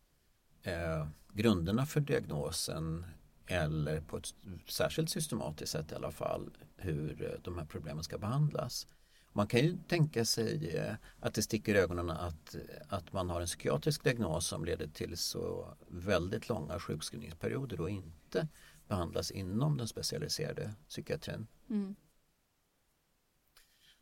eh, 0.62 1.06
grunderna 1.32 1.86
för 1.86 2.00
diagnosen 2.00 3.04
eller 3.46 4.00
på 4.00 4.16
ett 4.16 4.34
särskilt 4.68 5.10
systematiskt 5.10 5.72
sätt 5.72 5.92
i 5.92 5.94
alla 5.94 6.10
fall 6.10 6.50
hur 6.76 7.22
eh, 7.22 7.40
de 7.42 7.58
här 7.58 7.64
problemen 7.64 8.04
ska 8.04 8.18
behandlas. 8.18 8.86
Man 9.32 9.46
kan 9.46 9.60
ju 9.60 9.78
tänka 9.88 10.24
sig 10.24 10.76
eh, 10.76 10.94
att 11.20 11.34
det 11.34 11.42
sticker 11.42 11.74
i 11.74 11.78
ögonen 11.78 12.10
att, 12.10 12.56
att 12.88 13.12
man 13.12 13.30
har 13.30 13.40
en 13.40 13.46
psykiatrisk 13.46 14.04
diagnos 14.04 14.46
som 14.46 14.64
leder 14.64 14.86
till 14.86 15.16
så 15.16 15.74
väldigt 15.88 16.48
långa 16.48 16.78
sjukskrivningsperioder 16.78 17.80
och 17.80 17.90
inte 17.90 18.48
behandlas 18.88 19.30
inom 19.30 19.76
den 19.76 19.88
specialiserade 19.88 20.74
psykiatrin. 20.88 21.46
Mm. 21.70 21.96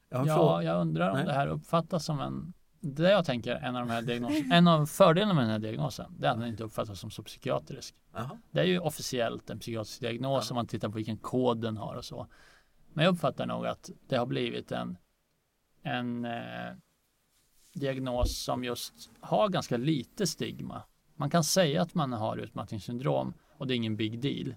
Jag 0.08 0.26
ja, 0.26 0.62
jag 0.62 0.80
undrar 0.80 1.10
om 1.10 1.16
Nej. 1.16 1.26
det 1.26 1.32
här 1.32 1.46
uppfattas 1.46 2.04
som 2.04 2.20
en 2.20 2.52
det 2.84 3.10
jag 3.10 3.24
tänker 3.24 3.54
en 3.54 3.76
av 3.76 3.86
de 3.86 3.92
här 3.92 4.52
en 4.52 4.68
av 4.68 4.86
fördelarna 4.86 5.34
med 5.34 5.44
den 5.44 5.50
här 5.50 5.58
diagnosen, 5.58 6.14
det 6.18 6.26
är 6.26 6.30
att 6.30 6.40
den 6.40 6.48
inte 6.48 6.64
uppfattas 6.64 7.00
som 7.00 7.10
så 7.10 7.22
psykiatrisk. 7.22 7.94
Aha. 8.14 8.38
Det 8.50 8.60
är 8.60 8.64
ju 8.64 8.78
officiellt 8.78 9.50
en 9.50 9.58
psykiatrisk 9.58 10.00
diagnos 10.00 10.50
om 10.50 10.54
man 10.54 10.66
tittar 10.66 10.88
på 10.88 10.96
vilken 10.96 11.16
kod 11.16 11.60
den 11.60 11.76
har 11.76 11.94
och 11.94 12.04
så. 12.04 12.26
Men 12.92 13.04
jag 13.04 13.14
uppfattar 13.14 13.46
nog 13.46 13.66
att 13.66 13.90
det 14.08 14.16
har 14.16 14.26
blivit 14.26 14.72
en, 14.72 14.98
en 15.82 16.24
eh, 16.24 16.72
diagnos 17.74 18.44
som 18.44 18.64
just 18.64 19.10
har 19.20 19.48
ganska 19.48 19.76
lite 19.76 20.26
stigma. 20.26 20.82
Man 21.16 21.30
kan 21.30 21.44
säga 21.44 21.82
att 21.82 21.94
man 21.94 22.12
har 22.12 22.36
utmattningssyndrom 22.36 23.34
och 23.58 23.66
det 23.66 23.74
är 23.74 23.76
ingen 23.76 23.96
big 23.96 24.20
deal. 24.20 24.54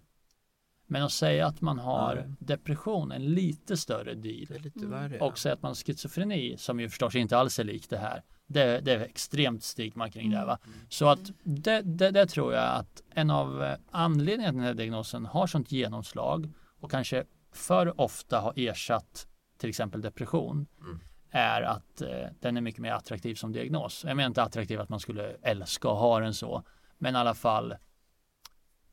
Men 0.89 1.03
att 1.03 1.11
säga 1.11 1.47
att 1.47 1.61
man 1.61 1.79
har 1.79 2.15
Nej. 2.15 2.25
depression 2.39 3.11
en 3.11 3.25
lite 3.25 3.77
större 3.77 4.13
deal. 4.13 4.61
Lite 4.61 4.79
Mm. 4.79 4.91
värre. 4.91 5.19
Och 5.19 5.37
säga 5.37 5.53
att 5.53 5.61
man 5.61 5.69
har 5.69 5.75
schizofreni, 5.75 6.57
som 6.57 6.79
ju 6.79 6.89
förstås 6.89 7.15
inte 7.15 7.37
alls 7.37 7.59
är 7.59 7.63
likt 7.63 7.89
det 7.89 7.97
här. 7.97 8.23
Det, 8.47 8.79
det 8.79 8.91
är 8.93 8.99
extremt 8.99 9.63
stigma 9.63 10.09
kring 10.09 10.31
det. 10.31 10.45
Va? 10.45 10.57
Så 10.89 11.09
att 11.09 11.19
det, 11.43 11.81
det, 11.81 12.11
det 12.11 12.25
tror 12.27 12.53
jag 12.53 12.75
att 12.75 13.01
en 13.13 13.29
av 13.29 13.63
eh, 13.63 13.75
anledningarna 13.91 14.51
till 14.51 14.57
den 14.57 14.65
här 14.67 14.73
diagnosen 14.73 15.25
har 15.25 15.47
sånt 15.47 15.71
genomslag 15.71 16.49
och 16.79 16.91
kanske 16.91 17.23
för 17.53 18.01
ofta 18.01 18.39
har 18.39 18.53
ersatt 18.55 19.27
till 19.57 19.69
exempel 19.69 20.01
depression 20.01 20.67
Mm. 20.81 20.99
är 21.31 21.61
att 21.61 22.01
eh, 22.01 22.07
den 22.39 22.57
är 22.57 22.61
mycket 22.61 22.81
mer 22.81 22.91
attraktiv 22.91 23.35
som 23.35 23.51
diagnos. 23.51 24.03
Jag 24.07 24.17
menar 24.17 24.27
inte 24.27 24.43
attraktiv 24.43 24.79
att 24.81 24.89
man 24.89 24.99
skulle 24.99 25.35
älska 25.41 25.89
och 25.89 25.97
ha 25.97 26.19
den 26.19 26.33
så, 26.33 26.63
men 26.97 27.15
i 27.15 27.17
alla 27.17 27.33
fall 27.33 27.75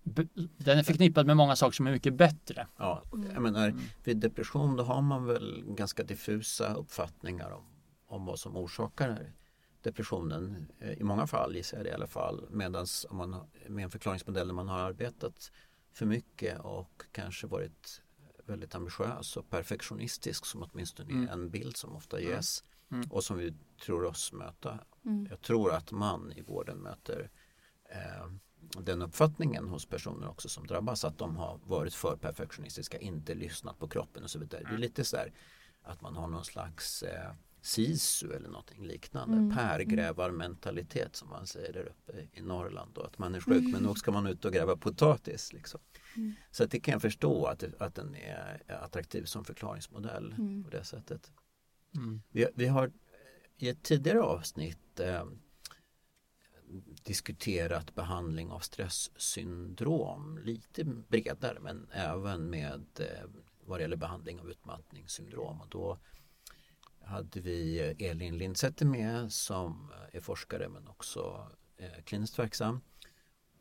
den 0.04 0.78
är 0.78 0.82
förknippad 0.82 1.26
med 1.26 1.36
många 1.36 1.56
saker 1.56 1.72
som 1.72 1.86
är 1.86 1.92
mycket 1.92 2.14
bättre. 2.14 2.66
Ja, 2.76 3.02
jag 3.34 3.42
menar, 3.42 3.68
Mm. 3.68 3.80
vid 4.04 4.16
depression 4.16 4.76
då 4.76 4.84
har 4.84 5.02
man 5.02 5.26
väl 5.26 5.64
ganska 5.66 6.02
diffusa 6.02 6.74
uppfattningar 6.74 7.50
om, 7.50 7.64
om 8.06 8.26
vad 8.26 8.38
som 8.38 8.56
orsakar 8.56 9.32
depressionen. 9.82 10.66
Eh, 10.80 10.92
I 10.92 11.02
många 11.02 11.26
fall 11.26 11.56
gissar 11.56 11.76
jag 11.76 11.86
det 11.86 11.90
i 11.90 11.94
alla 11.94 12.06
fall. 12.06 12.46
Medan 12.50 12.86
om 13.08 13.16
man 13.16 13.32
har- 13.32 13.46
med 13.68 13.84
en 13.84 13.90
förklaringsmodell 13.90 14.46
där 14.48 14.54
man 14.54 14.68
har 14.68 14.78
arbetat 14.78 15.52
för 15.92 16.06
mycket 16.06 16.60
och 16.60 17.02
kanske 17.12 17.46
varit 17.46 18.02
väldigt 18.46 18.74
ambitiös 18.74 19.36
och 19.36 19.50
perfektionistisk 19.50 20.46
som 20.46 20.62
åtminstone 20.62 21.10
Mm. 21.12 21.28
är 21.28 21.32
en 21.32 21.50
bild 21.50 21.76
som 21.76 21.96
ofta 21.96 22.20
ges 22.20 22.64
Mm. 22.90 23.10
och 23.10 23.24
som 23.24 23.38
vi 23.38 23.54
tror 23.84 24.04
oss 24.04 24.32
möta. 24.32 24.78
Mm. 25.04 25.26
Jag 25.30 25.40
tror 25.40 25.72
att 25.72 25.90
man 25.90 26.32
i 26.32 26.40
vården 26.40 26.78
möter 26.78 27.30
eh, 27.90 28.30
den 28.80 29.02
uppfattningen 29.02 29.68
hos 29.68 29.86
personer 29.86 30.28
också 30.28 30.48
som 30.48 30.66
drabbas 30.66 31.04
att 31.04 31.18
de 31.18 31.36
har 31.36 31.60
varit 31.64 31.94
för 31.94 32.16
perfektionistiska, 32.16 32.98
inte 32.98 33.34
lyssnat 33.34 33.78
på 33.78 33.88
kroppen 33.88 34.22
och 34.22 34.30
så 34.30 34.38
vidare. 34.38 34.62
Det 34.68 34.74
är 34.74 34.78
lite 34.78 35.04
så 35.04 35.16
där 35.16 35.32
att 35.82 36.00
man 36.00 36.16
har 36.16 36.28
någon 36.28 36.44
slags 36.44 37.02
eh, 37.02 37.32
sisu 37.62 38.32
eller 38.32 38.48
någonting 38.48 38.86
liknande. 38.86 39.36
Mm. 39.36 39.56
Pärgrävarmentalitet 39.56 41.16
som 41.16 41.28
man 41.28 41.46
säger 41.46 41.72
där 41.72 41.84
uppe 41.84 42.28
i 42.32 42.42
Norrland. 42.42 42.90
Då, 42.94 43.02
att 43.02 43.18
man 43.18 43.34
är 43.34 43.40
sjuk 43.40 43.72
men 43.72 43.82
nog 43.82 43.98
ska 43.98 44.12
man 44.12 44.26
ut 44.26 44.44
och 44.44 44.52
gräva 44.52 44.76
potatis. 44.76 45.52
Liksom. 45.52 45.80
Mm. 46.16 46.32
Så 46.50 46.64
att 46.64 46.70
det 46.70 46.80
kan 46.80 46.92
jag 46.92 47.02
förstå 47.02 47.46
att, 47.46 47.64
att 47.78 47.94
den 47.94 48.14
är 48.14 48.62
attraktiv 48.66 49.24
som 49.24 49.44
förklaringsmodell 49.44 50.34
Mm. 50.38 50.64
på 50.64 50.70
det 50.70 50.84
sättet. 50.84 51.32
Mm. 51.96 52.22
Vi, 52.30 52.46
vi 52.54 52.66
har 52.66 52.92
i 53.56 53.68
ett 53.68 53.82
tidigare 53.82 54.22
avsnitt 54.22 55.00
eh, 55.00 55.24
diskuterat 57.02 57.94
behandling 57.94 58.50
av 58.50 58.58
stresssyndrom 58.58 60.38
lite 60.38 60.84
bredare 60.84 61.60
men 61.60 61.88
även 61.92 62.50
med 62.50 62.84
eh, 63.00 63.28
vad 63.64 63.78
det 63.78 63.82
gäller 63.82 63.96
behandling 63.96 64.40
av 64.40 64.50
utmattningssyndrom. 64.50 65.60
Och 65.60 65.68
då 65.68 65.98
hade 67.00 67.40
vi 67.40 67.80
eh, 67.80 68.10
Elin 68.10 68.38
Lindsäter 68.38 68.86
med 68.86 69.32
som 69.32 69.92
eh, 69.92 70.16
är 70.16 70.20
forskare 70.20 70.68
men 70.68 70.88
också 70.88 71.50
kliniskt 72.04 72.38
verksam. 72.38 72.80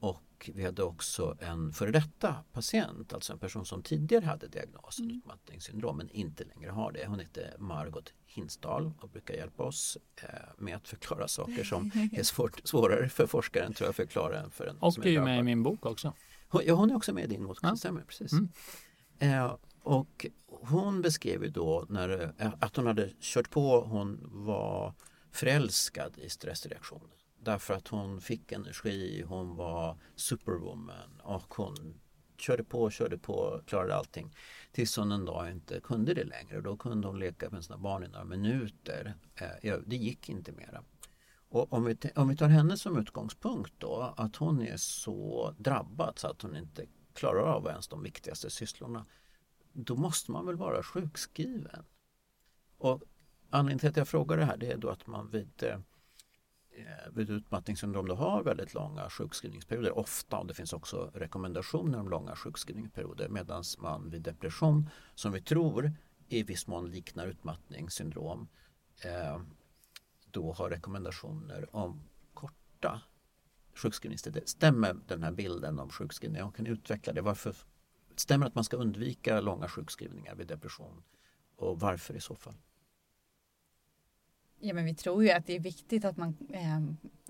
Och 0.04 0.49
vi 0.54 0.66
hade 0.66 0.84
också 0.84 1.38
en 1.39 1.74
före 1.74 1.91
detta 1.91 2.36
patient, 2.54 3.14
alltså 3.14 3.34
en 3.34 3.39
person 3.39 3.66
som 3.66 3.84
tidigare 3.84 4.26
hade 4.26 4.47
diagnosen 4.47 5.12
utmattningssyndrom 5.12 5.97
men 5.97 6.10
inte 6.10 6.43
längre 6.43 6.72
har 6.72 6.91
det. 6.91 7.06
Hon 7.08 7.20
heter 7.20 7.56
Margot 7.60 8.14
Hinsdal 8.26 8.93
och 9.01 9.10
brukar 9.10 9.34
hjälpa 9.34 9.64
oss 9.64 9.97
eh, 10.16 10.30
med 10.58 10.76
att 10.76 10.88
förklara 10.88 11.28
saker 11.28 11.64
som 11.64 11.91
är 12.14 12.24
svårt, 12.24 12.62
svårare 12.64 13.10
för 13.10 13.28
forskaren 13.28 13.74
tror 13.74 13.88
jag 13.88 13.95
förklara 13.95 14.39
än 14.39 14.51
för 14.51 14.66
en 14.66 14.78
Och 14.78 14.93
som 14.93 15.04
är 15.04 15.08
ju 15.08 15.22
med 15.22 15.39
i 15.39 15.43
min 15.43 15.64
bok 15.64 15.86
också. 15.86 16.14
Hon, 16.47 16.62
ja, 16.66 16.74
hon 16.74 16.91
är 16.91 16.95
också 16.95 17.14
med 17.14 17.24
i 17.24 17.28
din 17.28 17.47
bok, 17.47 17.58
Ja. 17.62 17.76
stämmer 17.76 18.01
precis. 18.01 18.32
Mm. 18.32 18.49
Eh, 19.20 19.56
och 19.82 20.26
hon 20.47 21.01
beskrev 21.01 21.43
ju 21.43 21.49
då 21.49 21.86
när, 21.89 22.34
eh, 22.38 22.54
att 22.60 22.76
hon 22.76 22.88
hade 22.88 23.10
kört 23.20 23.49
på, 23.49 23.82
hon 23.82 24.20
var 24.45 24.93
förälskad 25.32 26.18
i 26.18 26.30
stressreaktionen. 26.30 27.10
Därför 27.44 27.74
att 27.74 27.88
hon 27.88 28.22
fick 28.22 28.52
energi, 28.52 29.24
hon 29.28 29.56
var 29.56 29.98
superwoman 30.16 31.22
och 31.24 31.54
hon 31.54 32.00
körde 32.38 32.64
på, 32.64 32.89
körde 32.89 33.18
på, 33.18 33.62
klarade 33.66 33.96
allting. 33.96 34.36
Tills 34.72 34.98
hon 34.98 35.12
en 35.12 35.26
dag 35.26 35.52
inte 35.52 35.80
kunde 35.80 36.14
det 36.14 36.24
längre. 36.24 36.62
Då 36.62 36.78
kunde 36.78 37.08
hon 37.08 37.20
leka 37.20 37.50
med 37.50 37.66
sina 37.66 37.78
barn 37.78 38.04
i 38.04 38.08
några 38.08 38.26
minuter. 38.26 39.14
Eh, 39.36 39.78
det 39.86 39.96
gick 39.96 40.30
inte 40.30 40.52
mera. 40.52 40.84
Och 41.50 41.74
om 41.74 41.86
vi, 41.86 41.98
om 42.16 42.28
vi 42.28 42.36
tar 42.36 42.48
henne 42.48 42.78
som 42.78 42.98
utgångspunkt 42.98 43.74
då, 43.78 44.14
att 44.18 44.36
hon 44.36 44.62
är 44.62 44.78
så 44.78 45.54
drabbad 45.58 46.20
så 46.20 46.28
att 46.28 46.41
hon 46.41 46.56
inte 46.56 46.86
klarar 47.14 47.44
av 47.44 47.68
ens 47.68 47.88
de 47.88 48.04
viktigaste 48.04 48.50
sysslorna. 48.50 49.06
Då 49.74 49.96
måste 49.96 50.32
man 50.32 50.46
väl 50.46 50.56
vara 50.56 50.84
sjukskriven. 50.84 51.86
Och 52.78 53.04
anledningen 53.50 53.80
till 53.80 53.89
att 53.89 53.98
jag 53.98 54.08
frågar 54.08 54.38
det 54.38 54.46
här 54.46 54.58
det 54.58 54.72
är 54.72 54.78
då 54.78 54.89
att 54.89 55.08
man 55.08 55.30
vid, 55.30 55.64
eh, 55.64 55.80
vid 57.16 57.30
utmattningssyndrom 57.30 58.07
då 58.07 58.16
har 58.16 58.43
väldigt 58.43 58.74
långa 58.74 59.09
sjukskrivningsperioder. 59.09 59.97
Ofta, 59.97 60.38
och 60.38 60.47
det 60.47 60.53
finns 60.53 60.74
också 60.74 61.11
rekommendationer 61.14 61.99
om 61.99 62.09
långa 62.09 62.36
sjukskrivningsperioder. 62.36 63.30
Medan 63.30 63.64
man 63.80 64.09
vid 64.09 64.22
depression, 64.22 64.89
som 65.16 65.32
vi 65.32 65.41
tror 65.41 65.91
i 66.28 66.43
viss 66.43 66.68
mån 66.68 66.91
liknar 66.91 67.28
utmattningssyndrom, 67.28 68.47
eh, 69.01 69.41
då 70.32 70.53
har 70.53 70.70
rekommendationer 70.70 71.76
om 71.76 72.01
korta 72.34 73.01
sjukskrivningstider. 73.76 74.43
Stämmer 74.45 74.95
den 75.07 75.24
här 75.24 75.32
bilden 75.32 75.80
om 75.80 75.89
sjukskrivning? 75.89 76.39
Jag 76.39 76.55
kan 76.55 76.68
utveckla 76.68 77.14
det. 77.14 77.22
Varför 77.22 77.55
stämmer 78.16 78.47
att 78.47 78.55
man 78.55 78.64
ska 78.64 78.78
undvika 78.78 79.41
långa 79.41 79.68
sjukskrivningar 79.68 80.36
vid 80.36 80.47
depression? 80.47 81.03
Och 81.55 81.80
varför 81.80 82.14
i 82.16 82.22
så 82.22 82.36
fall? 82.36 82.55
Ja, 84.66 84.74
men 84.74 84.86
vi 84.86 84.93
tror 84.95 85.24
ju 85.24 85.32
att 85.32 85.45
det 85.45 85.55
är 85.55 85.59
viktigt 85.59 86.05
att 86.05 86.18
man 86.18 86.38
eh, 86.53 86.82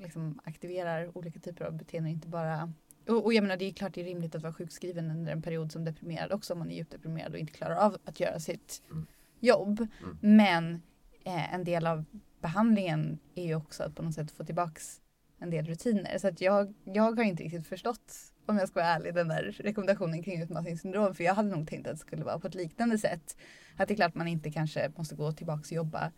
liksom 0.03 0.39
aktiverar 0.43 1.17
olika 1.17 1.39
typer 1.39 1.65
av 1.65 1.73
beteenden, 1.73 2.11
inte 2.11 2.27
bara 2.27 2.73
och, 3.07 3.25
och 3.25 3.33
jag 3.33 3.41
menar 3.41 3.57
det 3.57 3.65
är 3.65 3.73
klart 3.73 3.93
det 3.93 4.01
är 4.01 4.05
rimligt 4.05 4.35
att 4.35 4.41
vara 4.41 4.53
sjukskriven 4.53 5.11
under 5.11 5.31
en 5.31 5.41
period 5.41 5.71
som 5.71 5.85
deprimerad 5.85 6.31
också 6.31 6.53
om 6.53 6.59
man 6.59 6.71
är 6.71 6.75
djupt 6.75 6.91
deprimerad 6.91 7.33
och 7.33 7.39
inte 7.39 7.53
klarar 7.53 7.75
av 7.75 7.97
att 8.05 8.19
göra 8.19 8.39
sitt 8.39 8.81
Mm. 8.91 9.05
jobb. 9.39 9.87
Mm. 10.03 10.17
Men 10.21 10.81
eh, 11.25 11.53
en 11.53 11.63
del 11.63 11.87
av 11.87 12.05
behandlingen 12.41 13.19
är 13.35 13.45
ju 13.45 13.55
också 13.55 13.83
att 13.83 13.95
på 13.95 14.03
något 14.03 14.13
sätt 14.13 14.31
få 14.31 14.43
tillbaks 14.43 15.01
en 15.39 15.49
del 15.49 15.65
rutiner. 15.65 16.17
Så 16.17 16.27
att 16.27 16.41
jag, 16.41 16.73
jag 16.83 17.15
har 17.15 17.23
inte 17.23 17.43
riktigt 17.43 17.67
förstått, 17.67 18.13
om 18.45 18.57
jag 18.57 18.67
ska 18.69 18.79
vara 18.79 18.89
ärlig, 18.89 19.13
den 19.15 19.27
där 19.27 19.55
rekommendationen 19.59 20.23
kring 20.23 20.41
utmattningssyndrom. 20.41 21.15
För 21.15 21.23
jag 21.23 21.33
hade 21.33 21.49
nog 21.49 21.67
tänkt 21.67 21.87
att 21.87 21.93
det 21.93 21.99
skulle 21.99 22.23
vara 22.23 22.39
på 22.39 22.47
ett 22.47 22.55
liknande 22.55 22.97
sätt. 22.97 23.37
Att 23.77 23.87
det 23.87 23.93
är 23.93 23.95
klart 23.95 24.15
man 24.15 24.27
inte 24.27 24.51
kanske 24.51 24.91
måste 24.95 25.15
gå 25.15 25.31
tillbaks 25.31 25.71
och 25.71 25.75
jobba 25.75 26.11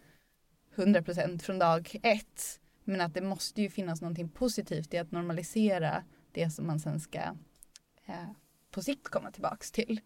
100% 0.75 1.39
från 1.39 1.59
dag 1.59 1.95
ett. 2.03 2.59
Men 2.83 3.01
att 3.01 3.13
det 3.13 3.21
måste 3.21 3.61
ju 3.61 3.69
finnas 3.69 4.01
någonting 4.01 4.29
positivt 4.29 4.93
i 4.93 4.97
att 4.97 5.11
normalisera 5.11 6.03
det 6.31 6.49
som 6.49 6.67
man 6.67 6.79
sen 6.79 6.99
ska 6.99 7.19
eh, 8.05 8.29
på 8.71 8.81
sikt 8.81 9.09
komma 9.09 9.31
tillbaks 9.31 9.71
till. 9.71 9.99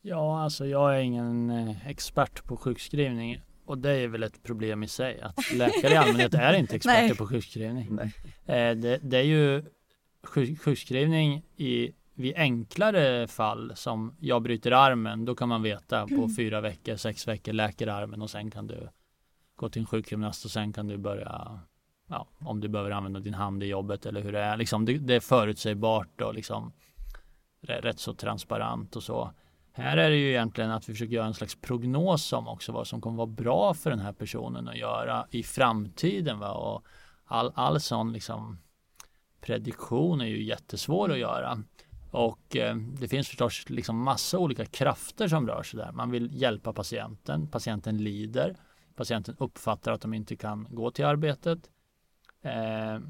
Ja, 0.00 0.42
alltså 0.42 0.66
jag 0.66 0.96
är 0.96 1.00
ingen 1.00 1.50
eh, 1.50 1.88
expert 1.88 2.44
på 2.44 2.56
sjukskrivning 2.56 3.42
och 3.64 3.78
det 3.78 3.90
är 3.90 4.08
väl 4.08 4.22
ett 4.22 4.42
problem 4.42 4.82
i 4.82 4.88
sig 4.88 5.20
att 5.20 5.52
läkare 5.52 5.92
i 5.92 5.96
allmänhet 5.96 6.34
är 6.34 6.52
inte 6.52 6.76
experter 6.76 7.02
Nej. 7.02 7.16
på 7.16 7.26
sjukskrivning. 7.26 7.88
Nej. 7.90 8.12
Eh, 8.46 8.76
det, 8.76 8.98
det 9.02 9.16
är 9.16 9.22
ju 9.22 9.64
sjuk, 10.22 10.60
sjukskrivning 10.60 11.44
i 11.56 11.92
vid 12.16 12.36
enklare 12.36 13.26
fall 13.26 13.72
som 13.74 14.16
jag 14.20 14.42
bryter 14.42 14.70
armen, 14.70 15.24
då 15.24 15.34
kan 15.34 15.48
man 15.48 15.62
veta 15.62 16.06
på 16.06 16.28
fyra 16.36 16.60
veckor, 16.60 16.96
sex 16.96 17.28
veckor 17.28 17.52
läker 17.52 17.86
armen 17.86 18.22
och 18.22 18.30
sen 18.30 18.50
kan 18.50 18.66
du 18.66 18.88
gå 19.56 19.68
till 19.68 19.80
en 19.80 19.86
sjukgymnast 19.86 20.44
och 20.44 20.50
sen 20.50 20.72
kan 20.72 20.86
du 20.86 20.96
börja 20.96 21.60
ja, 22.08 22.26
om 22.38 22.60
du 22.60 22.68
behöver 22.68 22.90
använda 22.90 23.20
din 23.20 23.34
hand 23.34 23.62
i 23.62 23.66
jobbet 23.66 24.06
eller 24.06 24.20
hur 24.20 24.32
det 24.32 24.40
är. 24.40 24.56
Liksom, 24.56 24.84
det, 24.84 24.98
det 24.98 25.14
är 25.14 25.20
förutsägbart 25.20 26.20
och 26.20 26.34
liksom 26.34 26.72
rätt, 27.60 27.84
rätt 27.84 27.98
så 27.98 28.14
transparent 28.14 28.96
och 28.96 29.02
så. 29.02 29.30
Här 29.72 29.96
är 29.96 30.10
det 30.10 30.16
ju 30.16 30.30
egentligen 30.30 30.70
att 30.70 30.88
vi 30.88 30.92
försöker 30.92 31.12
göra 31.12 31.26
en 31.26 31.34
slags 31.34 31.54
prognos 31.54 32.32
om 32.32 32.48
också 32.48 32.72
vad 32.72 32.86
som 32.86 33.00
kommer 33.00 33.16
vara 33.16 33.26
bra 33.26 33.74
för 33.74 33.90
den 33.90 33.98
här 33.98 34.12
personen 34.12 34.68
att 34.68 34.78
göra 34.78 35.26
i 35.30 35.42
framtiden. 35.42 36.38
Va? 36.38 36.52
Och 36.52 36.84
all, 37.24 37.52
all 37.54 37.80
sån 37.80 38.12
liksom 38.12 38.58
prediktion 39.40 40.20
är 40.20 40.26
ju 40.26 40.44
jättesvår 40.44 41.12
att 41.12 41.18
göra. 41.18 41.62
Och 42.16 42.56
eh, 42.56 42.76
det 42.76 43.08
finns 43.08 43.28
förstås 43.28 43.64
liksom 43.68 43.98
massa 43.98 44.38
olika 44.38 44.64
krafter 44.64 45.28
som 45.28 45.46
rör 45.46 45.62
sig 45.62 45.78
där. 45.78 45.92
Man 45.92 46.10
vill 46.10 46.30
hjälpa 46.32 46.72
patienten, 46.72 47.46
patienten 47.46 48.04
lider. 48.04 48.56
patienten 48.94 49.36
uppfattar 49.38 49.92
att 49.92 50.00
de 50.00 50.14
inte 50.14 50.36
kan 50.36 50.66
gå 50.70 50.90
till 50.90 51.04
arbetet. 51.04 51.58
Eh, 52.42 53.00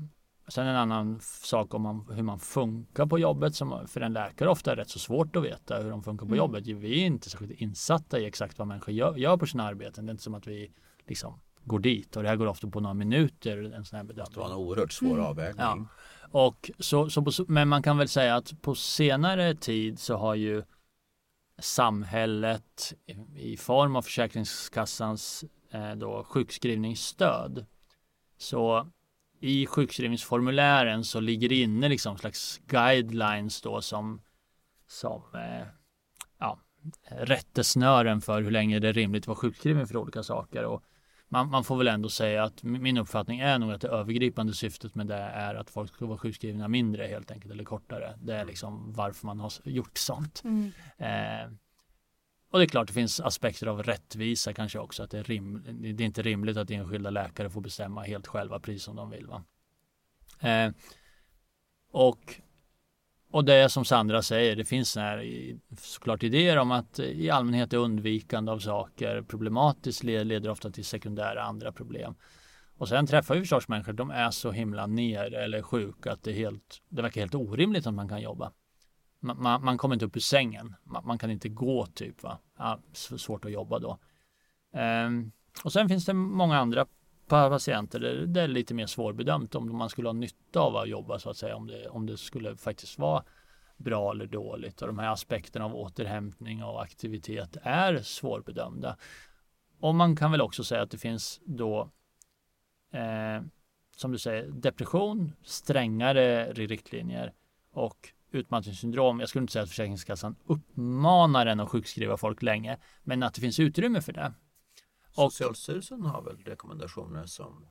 sen 0.49 0.67
en 0.67 0.77
annan 0.77 1.21
sak 1.21 1.75
om 1.75 1.83
man, 1.83 2.07
hur 2.11 2.23
man 2.23 2.39
funkar 2.39 3.07
på 3.07 3.19
jobbet 3.19 3.55
som 3.55 3.89
för 3.89 4.01
en 4.01 4.13
läkare 4.13 4.49
ofta 4.49 4.73
är 4.73 4.77
rätt 4.77 4.91
så 4.91 4.99
svårt 4.99 5.37
att 5.37 5.45
veta 5.45 5.77
hur 5.79 5.91
de 5.91 6.03
funkar 6.03 6.27
på 6.27 6.35
mm. 6.35 6.39
jobbet. 6.39 6.67
Vi 6.67 7.03
är 7.03 7.07
inte 7.07 7.31
särskilt 7.31 7.61
insatta 7.61 8.19
i 8.19 8.25
exakt 8.25 8.59
vad 8.59 8.69
människor 8.69 8.95
gör, 8.95 9.17
gör 9.17 9.37
på 9.37 9.47
sina 9.47 9.65
arbeten. 9.65 10.07
Det 10.07 10.11
är 10.11 10.13
inte 10.13 10.23
som 10.23 10.35
att 10.35 10.47
vi 10.47 10.71
liksom 11.07 11.41
går 11.67 11.79
dit 11.79 12.17
och 12.17 12.23
det 12.23 12.29
här 12.29 12.37
går 12.37 12.47
ofta 12.47 12.69
på 12.69 12.81
några 12.81 12.95
minuter. 12.95 13.75
En 13.75 13.85
sån 13.85 13.97
här 13.97 14.05
bedömning. 14.05 14.35
Det 14.35 14.41
var 14.41 14.47
en 14.47 14.53
oerhört 14.53 14.93
svår 14.93 15.15
mm. 15.15 15.25
avvägning. 15.25 15.59
Ja. 15.59 15.87
Och 16.31 16.71
så, 16.79 17.11
så 17.11 17.23
på, 17.23 17.33
men 17.49 17.69
man 17.69 17.83
kan 17.83 17.99
väl 17.99 18.09
säga 18.09 18.37
att 18.37 18.63
på 18.63 18.75
senare 18.75 19.55
tid 19.55 19.99
så 19.99 20.17
har 20.17 20.35
ju 20.35 20.63
samhället 21.59 22.95
i 23.37 23.57
form 23.57 23.97
av 23.97 24.03
Försäkringskassans 24.03 25.45
eh, 25.71 25.93
då, 25.93 26.25
sjukskrivningsstöd. 26.25 27.67
Så 28.39 28.91
i 29.41 29.67
sjukskrivningsformulären 29.67 31.05
så 31.05 31.21
ligger 31.21 31.49
det 31.49 31.55
inne 31.55 31.89
liksom 31.89 32.19
slags 32.19 32.61
guidelines 32.67 33.63
då 33.63 33.81
som, 33.81 34.21
som 34.87 35.23
eh, 35.35 35.67
ja, 36.39 36.59
rättesnören 37.11 38.21
för 38.21 38.43
hur 38.43 38.51
länge 38.51 38.79
det 38.79 38.89
är 38.89 38.93
rimligt 38.93 39.23
att 39.23 39.29
vara 39.29 39.37
sjukskriven 39.37 39.87
för 39.87 39.97
olika 39.97 40.23
saker. 40.23 40.65
Och 40.65 40.83
man, 41.29 41.51
man, 41.51 41.65
får 41.65 41.77
väl 41.77 41.89
ändå 41.89 42.09
säga 42.09 42.45
att 42.45 42.63
min 42.63 42.99
uppfattning 42.99 43.41
är 43.41 43.59
nog 43.59 43.73
att 43.73 43.81
det 43.81 43.89
övergripande 43.89 44.55
syftet 44.55 44.95
med 44.95 45.07
det 45.07 45.15
är 45.15 45.55
att 45.55 45.71
folk 45.71 45.95
ska 45.95 46.07
vara 46.07 46.19
sjukskrivna 46.19 46.69
mindre 46.69 47.07
helt 47.07 47.31
enkelt 47.31 47.53
eller 47.53 47.65
kortare. 47.65 48.19
Det 48.23 48.35
är 48.35 48.45
liksom 48.45 48.93
varför 48.93 49.27
man 49.27 49.41
har 49.41 49.53
gjort 49.65 49.99
sånt. 49.99 50.43
Mm. 50.45 50.73
Eh, 50.99 51.53
och 52.51 52.59
det 52.59 52.65
är 52.65 52.69
klart 52.69 52.87
det 52.87 52.93
finns 52.93 53.21
aspekter 53.21 53.67
av 53.67 53.83
rättvisa 53.83 54.53
kanske 54.53 54.79
också 54.79 55.03
att 55.03 55.11
det 55.11 55.19
är, 55.19 55.25
rim, 55.25 55.65
det 55.81 56.05
är 56.05 56.07
inte 56.07 56.23
rimligt 56.23 56.57
att 56.57 56.71
enskilda 56.71 57.11
läkare 57.11 57.51
får 57.51 57.61
bestämma 57.61 58.03
helt 58.03 58.27
själva 58.27 58.61
pris 58.61 58.83
som 58.83 58.97
de 58.97 59.11
vill. 59.11 59.27
Va? 59.27 59.45
Eh, 60.41 60.73
och 61.91 62.41
och 63.37 63.45
det 63.45 63.55
är 63.55 63.69
som 63.69 63.85
Sandra 63.85 64.23
säger, 64.23 64.57
det 64.57 64.65
finns 64.65 64.97
här, 64.97 65.25
såklart 65.79 66.23
idéer 66.23 66.57
om 66.57 66.71
att 66.71 66.99
i 66.99 67.31
allmänhet 67.31 67.73
är 67.73 67.77
undvikande 67.77 68.53
av 68.53 68.59
saker 68.59 69.23
problematiskt 69.23 70.03
leder 70.03 70.49
ofta 70.49 70.71
till 70.71 70.85
sekundära 70.85 71.43
andra 71.43 71.73
problem. 71.73 72.15
Och 72.77 72.89
sen 72.89 73.07
träffar 73.07 73.35
vi 73.35 73.41
förstås 73.41 73.69
människor, 73.69 73.93
de 73.93 74.11
är 74.11 74.31
så 74.31 74.53
himla 74.53 74.87
ner 74.87 75.35
eller 75.35 75.63
sjuka 75.63 76.13
att 76.13 76.23
det, 76.23 76.31
är 76.31 76.35
helt, 76.35 76.83
det 76.89 77.03
verkar 77.03 77.21
helt 77.21 77.35
orimligt 77.35 77.87
att 77.87 77.95
man 77.95 78.09
kan 78.09 78.23
jobba. 78.23 78.53
Man, 79.21 79.43
man, 79.43 79.65
man 79.65 79.79
kommer 79.79 79.95
inte 79.95 80.07
upp 80.07 80.17
ur 80.17 80.21
sängen, 80.21 80.75
man, 80.85 81.07
man, 81.07 81.19
kan 81.19 81.31
inte 81.31 81.49
gå 81.49 81.87
typ. 81.87 82.23
Va? 82.23 82.39
Ja, 82.59 82.81
svårt 82.93 83.45
att 83.45 83.53
jobba 83.53 83.79
då. 83.79 83.99
Ehm, 84.73 85.33
och 85.65 85.73
sen 85.73 85.89
finns 85.89 86.05
det 86.05 86.15
många 86.15 86.59
andra 86.59 86.87
patienter 87.29 88.01
där 88.01 88.27
det 88.27 88.41
är 88.41 88.49
lite 88.49 88.75
mer 88.75 88.87
svårbedömt 88.87 89.55
om 89.55 89.77
man 89.77 89.89
skulle 89.89 90.09
ha 90.09 90.13
nytta 90.13 90.61
av 90.61 90.77
att 90.77 90.89
jobba 90.89 91.19
så 91.19 91.31
att 91.31 91.37
säga 91.37 91.57
om 91.57 91.67
det, 91.67 91.89
om 91.89 92.07
det 92.07 92.17
skulle 92.17 92.57
faktiskt 92.57 92.99
vara 92.99 93.25
bra 93.77 94.13
eller 94.13 94.27
dåligt 94.27 94.83
och 94.83 94.89
de 94.89 94.99
här 94.99 95.13
aspekterna 95.13 95.65
av 95.65 95.77
återhämtning 95.77 96.65
och 96.65 96.83
aktivitet 96.83 97.57
är 97.63 97.99
svårbedömda. 97.99 98.97
Och 99.81 99.95
man 99.95 100.17
kan 100.17 100.31
väl 100.31 100.41
också 100.41 100.65
säga 100.65 100.83
att 100.83 100.91
det 100.91 100.99
finns 100.99 101.41
då 101.45 101.91
eh, 102.93 103.43
som 103.97 104.13
du 104.13 104.19
säger 104.19 104.47
depression, 104.47 105.33
strängare 105.43 106.53
riktlinjer 106.53 107.33
och 107.73 108.09
utmattningssyndrom. 108.31 109.21
Jag 109.21 109.29
skulle 109.29 109.43
inte 109.43 109.53
säga 109.53 109.63
att 109.63 109.69
Försäkringskassan 109.69 110.37
uppmanar 110.47 111.47
en 111.47 111.61
att 111.61 111.71
sjukskriva 111.71 112.17
folk 112.17 112.43
länge, 112.43 112.79
men 113.03 113.23
att 113.23 113.35
det 113.35 113.41
finns 113.41 113.61
utrymme 113.61 114.01
för 114.01 114.13
det. 114.13 114.33
Och, 115.17 115.33
Socialstyrelsen 115.33 116.03
har 116.03 116.23
väl 116.23 116.37
rekommendationer 116.37 117.27
som 117.27 117.67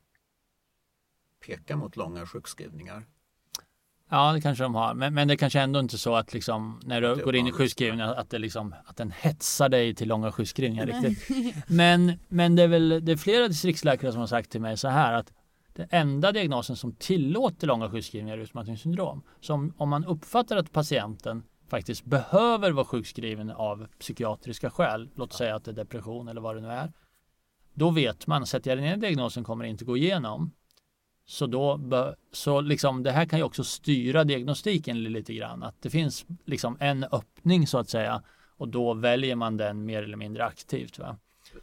pekar 1.46 1.76
mot 1.76 1.96
långa 1.96 2.26
sjukskrivningar? 2.26 3.06
Ja, 4.10 4.34
det 4.34 4.42
kanske 4.42 4.64
de 4.64 4.76
har. 4.76 4.94
Men, 4.94 5.14
men 5.14 5.28
det 5.28 5.34
är 5.34 5.38
kanske 5.38 5.60
ändå 5.60 5.80
inte 5.80 5.98
så 5.98 6.16
att 6.16 6.34
liksom, 6.34 6.80
när 6.84 7.02
du 7.02 7.16
går 7.24 7.36
in 7.36 7.48
i 7.48 7.52
sjukskrivningen 7.52 8.10
att, 8.10 8.30
det 8.30 8.40
liksom, 8.40 8.76
att 8.86 8.98
den 8.98 9.12
hetsar 9.12 9.70
dig 9.70 9.96
till 9.96 10.08
långa 10.08 10.32
sjukskrivningar 10.32 10.86
riktigt. 10.86 11.30
Men, 11.68 12.20
men 12.28 12.56
det 12.56 12.64
är 12.64 12.68
väl 12.68 13.06
det 13.06 13.12
är 13.12 13.18
flera 13.18 13.48
distriktsläkare 13.48 14.12
som 14.12 14.20
har 14.20 14.28
sagt 14.28 14.50
till 14.50 14.62
mig 14.62 14.78
så 14.78 14.88
här 14.88 15.14
att 15.14 15.34
den 15.74 15.88
enda 15.92 16.32
diagnosen 16.32 16.76
som 16.76 16.92
tillåter 16.92 17.68
långa 17.68 17.90
sjukskrivningar 17.90 18.38
är 18.38 18.42
utmattningssyndrom. 18.42 19.22
Så 19.40 19.54
om, 19.54 19.74
om 19.78 19.90
man 19.90 20.06
uppfattar 20.06 20.58
att 20.58 20.72
patienten 20.72 21.44
faktiskt 21.68 22.06
behöver 22.06 22.72
vara 22.72 22.86
sjukskriven 22.86 23.52
av 23.52 23.88
psykiatriska 24.00 24.70
skäl, 24.70 25.10
låt 25.16 25.34
säga 25.34 25.56
att 25.56 25.66
det 25.66 25.72
är 25.72 25.76
depression 25.76 26.28
eller 26.28 26.42
vad 26.42 26.56
det 26.56 26.62
nu 26.62 26.68
är, 26.68 26.92
då 27.76 27.90
vet 27.90 28.28
man, 28.28 28.46
sätter 28.46 28.72
jag 28.72 28.80
ner 28.80 28.98
diagnosen 28.98 29.44
kommer 29.44 29.66
inte 29.66 29.86
gå 29.86 29.98
igenom. 29.98 30.52
Så 31.28 31.48
då, 31.48 31.80
så 32.32 32.62
liksom 32.62 33.04
det 33.04 33.12
här 33.12 33.26
kan 33.26 33.40
ju 33.40 33.46
också 33.46 33.64
styra 33.64 34.24
diagnostiken 34.24 35.04
lite 35.04 35.34
grann, 35.34 35.64
att 35.64 35.82
det 35.82 35.90
finns 35.90 36.26
liksom 36.46 36.78
en 36.80 37.04
öppning 37.04 37.68
så 37.68 37.78
att 37.78 37.90
säga 37.90 38.24
och 38.58 38.68
då 38.68 38.94
väljer 38.94 39.36
man 39.36 39.58
den 39.58 39.86
mer 39.86 40.04
eller 40.04 40.18
mindre 40.18 40.46
aktivt. 40.46 41.00
Va? 41.00 41.18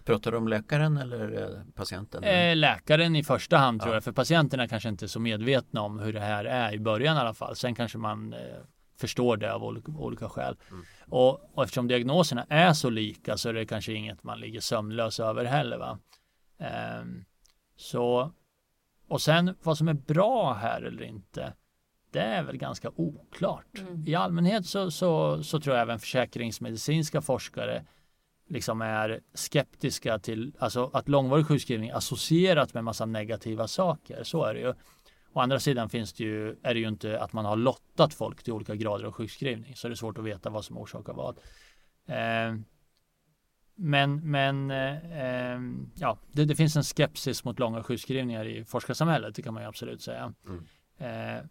Pratar 0.04 0.30
du 0.30 0.36
om 0.36 0.48
läkaren 0.48 0.96
eller 0.96 1.62
patienten? 1.74 2.24
Eh, 2.24 2.56
läkaren 2.56 3.16
i 3.16 3.24
första 3.24 3.56
hand 3.56 3.80
tror 3.80 3.94
jag, 3.94 4.04
för 4.04 4.12
patienterna 4.12 4.68
kanske 4.68 4.88
inte 4.88 5.04
är 5.04 5.08
så 5.08 5.20
medvetna 5.20 5.80
om 5.80 5.98
hur 5.98 6.12
det 6.12 6.20
här 6.20 6.44
är 6.44 6.72
i 6.72 6.78
början 6.78 7.16
i 7.16 7.20
alla 7.20 7.34
fall. 7.34 7.56
Sen 7.56 7.74
kanske 7.74 7.98
man 7.98 8.32
eh, 8.32 8.38
förstår 8.96 9.36
det 9.36 9.54
av 9.54 9.64
olika, 9.64 9.92
olika 9.92 10.28
skäl. 10.28 10.56
Mm. 10.70 10.84
Och, 11.12 11.50
och, 11.54 11.64
eftersom 11.64 11.88
diagnoserna 11.88 12.46
är 12.48 12.72
så 12.72 12.90
lika 12.90 13.36
så 13.36 13.48
är 13.48 13.52
det 13.52 13.66
kanske 13.66 13.92
inget 13.92 14.22
man 14.22 14.40
ligger 14.40 14.60
sömnlös 14.60 15.20
över 15.20 15.44
heller. 15.44 15.78
Va? 15.78 15.98
Eh, 16.58 17.04
så, 17.76 18.32
och 19.08 19.22
sen 19.22 19.54
vad 19.62 19.78
som 19.78 19.88
är 19.88 19.94
bra 19.94 20.52
här 20.52 20.82
eller 20.82 21.02
inte, 21.02 21.52
det 22.10 22.20
är 22.20 22.42
väl 22.42 22.56
ganska 22.56 22.90
oklart. 22.96 23.78
Mm. 23.78 24.04
I 24.06 24.14
allmänhet 24.14 24.66
så, 24.66 24.90
så, 24.90 25.42
så 25.42 25.60
tror 25.60 25.76
jag 25.76 25.82
även 25.82 25.98
försäkringsmedicinska 25.98 27.20
forskare 27.20 27.84
liksom 28.48 28.82
är 28.82 29.20
skeptiska 29.34 30.18
till 30.18 30.52
alltså 30.58 30.90
att 30.92 31.08
långvarig 31.08 31.46
sjukskrivning 31.46 31.90
associerat 31.90 32.74
med 32.74 32.84
massa 32.84 33.06
negativa 33.06 33.68
saker. 33.68 34.22
Så 34.24 34.44
är 34.44 34.54
det 34.54 34.60
ju. 34.60 34.74
Å 35.33 35.41
andra 35.41 35.61
sidan 35.61 35.89
finns 35.89 36.12
det 36.12 36.24
ju, 36.24 36.57
är 36.62 36.74
det 36.74 36.80
ju 36.80 36.89
inte 36.89 37.20
att 37.20 37.33
man 37.33 37.45
har 37.45 37.57
lottat 37.57 38.14
folk 38.14 38.43
till 38.43 38.53
olika 38.53 38.74
grader 38.74 39.05
av 39.05 39.12
sjukskrivning. 39.12 39.76
Så 39.76 39.89
det 39.89 39.95
är 39.95 39.97
svårt 39.97 40.18
att 40.18 40.24
veta 40.24 40.51
vad 40.51 40.64
som 40.64 40.78
orsakar 40.78 41.12
vad. 41.12 41.39
Eh, 42.07 42.57
men 43.74 44.30
men 44.30 44.70
eh, 44.70 45.61
ja, 45.95 46.18
det, 46.33 46.45
det, 46.45 46.55
finns 46.55 46.76
en 46.76 46.85
skepsis 46.85 47.45
mot 47.45 47.59
långa 47.59 47.83
sjukskrivningar 47.83 48.45
i 48.45 48.64
forskarsamhället. 48.64 49.35
Det 49.35 49.43
kan 49.43 49.55
man 49.55 49.62
ju 49.62 49.68
absolut 49.68 50.03
säga. 50.03 50.35
Mm. 50.47 50.64
Eh, 50.99 51.45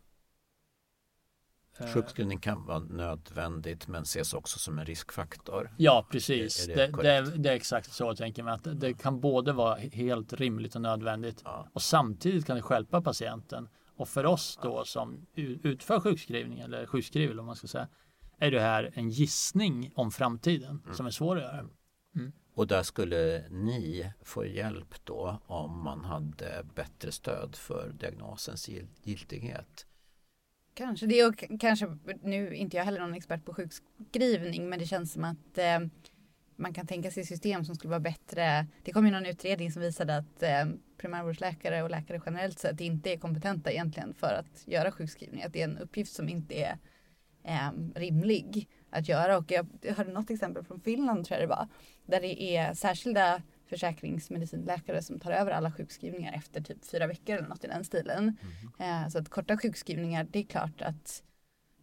Sjukskrivning 1.94 2.40
kan 2.40 2.66
vara 2.66 2.80
nödvändigt 2.80 3.88
men 3.88 4.04
ses 4.04 4.34
också 4.34 4.60
som 4.60 4.80
en 4.80 4.86
riskfaktor. 4.86 5.72
Ja, 5.78 6.08
precis. 6.12 6.68
Är, 6.68 6.72
är 6.72 6.76
det, 6.76 6.88
det, 6.88 7.22
det, 7.22 7.38
det, 7.38 7.50
är 7.50 7.56
exakt 7.56 7.94
så 7.94 8.04
jag 8.04 8.18
tänker 8.18 8.44
mig. 8.44 8.54
Att 8.54 8.80
det 8.82 8.94
kan 8.94 9.20
både 9.20 9.54
vara 9.54 9.76
helt 9.76 10.34
rimligt 10.34 10.76
och 10.76 10.82
nödvändigt 10.82 11.42
ja. 11.44 11.68
och 11.74 11.82
samtidigt 11.82 12.46
kan 12.46 12.56
det 12.56 12.62
skälpa 12.62 13.02
patienten. 13.02 13.70
Och 13.96 14.10
för 14.10 14.26
oss 14.26 14.60
då 14.62 14.86
som 14.86 15.28
utför 15.36 16.00
sjukskrivning 16.00 16.60
eller 16.60 16.86
sjukskriver 16.86 17.40
om 17.40 17.46
man 17.46 17.56
ska 17.56 17.68
säga 17.68 17.88
är 18.38 18.52
det 18.52 18.60
här 18.60 18.92
en 18.94 19.10
gissning 19.10 19.92
om 19.96 20.12
framtiden 20.12 20.82
mm. 20.84 20.96
som 20.96 21.06
är 21.06 21.10
svår 21.10 21.36
att 21.36 21.42
göra. 21.42 21.60
Mm. 22.16 22.32
Och 22.54 22.68
där 22.68 22.84
skulle 22.84 23.50
ni 23.50 24.14
få 24.24 24.46
hjälp 24.46 24.96
då 25.04 25.40
om 25.46 25.84
man 25.84 26.06
hade 26.06 26.66
bättre 26.76 27.12
stöd 27.12 27.56
för 27.56 27.92
diagnosens 28.00 28.70
giltighet. 29.04 29.86
Kanske 30.74 31.06
det 31.06 31.26
och 31.26 31.44
kanske, 31.60 31.98
nu 32.24 32.48
är 32.48 32.52
inte 32.52 32.78
jag 32.78 32.86
heller 32.86 33.00
någon 33.00 33.14
expert 33.14 33.46
på 33.46 33.54
sjukskrivning 33.54 34.70
men 34.70 34.80
det 34.80 34.86
känns 34.86 35.14
som 35.14 35.24
att 35.24 35.58
eh, 35.58 35.80
man 36.56 36.74
kan 36.74 36.88
tänka 36.88 37.12
sig 37.12 37.26
system 37.26 37.66
som 37.66 37.76
skulle 37.76 37.90
vara 37.90 38.00
bättre. 38.00 38.68
Det 38.84 38.92
kom 38.92 39.06
ju 39.06 39.12
någon 39.12 39.26
utredning 39.26 39.72
som 39.72 39.82
visade 39.82 40.18
att 40.18 40.44
eh, 40.44 40.66
primärvårdsläkare 40.98 41.84
och 41.84 41.90
läkare 41.90 42.22
generellt 42.26 42.60
sett 42.60 42.82
inte 42.82 43.14
är 43.14 43.18
kompetenta 43.18 43.72
egentligen 43.72 44.14
för 44.14 44.34
att 44.34 44.68
göra 44.68 44.92
sjukskrivning. 44.92 45.44
Att 45.44 45.54
det 45.54 45.62
är 45.62 45.68
en 45.68 45.78
uppgift 45.78 46.14
som 46.14 46.30
inte 46.30 46.54
är 46.54 46.78
eh, 47.44 47.72
rimlig 47.96 48.70
att 48.90 49.10
göra. 49.10 49.38
Och 49.38 49.52
jag 49.52 49.68
hörde 49.96 50.12
något 50.12 50.30
exempel 50.30 50.64
från 50.64 50.82
Finland 50.82 51.26
tror 51.26 51.40
jag 51.40 51.50
det 51.50 51.56
var. 51.56 51.68
Där 52.06 52.22
det 52.22 52.42
är 52.42 52.74
särskilda 52.74 53.42
försäkringsmedicinläkare 53.72 55.02
som 55.02 55.20
tar 55.20 55.32
över 55.32 55.52
alla 55.52 55.72
sjukskrivningar 55.72 56.34
efter 56.34 56.62
typ 56.62 56.86
fyra 56.86 57.08
veckor 57.08 57.36
eller 57.36 57.48
något 57.48 57.64
i 57.64 57.68
den 57.68 57.84
stilen. 57.84 58.38
Mm. 58.80 59.04
Eh, 59.04 59.10
så 59.10 59.18
att 59.18 59.30
korta 59.30 59.58
sjukskrivningar, 59.58 60.28
det 60.32 60.40
är 60.40 60.44
klart 60.44 60.82
att 60.82 61.24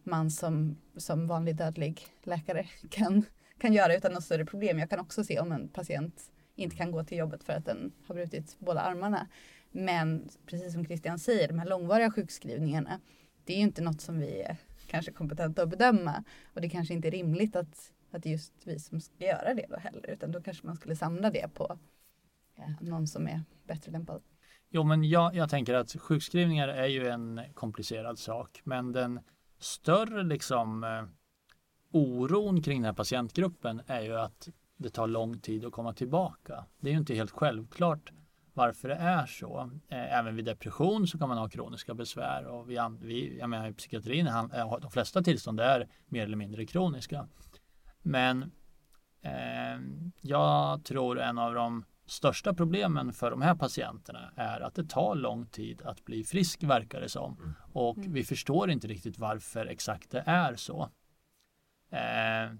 man 0.03 0.31
som, 0.31 0.77
som 0.97 1.27
vanlig 1.27 1.55
dödlig 1.55 2.07
läkare 2.23 2.63
kan, 2.89 3.25
kan 3.57 3.73
göra 3.73 3.95
utan 3.95 4.13
något 4.13 4.23
större 4.23 4.45
problem. 4.45 4.79
Jag 4.79 4.89
kan 4.89 4.99
också 4.99 5.23
se 5.23 5.39
om 5.39 5.51
en 5.51 5.67
patient 5.67 6.31
inte 6.55 6.75
kan 6.75 6.91
gå 6.91 7.03
till 7.03 7.17
jobbet 7.17 7.43
för 7.43 7.53
att 7.53 7.65
den 7.65 7.91
har 8.07 8.15
brutit 8.15 8.55
båda 8.59 8.81
armarna. 8.81 9.27
Men 9.71 10.29
precis 10.45 10.73
som 10.73 10.85
Christian 10.85 11.19
säger, 11.19 11.47
de 11.47 11.59
här 11.59 11.67
långvariga 11.67 12.11
sjukskrivningarna, 12.11 12.99
det 13.43 13.53
är 13.53 13.57
ju 13.57 13.63
inte 13.63 13.81
något 13.81 14.01
som 14.01 14.19
vi 14.19 14.41
är 14.41 14.57
kanske 14.87 15.11
kompetenta 15.11 15.63
att 15.63 15.69
bedöma. 15.69 16.23
Och 16.53 16.61
det 16.61 16.69
kanske 16.69 16.93
inte 16.93 17.07
är 17.07 17.11
rimligt 17.11 17.55
att 17.55 17.91
att 18.11 18.23
det 18.23 18.29
är 18.29 18.31
just 18.31 18.53
vi 18.63 18.79
som 18.79 19.01
ska 19.01 19.25
göra 19.25 19.53
det 19.53 19.65
då 19.69 19.77
heller 19.77 20.09
utan 20.09 20.31
då 20.31 20.41
kanske 20.41 20.67
man 20.67 20.75
skulle 20.75 20.95
samla 20.95 21.29
det 21.31 21.53
på 21.53 21.77
eh, 22.55 22.69
någon 22.81 23.07
som 23.07 23.27
är 23.27 23.43
bättre 23.67 23.91
lämpad. 23.91 24.21
Jo, 24.69 24.83
men 24.83 25.03
jag, 25.03 25.35
jag 25.35 25.49
tänker 25.49 25.73
att 25.73 25.95
sjukskrivningar 25.99 26.67
är 26.67 26.87
ju 26.87 27.07
en 27.07 27.41
komplicerad 27.53 28.19
sak, 28.19 28.61
men 28.63 28.91
den 28.91 29.19
större 29.59 30.23
liksom 30.23 30.83
eh, 30.83 31.03
oron 31.91 32.61
kring 32.61 32.77
den 32.77 32.85
här 32.85 32.93
patientgruppen 32.93 33.81
är 33.87 34.01
ju 34.01 34.15
att 34.15 34.49
det 34.77 34.89
tar 34.89 35.07
lång 35.07 35.39
tid 35.39 35.65
att 35.65 35.71
komma 35.71 35.93
tillbaka. 35.93 36.65
Det 36.79 36.89
är 36.89 36.91
ju 36.91 36.99
inte 36.99 37.15
helt 37.15 37.31
självklart 37.31 38.11
varför 38.53 38.89
det 38.89 38.95
är 38.95 39.25
så. 39.25 39.71
Eh, 39.87 40.17
även 40.17 40.35
vid 40.35 40.45
depression 40.45 41.07
så 41.07 41.17
kan 41.17 41.29
man 41.29 41.37
ha 41.37 41.49
kroniska 41.49 41.93
besvär 41.93 42.45
och 42.45 42.69
vi, 42.69 42.79
vi, 43.01 43.39
jag 43.39 43.49
menar, 43.49 43.67
i 43.67 43.73
psykiatrin 43.73 44.29
de 44.81 44.91
flesta 44.91 45.21
tillstånd 45.21 45.59
är 45.59 45.87
mer 46.05 46.23
eller 46.23 46.37
mindre 46.37 46.65
kroniska. 46.65 47.27
Men 48.01 48.51
eh, 49.21 49.79
jag 50.21 50.83
tror 50.83 51.19
en 51.19 51.37
av 51.37 51.53
de 51.53 51.85
största 52.05 52.53
problemen 52.53 53.13
för 53.13 53.31
de 53.31 53.41
här 53.41 53.55
patienterna 53.55 54.33
är 54.35 54.61
att 54.61 54.75
det 54.75 54.89
tar 54.89 55.15
lång 55.15 55.45
tid 55.45 55.81
att 55.81 56.05
bli 56.05 56.23
frisk 56.23 56.63
verkar 56.63 57.01
det 57.01 57.09
som. 57.09 57.37
Mm. 57.39 57.53
Och 57.73 57.97
mm. 57.97 58.13
vi 58.13 58.23
förstår 58.23 58.69
inte 58.71 58.87
riktigt 58.87 59.19
varför 59.19 59.65
exakt 59.65 60.11
det 60.11 60.23
är 60.25 60.55
så. 60.55 60.89
Eh, 61.89 62.55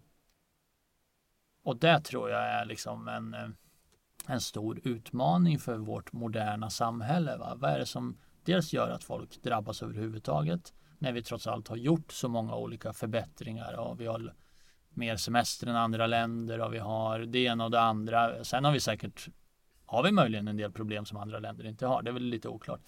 och 1.64 1.78
det 1.78 2.00
tror 2.00 2.30
jag 2.30 2.44
är 2.44 2.66
liksom 2.66 3.08
en, 3.08 3.34
eh, 3.34 3.50
en 4.28 4.42
stor 4.42 4.80
utmaning 4.84 5.60
för 5.60 5.78
vårt 5.78 6.14
moderna 6.14 6.70
samhälle. 6.70 7.38
Va? 7.38 7.56
Vad 7.56 7.72
är 7.72 7.80
det 7.80 7.86
som 7.86 8.18
dels 8.44 8.74
gör 8.74 8.90
att 8.90 9.04
folk 9.04 9.44
drabbas 9.44 9.84
överhuvudtaget 9.84 10.74
när 10.98 11.12
vi 11.12 11.24
trots 11.24 11.48
allt 11.48 11.68
har 11.68 11.76
gjort 11.76 12.12
så 12.12 12.30
många 12.30 12.56
olika 12.56 12.94
förbättringar 12.94 13.74
och 13.74 14.02
vi 14.02 14.06
har 14.06 14.34
mer 14.94 15.16
semester 15.16 15.68
än 15.68 15.76
andra 15.76 16.08
länder 16.08 16.60
och 16.60 16.74
vi 16.74 16.78
har 16.78 17.20
det 17.20 17.40
ena 17.40 17.66
och 17.66 17.72
det 17.72 17.82
andra. 17.82 18.44
Sen 18.44 18.66
har 18.66 18.72
vi 18.72 18.80
säkert, 18.80 19.30
har 19.86 20.04
vi 20.04 20.12
möjligen 20.12 20.48
en 20.48 20.58
del 20.58 20.72
problem 20.72 21.06
som 21.06 21.18
andra 21.18 21.40
länder 21.40 21.66
inte 21.66 21.86
har. 21.86 22.02
Det 22.02 22.10
är 22.10 22.14
väl 22.14 22.24
lite 22.24 22.48
oklart. 22.48 22.82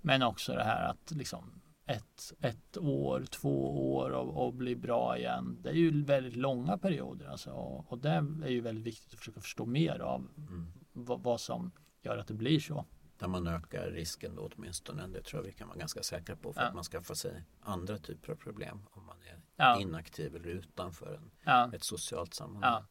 Men 0.00 0.22
också 0.22 0.52
det 0.52 0.64
här 0.64 0.90
att 0.90 1.10
liksom 1.10 1.60
ett, 1.86 2.32
ett 2.40 2.78
år, 2.78 3.24
två 3.30 3.92
år 3.94 4.10
och, 4.10 4.46
och 4.46 4.54
bli 4.54 4.76
bra 4.76 5.18
igen. 5.18 5.58
Det 5.62 5.68
är 5.68 5.74
ju 5.74 6.04
väldigt 6.04 6.36
långa 6.36 6.78
perioder 6.78 7.26
alltså, 7.26 7.50
och, 7.50 7.92
och 7.92 7.98
det 7.98 8.10
är 8.44 8.50
ju 8.50 8.60
väldigt 8.60 8.86
viktigt 8.86 9.12
att 9.12 9.18
försöka 9.18 9.40
förstå 9.40 9.66
mer 9.66 9.98
av 9.98 10.28
mm. 10.36 10.66
vad, 10.92 11.22
vad 11.22 11.40
som 11.40 11.70
gör 12.02 12.18
att 12.18 12.28
det 12.28 12.34
blir 12.34 12.60
så. 12.60 12.84
Där 13.18 13.28
man 13.28 13.46
ökar 13.46 13.90
risken 13.90 14.34
då 14.34 14.50
åtminstone. 14.56 15.06
Det 15.06 15.22
tror 15.22 15.42
jag 15.42 15.46
vi 15.46 15.52
kan 15.52 15.68
vara 15.68 15.78
ganska 15.78 16.02
säkra 16.02 16.36
på 16.36 16.52
för 16.52 16.60
ja. 16.60 16.66
att 16.66 16.74
man 16.74 16.84
skaffar 16.84 17.14
sig 17.14 17.44
andra 17.60 17.98
typer 17.98 18.32
av 18.32 18.36
problem 18.36 18.86
om 18.90 19.06
man 19.06 19.16
är 19.22 19.40
ja. 19.56 19.80
inaktiv 19.80 20.36
eller 20.36 20.48
utanför 20.48 21.14
en, 21.14 21.30
ja. 21.44 21.70
ett 21.74 21.84
socialt 21.84 22.34
sammanhang. 22.34 22.84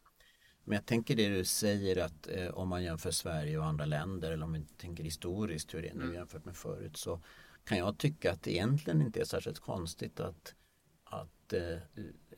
Men 0.64 0.74
jag 0.74 0.86
tänker 0.86 1.16
det 1.16 1.28
du 1.28 1.44
säger 1.44 2.04
att 2.04 2.28
eh, 2.28 2.48
om 2.48 2.68
man 2.68 2.82
jämför 2.82 3.10
Sverige 3.10 3.58
och 3.58 3.64
andra 3.64 3.84
länder 3.84 4.32
eller 4.32 4.44
om 4.44 4.52
vi 4.52 4.64
tänker 4.76 5.04
historiskt 5.04 5.74
hur 5.74 5.82
det 5.82 5.88
är 5.88 5.94
nu 5.94 6.02
mm. 6.02 6.14
jämfört 6.14 6.44
med 6.44 6.56
förut 6.56 6.96
så 6.96 7.20
kan 7.64 7.78
jag 7.78 7.98
tycka 7.98 8.32
att 8.32 8.42
det 8.42 8.52
egentligen 8.52 9.02
inte 9.02 9.20
är 9.20 9.24
särskilt 9.24 9.58
konstigt 9.58 10.20
att, 10.20 10.54
att 11.04 11.52
eh, 11.52 11.78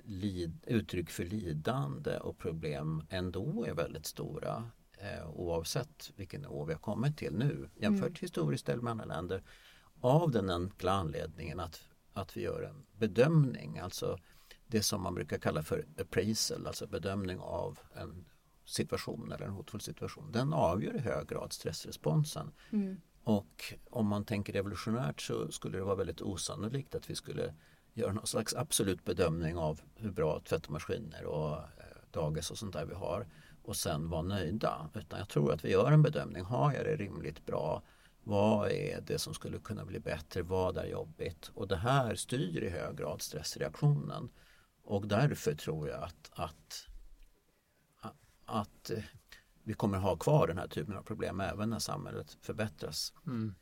lid, 0.04 0.58
uttryck 0.66 1.10
för 1.10 1.24
lidande 1.24 2.18
och 2.18 2.38
problem 2.38 3.06
ändå 3.08 3.64
är 3.64 3.74
väldigt 3.74 4.06
stora 4.06 4.70
eh, 5.00 5.30
oavsett 5.30 6.12
vilken 6.16 6.40
nivå 6.40 6.64
vi 6.64 6.72
har 6.72 6.80
kommit 6.80 7.16
till 7.16 7.34
nu 7.34 7.70
jämfört 7.76 8.08
mm. 8.08 8.18
historiskt 8.20 8.68
eller 8.68 8.82
med 8.82 8.90
andra 8.90 9.04
länder 9.04 9.42
av 10.00 10.30
den 10.30 10.50
enkla 10.50 10.92
anledningen 10.92 11.60
att, 11.60 11.80
att 12.12 12.36
vi 12.36 12.40
gör 12.40 12.62
en 12.62 12.86
bedömning, 12.98 13.78
alltså 13.78 14.18
det 14.66 14.82
som 14.82 15.02
man 15.02 15.14
brukar 15.14 15.38
kalla 15.38 15.62
för 15.62 15.86
appraisal, 15.98 16.66
alltså 16.66 16.86
bedömning 16.86 17.38
av 17.38 17.78
en 17.94 18.24
situation 18.64 19.32
eller 19.32 19.46
en 19.46 19.52
hotfull 19.52 19.80
situation. 19.80 20.32
Den 20.32 20.52
avgör 20.52 20.96
i 20.96 20.98
hög 20.98 21.28
grad 21.28 21.52
stressresponsen. 21.52 22.52
Mm. 22.70 23.00
Och 23.24 23.74
om 23.90 24.06
man 24.06 24.24
tänker 24.24 24.56
evolutionärt 24.56 25.20
så 25.20 25.50
skulle 25.50 25.78
det 25.78 25.84
vara 25.84 25.94
väldigt 25.96 26.20
osannolikt 26.20 26.94
att 26.94 27.10
vi 27.10 27.14
skulle 27.14 27.54
göra 27.92 28.12
någon 28.12 28.26
slags 28.26 28.54
absolut 28.54 29.04
bedömning 29.04 29.56
av 29.56 29.80
hur 29.94 30.10
bra 30.10 30.40
tvättmaskiner 30.40 31.24
och 31.24 31.56
eh, 31.56 31.64
dagis 32.10 32.50
och 32.50 32.58
sånt 32.58 32.72
där 32.72 32.84
vi 32.84 32.94
har 32.94 33.26
och 33.62 33.76
sen 33.76 34.08
vara 34.08 34.22
nöjda. 34.22 34.90
Utan 34.94 35.18
jag 35.18 35.28
tror 35.28 35.52
att 35.52 35.64
vi 35.64 35.70
gör 35.70 35.92
en 35.92 36.02
bedömning. 36.02 36.44
Har 36.44 36.72
jag 36.72 36.84
det 36.84 36.96
rimligt 36.96 37.46
bra? 37.46 37.82
Vad 38.24 38.70
är 38.70 39.00
det 39.00 39.18
som 39.18 39.34
skulle 39.34 39.58
kunna 39.58 39.84
bli 39.84 40.00
bättre? 40.00 40.42
Vad 40.42 40.76
är 40.76 40.86
jobbigt? 40.86 41.50
Och 41.54 41.68
det 41.68 41.76
här 41.76 42.14
styr 42.14 42.62
i 42.62 42.68
hög 42.68 42.96
grad 42.96 43.22
stressreaktionen. 43.22 44.30
Och 44.82 45.06
därför 45.06 45.54
tror 45.54 45.88
jag 45.88 46.02
att, 46.02 46.30
att, 46.32 46.86
att 48.44 48.90
eh, 48.90 49.02
vi 49.62 49.74
kommer 49.74 49.98
ha 49.98 50.16
kvar 50.16 50.46
den 50.46 50.58
här 50.58 50.68
typen 50.68 50.96
av 50.96 51.02
problem 51.02 51.40
även 51.40 51.70
när 51.70 51.78
samhället 51.78 52.38
förbättras. 52.40 53.12
Mm. 53.26 53.54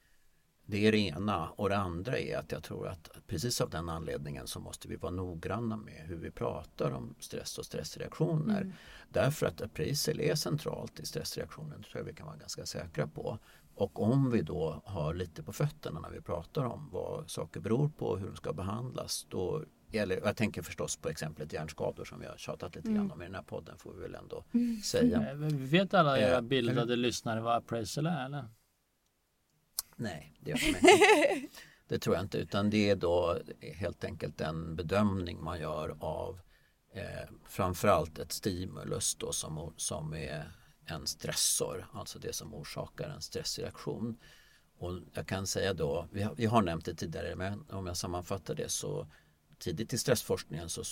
Det 0.71 0.87
är 0.87 0.93
det 0.93 0.99
ena 0.99 1.49
och 1.49 1.69
det 1.69 1.77
andra 1.77 2.19
är 2.19 2.37
att 2.37 2.53
jag 2.53 2.62
tror 2.62 2.89
att 2.89 3.11
precis 3.27 3.61
av 3.61 3.71
den 3.71 3.89
anledningen 3.89 4.47
så 4.47 4.61
måste 4.61 4.89
vi 4.89 4.97
vara 4.97 5.12
noggranna 5.12 5.77
med 5.77 6.03
hur 6.07 6.16
vi 6.16 6.31
pratar 6.31 6.91
om 6.91 7.14
stress 7.21 7.59
och 7.59 7.64
stressreaktioner. 7.64 8.61
Mm. 8.61 8.73
Därför 9.09 9.47
att 9.47 9.62
appraisal 9.62 10.21
är 10.21 10.35
centralt 10.35 11.01
i 11.01 11.07
stressreaktionen, 11.07 11.83
tror 11.83 11.99
jag 12.01 12.05
vi 12.05 12.12
kan 12.12 12.27
vara 12.27 12.37
ganska 12.37 12.66
säkra 12.66 13.07
på. 13.07 13.39
Och 13.75 14.03
om 14.03 14.31
vi 14.31 14.43
då 14.43 14.83
har 14.85 15.14
lite 15.14 15.43
på 15.43 15.53
fötterna 15.53 16.01
när 16.01 16.11
vi 16.11 16.21
pratar 16.21 16.64
om 16.64 16.89
vad 16.93 17.31
saker 17.31 17.61
beror 17.61 17.89
på 17.89 18.07
och 18.07 18.19
hur 18.19 18.27
de 18.27 18.37
ska 18.37 18.53
behandlas, 18.53 19.27
då 19.29 19.64
eller, 19.93 20.21
jag 20.25 20.37
tänker 20.37 20.62
förstås 20.62 20.97
på 20.97 21.09
exemplet 21.09 21.53
hjärnskador 21.53 22.05
som 22.05 22.21
vi 22.21 22.27
har 22.27 22.37
tjatat 22.37 22.75
lite 22.75 22.89
mm. 22.89 23.01
grann 23.01 23.12
om 23.12 23.23
i 23.23 23.25
den 23.25 23.35
här 23.35 23.43
podden 23.43 23.79
får 23.79 23.93
vi 23.93 24.01
väl 24.01 24.14
ändå 24.14 24.45
mm. 24.55 24.77
säga. 24.77 25.35
Vet 25.51 25.95
alla 25.95 26.19
era 26.19 26.37
eh, 26.37 26.41
bildade 26.41 26.83
eller? 26.83 26.97
lyssnare 26.97 27.41
vad 27.41 27.57
appraisal 27.57 28.07
är 28.07 28.25
eller? 28.25 28.45
Nej, 29.99 30.34
det 30.40 30.51
gör 30.51 30.59
de 30.59 30.66
inte. 30.66 31.49
Det 31.88 31.99
tror 31.99 32.16
jag 32.16 32.24
inte 32.24 32.38
utan 32.38 32.70
det 32.70 32.90
är 32.90 32.96
då 32.96 33.38
helt 33.61 34.05
enkelt 34.05 34.40
en 34.40 34.76
bedömning 34.76 35.44
man 35.44 35.61
gör 35.61 35.96
av 36.01 36.40
eh, 36.92 37.30
framförallt 37.44 38.18
ett 38.18 38.32
stimulus 38.32 39.14
då 39.14 39.32
som, 39.32 39.72
som 39.76 40.14
är 40.14 40.53
en 40.86 41.07
stressor, 41.07 41.86
alltså 41.92 42.18
det 42.18 42.32
som 42.32 42.55
orsakar 42.55 43.09
en 43.09 43.22
stressreaktion. 43.22 44.16
Och 44.78 44.92
jag 45.12 45.26
kan 45.26 45.46
säga 45.46 45.74
då, 45.74 46.09
vi 46.12 46.22
har, 46.22 46.34
vi 46.34 46.46
har 46.46 46.62
nämnt 46.62 46.84
det 46.84 46.94
tidigare 46.94 47.36
men 47.36 47.70
om 47.70 47.86
jag 47.86 47.96
sammanfattar 47.96 48.55
det 48.55 48.68
så 48.68 49.07
tidigt 49.59 49.92
i 49.92 49.99
stressforskningen 49.99 50.68
så 50.68 50.82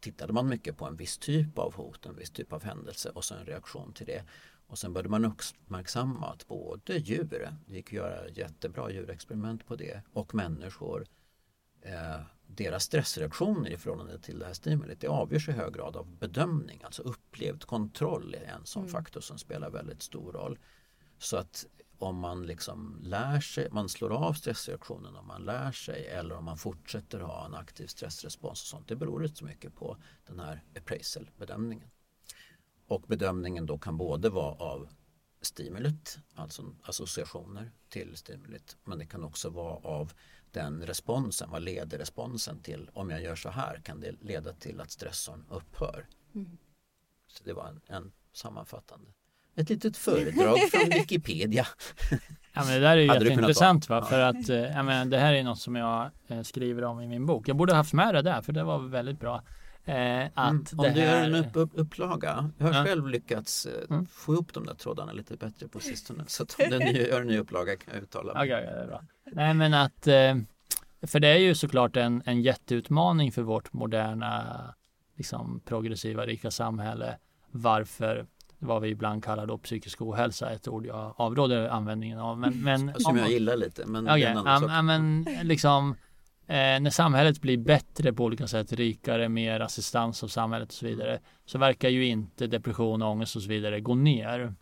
tittade 0.00 0.32
man 0.32 0.48
mycket 0.48 0.76
på 0.76 0.84
en 0.84 0.96
viss 0.96 1.18
typ 1.18 1.58
av 1.58 1.74
hot, 1.74 2.06
en 2.06 2.16
viss 2.16 2.30
typ 2.30 2.52
av 2.52 2.64
händelse 2.64 3.10
och 3.10 3.24
så 3.24 3.34
en 3.34 3.46
reaktion 3.46 3.92
till 3.92 4.06
det. 4.06 4.24
Och 4.66 4.78
sen 4.78 4.92
började 4.92 5.08
man 5.08 5.24
uppmärksamma 5.24 6.26
att 6.26 6.46
både 6.46 6.96
djur, 6.96 7.24
det 7.66 7.74
gick 7.74 7.86
att 7.86 7.92
göra 7.92 8.28
jättebra 8.28 8.90
djurexperiment 8.90 9.66
på 9.66 9.76
det, 9.76 10.02
och 10.12 10.34
människor, 10.34 11.06
eh, 11.82 12.20
deras 12.46 12.84
stressreaktioner 12.84 13.70
i 13.70 13.76
förhållande 13.76 14.18
till 14.18 14.38
det 14.38 14.46
här 14.46 14.52
stimulit, 14.52 15.00
det 15.00 15.08
avgörs 15.08 15.48
i 15.48 15.52
hög 15.52 15.74
grad 15.74 15.96
av 15.96 16.06
bedömning, 16.06 16.80
alltså 16.84 17.02
upplevd 17.02 17.64
kontroll 17.64 18.34
är 18.34 18.44
en 18.44 18.66
sån 18.66 18.82
mm. 18.82 18.92
faktor 18.92 19.20
som 19.20 19.38
spelar 19.38 19.70
väldigt 19.70 20.02
stor 20.02 20.32
roll. 20.32 20.58
Så 21.18 21.36
att 21.36 21.66
om 21.98 22.18
man 22.18 22.46
liksom 22.46 22.98
lär 23.02 23.40
sig, 23.40 23.68
man 23.70 23.88
slår 23.88 24.10
av 24.10 24.32
stressreaktionen 24.32 25.16
om 25.16 25.26
man 25.26 25.44
lär 25.44 25.72
sig 25.72 26.06
eller 26.06 26.36
om 26.36 26.44
man 26.44 26.56
fortsätter 26.56 27.20
ha 27.20 27.46
en 27.46 27.54
aktiv 27.54 27.86
stressrespons 27.86 28.62
och 28.62 28.66
sånt. 28.66 28.88
Det 28.88 28.96
beror 28.96 29.24
inte 29.24 29.36
så 29.36 29.44
mycket 29.44 29.74
på 29.74 29.96
den 30.26 30.40
här 30.40 30.62
appraisal-bedömningen. 30.76 31.88
Och 32.86 33.02
bedömningen 33.02 33.66
då 33.66 33.78
kan 33.78 33.96
både 33.96 34.30
vara 34.30 34.54
av 34.54 34.88
stimulit, 35.40 36.18
alltså 36.34 36.74
associationer 36.82 37.70
till 37.88 38.16
stimulit, 38.16 38.76
men 38.84 38.98
det 38.98 39.06
kan 39.06 39.24
också 39.24 39.50
vara 39.50 39.76
av 39.76 40.12
den 40.50 40.86
responsen, 40.86 41.50
vad 41.50 41.62
leder 41.62 41.98
responsen 41.98 42.62
till? 42.62 42.90
Om 42.92 43.10
jag 43.10 43.22
gör 43.22 43.36
så 43.36 43.48
här 43.48 43.80
kan 43.84 44.00
det 44.00 44.12
leda 44.20 44.52
till 44.52 44.80
att 44.80 44.90
stressorn 44.90 45.46
upphör. 45.50 46.06
Mm. 46.34 46.58
Så 47.26 47.44
det 47.44 47.52
var 47.52 47.68
en, 47.68 47.80
en 47.86 48.12
sammanfattande 48.32 49.10
ett 49.56 49.68
litet 49.68 49.96
föredrag 49.96 50.58
från 50.70 50.90
Wikipedia. 50.90 51.66
Ja, 52.52 52.64
men 52.64 52.66
det 52.66 52.80
där 52.80 52.96
är 52.96 52.96
ju 52.96 53.06
jätteintressant 53.06 53.88
va? 53.88 54.04
för 54.04 54.20
att 54.20 54.48
eh, 54.48 54.56
ja, 54.56 54.82
men 54.82 55.10
det 55.10 55.18
här 55.18 55.34
är 55.34 55.42
något 55.42 55.58
som 55.58 55.76
jag 55.76 56.10
eh, 56.28 56.42
skriver 56.42 56.84
om 56.84 57.00
i 57.00 57.08
min 57.08 57.26
bok. 57.26 57.48
Jag 57.48 57.56
borde 57.56 57.74
haft 57.74 57.92
med 57.92 58.14
det 58.14 58.22
där 58.22 58.42
för 58.42 58.52
det 58.52 58.64
var 58.64 58.78
väldigt 58.78 59.20
bra. 59.20 59.42
Eh, 59.86 60.26
att 60.34 60.72
mm, 60.72 60.86
om 60.86 60.92
du 60.94 61.00
gör 61.00 61.24
en 61.24 61.34
upp, 61.34 61.56
upp, 61.56 61.70
upplaga. 61.74 62.50
Jag 62.58 62.66
har 62.66 62.74
ja. 62.74 62.84
själv 62.84 63.08
lyckats 63.08 63.66
eh, 63.66 63.90
mm. 63.90 64.06
få 64.06 64.32
ihop 64.32 64.54
de 64.54 64.66
där 64.66 64.74
trådarna 64.74 65.12
lite 65.12 65.36
bättre 65.36 65.68
på 65.68 65.80
sistone. 65.80 66.24
Så 66.28 66.42
att 66.42 66.56
om 66.60 66.78
du 66.78 67.06
gör 67.08 67.20
en 67.20 67.26
ny 67.26 67.38
upplaga 67.38 67.76
kan 67.76 67.94
jag 67.94 68.02
uttala 68.02 68.34
mig. 68.34 68.42
Okay, 68.42 68.66
okay, 68.66 68.86
bra. 68.86 69.02
Nej 69.32 69.54
men 69.54 69.74
att 69.74 70.06
eh, 70.06 70.34
för 71.02 71.20
det 71.20 71.28
är 71.28 71.38
ju 71.38 71.54
såklart 71.54 71.96
en, 71.96 72.22
en 72.24 72.42
jätteutmaning 72.42 73.32
för 73.32 73.42
vårt 73.42 73.72
moderna 73.72 74.44
liksom 75.16 75.60
progressiva 75.64 76.26
rika 76.26 76.50
samhälle 76.50 77.18
varför 77.50 78.26
vad 78.58 78.82
vi 78.82 78.88
ibland 78.88 79.24
kallar 79.24 79.46
då 79.46 79.58
psykisk 79.58 80.02
ohälsa, 80.02 80.50
ett 80.50 80.68
ord 80.68 80.86
jag 80.86 81.14
avråder 81.16 81.68
användningen 81.68 82.18
av. 82.18 82.38
Men, 82.38 82.62
men, 82.62 82.94
Som 83.00 83.16
jag 83.16 83.30
gillar 83.30 83.56
lite, 83.56 83.86
men 83.86 84.04
okay, 84.04 84.20
ja, 84.20 84.82
men 84.82 85.26
liksom 85.42 85.94
eh, 86.46 86.80
när 86.80 86.90
samhället 86.90 87.40
blir 87.40 87.58
bättre 87.58 88.12
på 88.12 88.24
olika 88.24 88.46
sätt, 88.46 88.72
rikare, 88.72 89.28
mer 89.28 89.60
assistans 89.60 90.24
av 90.24 90.28
samhället 90.28 90.68
och 90.68 90.74
så 90.74 90.86
vidare, 90.86 91.18
så 91.44 91.58
verkar 91.58 91.88
ju 91.88 92.06
inte 92.06 92.46
depression, 92.46 93.02
ångest 93.02 93.36
och 93.36 93.42
så 93.42 93.48
vidare 93.48 93.80
gå 93.80 93.94
ner. 93.94 94.54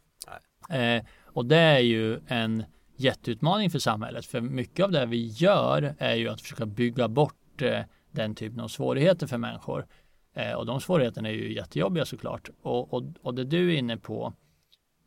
Eh, 0.70 1.02
Och 1.34 1.46
det 1.46 1.56
är 1.56 1.78
ju 1.78 2.20
en 2.26 2.64
jätteutmaning 2.96 3.70
för 3.70 3.78
samhället. 3.78 4.26
För 4.26 4.40
mycket 4.40 4.84
av 4.84 4.90
det 4.92 5.06
vi 5.06 5.26
gör 5.26 5.94
är 5.98 6.14
ju 6.14 6.28
att 6.28 6.40
försöka 6.40 6.66
bygga 6.66 7.08
bort 7.08 7.62
eh, 7.62 7.80
den 8.10 8.34
typen 8.34 8.60
av 8.60 8.68
svårigheter 8.68 9.26
för 9.26 9.38
människor. 9.38 9.86
Eh, 10.34 10.52
och 10.52 10.66
de 10.66 10.80
svårigheterna 10.80 11.28
är 11.28 11.32
ju 11.32 11.54
jättejobbiga 11.54 12.04
såklart. 12.04 12.50
Och, 12.62 12.94
och, 12.94 13.02
och 13.22 13.34
det 13.34 13.44
du 13.44 13.74
är 13.74 13.78
inne 13.78 13.96
på 13.96 14.32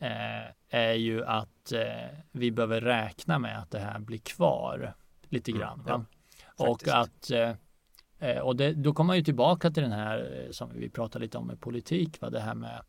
eh, 0.02 0.78
är 0.80 0.94
ju 0.94 1.26
att 1.26 1.72
eh, 1.72 2.18
vi 2.32 2.52
behöver 2.52 2.82
räkna 2.82 3.40
med 3.40 3.60
att 3.60 3.72
det 3.72 3.80
här 3.80 4.00
blir 4.00 4.18
kvar 4.18 4.94
lite 5.30 5.52
mm, 5.52 5.62
grann. 5.62 5.80
Mm, 5.80 5.88
ja, 5.88 6.15
och 6.58 6.88
att 6.88 7.32
eh, 7.32 7.52
eh, 8.20 8.40
och 8.40 8.56
det, 8.56 8.74
då 8.74 8.94
kommer 8.94 9.08
man 9.08 9.18
ju 9.18 9.24
tillbaka 9.24 9.72
till 9.72 9.84
den 9.84 9.92
här 9.92 10.44
eh, 10.46 10.52
som 10.52 10.70
vi 10.74 10.90
pratade 10.90 11.26
lite 11.26 11.38
om 11.38 11.48
med 11.48 11.62
politik, 11.62 12.22
va? 12.22 12.30
det 12.30 12.40
här 12.40 12.56
med 12.56 12.82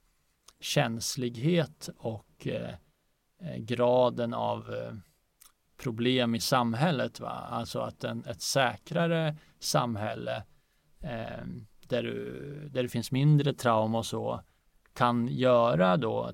känslighet 0.60 1.88
och 1.98 2.48
graden 3.58 4.34
av 4.34 4.74
problem 5.76 6.34
i 6.34 6.40
samhället. 6.40 7.20
Va? 7.20 7.30
Alltså 7.30 7.80
att 7.80 8.04
en, 8.04 8.24
ett 8.24 8.42
säkrare 8.42 9.36
samhälle 9.58 10.44
eh, 11.00 11.44
där, 11.88 12.02
du, 12.02 12.68
där 12.68 12.82
det 12.82 12.88
finns 12.88 13.12
mindre 13.12 13.54
trauma 13.54 13.98
och 13.98 14.06
så 14.06 14.40
kan 14.92 15.28
göra 15.28 15.96
då, 15.96 16.32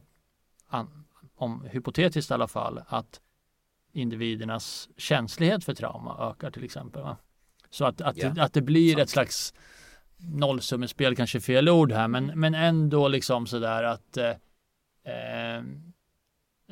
an, 0.67 1.05
om, 1.35 1.65
hypotetiskt 1.65 2.31
i 2.31 2.35
alla 2.35 2.49
fall, 2.49 2.81
att 2.87 3.21
individernas 3.93 4.89
känslighet 4.97 5.65
för 5.65 5.75
trauma 5.75 6.31
ökar 6.31 6.51
till 6.51 6.65
exempel. 6.65 7.03
Va? 7.03 7.17
Så 7.71 7.85
att, 7.85 8.01
att, 8.01 8.19
yeah. 8.19 8.39
att 8.39 8.53
det 8.53 8.63
blir 8.63 8.99
ett 8.99 9.11
slags 9.11 9.55
nollsummespel, 10.17 11.17
kanske 11.17 11.41
fel 11.41 11.69
ord 11.69 11.93
här, 11.93 12.09
men, 12.09 12.27
men 12.27 12.55
ändå 12.55 13.09
liksom 13.09 13.47
sådär 13.47 13.83
att 13.83 14.17
eh, 14.17 14.31
eh 15.15 15.63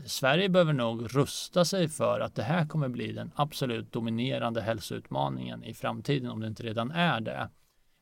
Sverige 0.04 0.48
behöver 0.48 0.72
nog 0.72 1.16
rusta 1.16 1.64
sig 1.64 1.88
för 1.88 2.20
att 2.20 2.34
det 2.34 2.42
här 2.42 2.66
kommer 2.66 2.88
bli 2.88 3.12
den 3.12 3.32
absolut 3.34 3.92
dominerande 3.92 4.60
hälsoutmaningen 4.60 5.64
i 5.64 5.74
framtiden 5.74 6.30
om 6.30 6.40
det 6.40 6.46
inte 6.46 6.62
redan 6.62 6.90
är 6.90 7.20
det. 7.20 7.50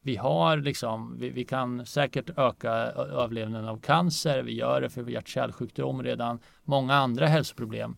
Vi 0.03 0.16
har 0.16 0.57
liksom, 0.57 1.19
vi, 1.19 1.31
vi 1.31 1.45
kan 1.45 1.87
säkert 1.87 2.39
öka 2.39 2.71
överlevnaden 2.71 3.69
av 3.69 3.81
cancer, 3.81 4.43
vi 4.43 4.55
gör 4.55 4.81
det 4.81 4.91
för 4.91 5.11
hjärt-kärlsjukdom 5.11 6.03
redan. 6.03 6.41
Många 6.62 6.95
andra 6.95 7.27
hälsoproblem 7.27 7.97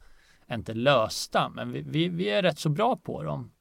inte 0.54 0.74
lösta, 0.74 1.48
men 1.48 1.72
vi, 1.72 1.82
vi, 1.82 2.08
vi 2.08 2.30
är 2.30 2.42
rätt 2.42 2.58
så 2.58 2.68
bra 2.68 2.96
på 2.96 3.22
dem. 3.22 3.52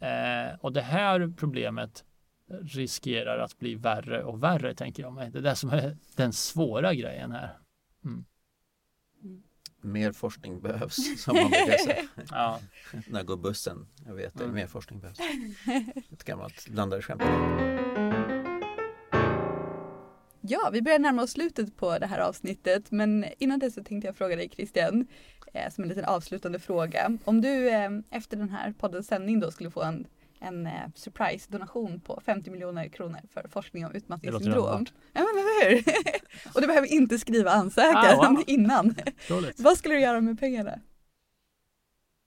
Eh, 0.00 0.58
och 0.60 0.72
det 0.72 0.82
här 0.82 1.34
problemet 1.36 2.04
riskerar 2.62 3.38
att 3.38 3.58
bli 3.58 3.74
värre 3.74 4.24
och 4.24 4.42
värre, 4.42 4.74
tänker 4.74 5.02
jag 5.02 5.12
mig. 5.12 5.30
Det 5.30 5.38
är 5.38 5.42
det 5.42 5.56
som 5.56 5.70
är 5.70 5.96
den 6.16 6.32
svåra 6.32 6.94
grejen 6.94 7.32
här. 7.32 7.58
Mm 8.04 8.24
mer 9.86 10.12
forskning 10.12 10.60
behövs, 10.60 11.22
som 11.22 11.36
man 11.36 11.50
brukar 11.50 11.78
säga. 11.78 12.02
ja. 12.30 12.60
När 13.06 13.22
går 13.22 13.36
bussen? 13.36 13.86
Jag 14.06 14.14
vet 14.14 14.34
det, 14.34 14.44
mm. 14.44 14.56
mer 14.56 14.66
forskning 14.66 15.00
behövs. 15.00 15.18
Ett 16.12 16.24
gammalt 16.24 16.68
blandade 16.68 17.02
skämt. 17.02 17.22
Ja, 20.40 20.70
vi 20.72 20.82
börjar 20.82 20.98
närma 20.98 21.22
oss 21.22 21.30
slutet 21.30 21.76
på 21.76 21.98
det 21.98 22.06
här 22.06 22.18
avsnittet 22.18 22.90
men 22.90 23.24
innan 23.38 23.58
det 23.58 23.70
så 23.70 23.84
tänkte 23.84 24.06
jag 24.06 24.16
fråga 24.16 24.36
dig 24.36 24.48
Christian 24.48 25.06
eh, 25.56 25.70
som 25.70 25.84
en 25.84 25.88
liten 25.88 26.04
avslutande 26.04 26.58
fråga. 26.58 27.18
Om 27.24 27.40
du 27.40 27.68
eh, 27.68 27.90
efter 28.10 28.36
den 28.36 28.50
här 28.50 28.74
poddens 28.78 29.06
sändning 29.06 29.40
då 29.40 29.50
skulle 29.50 29.70
få 29.70 29.82
en 29.82 30.06
en 30.40 30.66
eh, 30.66 30.72
surprise 30.94 31.52
donation 31.52 32.00
på 32.00 32.20
50 32.26 32.50
miljoner 32.50 32.88
kronor 32.88 33.20
för 33.32 33.48
forskning 33.48 33.86
om 33.86 33.92
utmattningssyndrom. 33.92 34.86
Ja, 35.12 35.20
men 35.20 35.42
eller 35.42 35.70
hur? 35.70 35.84
och 36.54 36.60
du 36.60 36.66
behöver 36.66 36.92
inte 36.92 37.18
skriva 37.18 37.50
ansökan 37.50 38.20
ah, 38.20 38.30
wow. 38.30 38.44
innan. 38.46 38.94
Vad 39.56 39.78
skulle 39.78 39.94
du 39.94 40.00
göra 40.00 40.20
med 40.20 40.40
pengarna? 40.40 40.78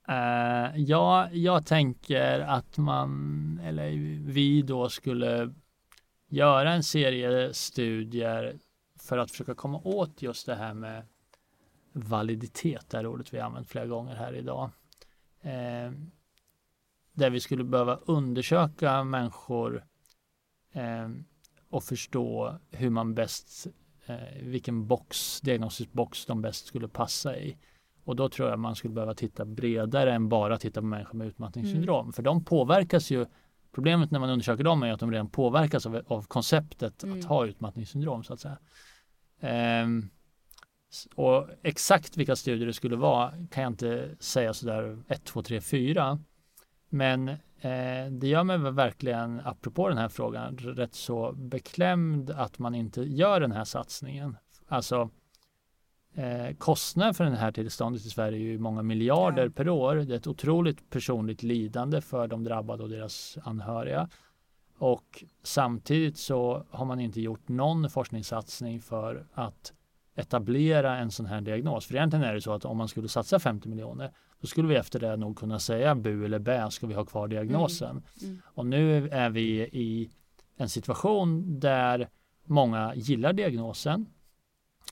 Uh, 0.10 0.82
ja, 0.82 1.30
jag 1.32 1.66
tänker 1.66 2.40
att 2.40 2.78
man, 2.78 3.62
eller 3.66 3.90
vi 4.32 4.62
då 4.62 4.90
skulle 4.90 5.54
göra 6.30 6.74
en 6.74 6.84
serie 6.84 7.54
studier 7.54 8.60
för 9.00 9.18
att 9.18 9.32
försöka 9.32 9.56
komma 9.56 9.82
åt 9.84 10.22
just 10.22 10.46
det 10.46 10.56
här 10.56 10.74
med 10.74 11.04
validitet, 11.92 12.90
det 12.90 12.98
är 12.98 13.06
ordet 13.06 13.34
vi 13.34 13.40
använt 13.40 13.70
flera 13.70 13.86
gånger 13.86 14.16
här 14.16 14.34
idag. 14.34 14.70
Uh, 15.46 15.92
där 17.20 17.30
vi 17.30 17.40
skulle 17.40 17.64
behöva 17.64 17.96
undersöka 17.96 19.04
människor 19.04 19.84
eh, 20.74 21.10
och 21.70 21.84
förstå 21.84 22.60
hur 22.72 22.90
man 22.90 23.16
bäst, 23.16 23.68
eh, 24.06 24.44
vilken 24.44 24.88
box, 24.88 25.42
diagnostisk 25.42 25.92
box 25.92 26.26
de 26.26 26.42
bäst 26.42 26.66
skulle 26.66 26.88
passa 26.88 27.38
i. 27.38 27.58
Och 28.04 28.16
då 28.16 28.30
tror 28.30 28.50
jag 28.50 28.60
man 28.60 28.76
skulle 28.76 28.94
behöva 28.94 29.14
titta 29.14 29.46
bredare 29.46 30.14
än 30.14 30.30
bara 30.30 30.58
titta 30.58 30.82
på 30.82 30.88
människor 30.88 31.18
med 31.18 31.28
utmattningssyndrom. 31.28 32.06
Mm. 32.06 32.14
För 32.14 32.24
de 32.24 32.46
påverkas 32.46 33.12
ju, 33.12 33.26
problemet 33.72 34.12
när 34.12 34.20
man 34.20 34.30
undersöker 34.30 34.64
dem 34.64 34.84
är 34.84 34.94
att 34.94 35.00
de 35.00 35.12
redan 35.12 35.30
påverkas 35.30 35.86
av, 35.86 36.02
av 36.08 36.24
konceptet 36.24 37.04
mm. 37.04 37.20
att 37.20 37.26
ha 37.26 37.46
utmattningssyndrom 37.46 38.24
så 38.24 38.34
att 38.34 38.40
säga. 38.40 38.58
Eh, 39.40 39.88
och 41.16 41.48
exakt 41.64 42.18
vilka 42.18 42.36
studier 42.36 42.68
det 42.68 42.74
skulle 42.74 42.96
vara 42.96 43.34
kan 43.52 43.64
jag 43.64 43.72
inte 43.72 44.16
säga 44.20 44.54
sådär 44.54 45.04
1, 45.08 45.24
2, 45.24 45.42
3, 45.42 45.62
4. 45.62 46.20
Men 46.90 47.30
eh, 47.30 48.12
det 48.12 48.28
gör 48.28 48.44
mig 48.44 48.58
verkligen, 48.58 49.42
apropå 49.46 49.90
den 49.90 49.98
här 49.98 50.10
frågan, 50.10 50.58
rätt 50.58 50.96
så 50.96 51.32
beklämd 51.32 52.30
att 52.30 52.60
man 52.60 52.76
inte 52.76 53.02
gör 53.02 53.40
den 53.40 53.52
här 53.52 53.66
satsningen. 53.66 54.38
Alltså 54.68 55.10
eh, 56.14 56.56
kostnaden 56.58 57.14
för 57.14 57.24
det 57.24 57.36
här 57.36 57.52
tillståndet 57.52 58.06
i 58.06 58.10
Sverige 58.10 58.38
är 58.38 58.52
ju 58.52 58.60
många 58.60 58.82
miljarder 58.82 59.44
ja. 59.44 59.52
per 59.56 59.70
år. 59.70 59.96
Det 59.96 60.14
är 60.14 60.18
ett 60.18 60.28
otroligt 60.28 60.90
personligt 60.90 61.44
lidande 61.44 62.02
för 62.02 62.28
de 62.28 62.44
drabbade 62.44 62.84
och 62.84 62.90
deras 62.90 63.38
anhöriga. 63.44 64.10
Och 64.78 65.24
samtidigt 65.44 66.18
så 66.18 66.66
har 66.70 66.86
man 66.86 67.00
inte 67.00 67.22
gjort 67.22 67.48
någon 67.48 67.90
forskningssatsning 67.90 68.82
för 68.82 69.28
att 69.34 69.74
etablera 70.20 70.98
en 70.98 71.12
sån 71.12 71.26
här 71.26 71.42
diagnos. 71.42 71.86
För 71.86 71.96
egentligen 71.96 72.26
är 72.26 72.34
det 72.34 72.42
så 72.42 72.54
att 72.54 72.66
om 72.66 72.78
man 72.78 72.88
skulle 72.88 73.08
satsa 73.08 73.40
50 73.40 73.70
miljoner 73.70 74.12
då 74.42 74.48
skulle 74.48 74.68
vi 74.68 74.76
efter 74.76 75.00
det 75.00 75.18
nog 75.18 75.38
kunna 75.38 75.60
säga 75.60 75.96
bu 75.96 76.26
eller 76.26 76.40
bä, 76.40 76.72
ska 76.72 76.88
vi 76.88 76.94
ha 76.94 77.06
kvar 77.06 77.28
diagnosen? 77.28 77.90
Mm. 77.90 78.04
Mm. 78.22 78.42
Och 78.46 78.66
nu 78.66 79.10
är 79.10 79.30
vi 79.30 79.62
i 79.62 80.10
en 80.58 80.70
situation 80.70 81.60
där 81.60 82.10
många 82.44 82.96
gillar 82.96 83.34
diagnosen. 83.34 84.06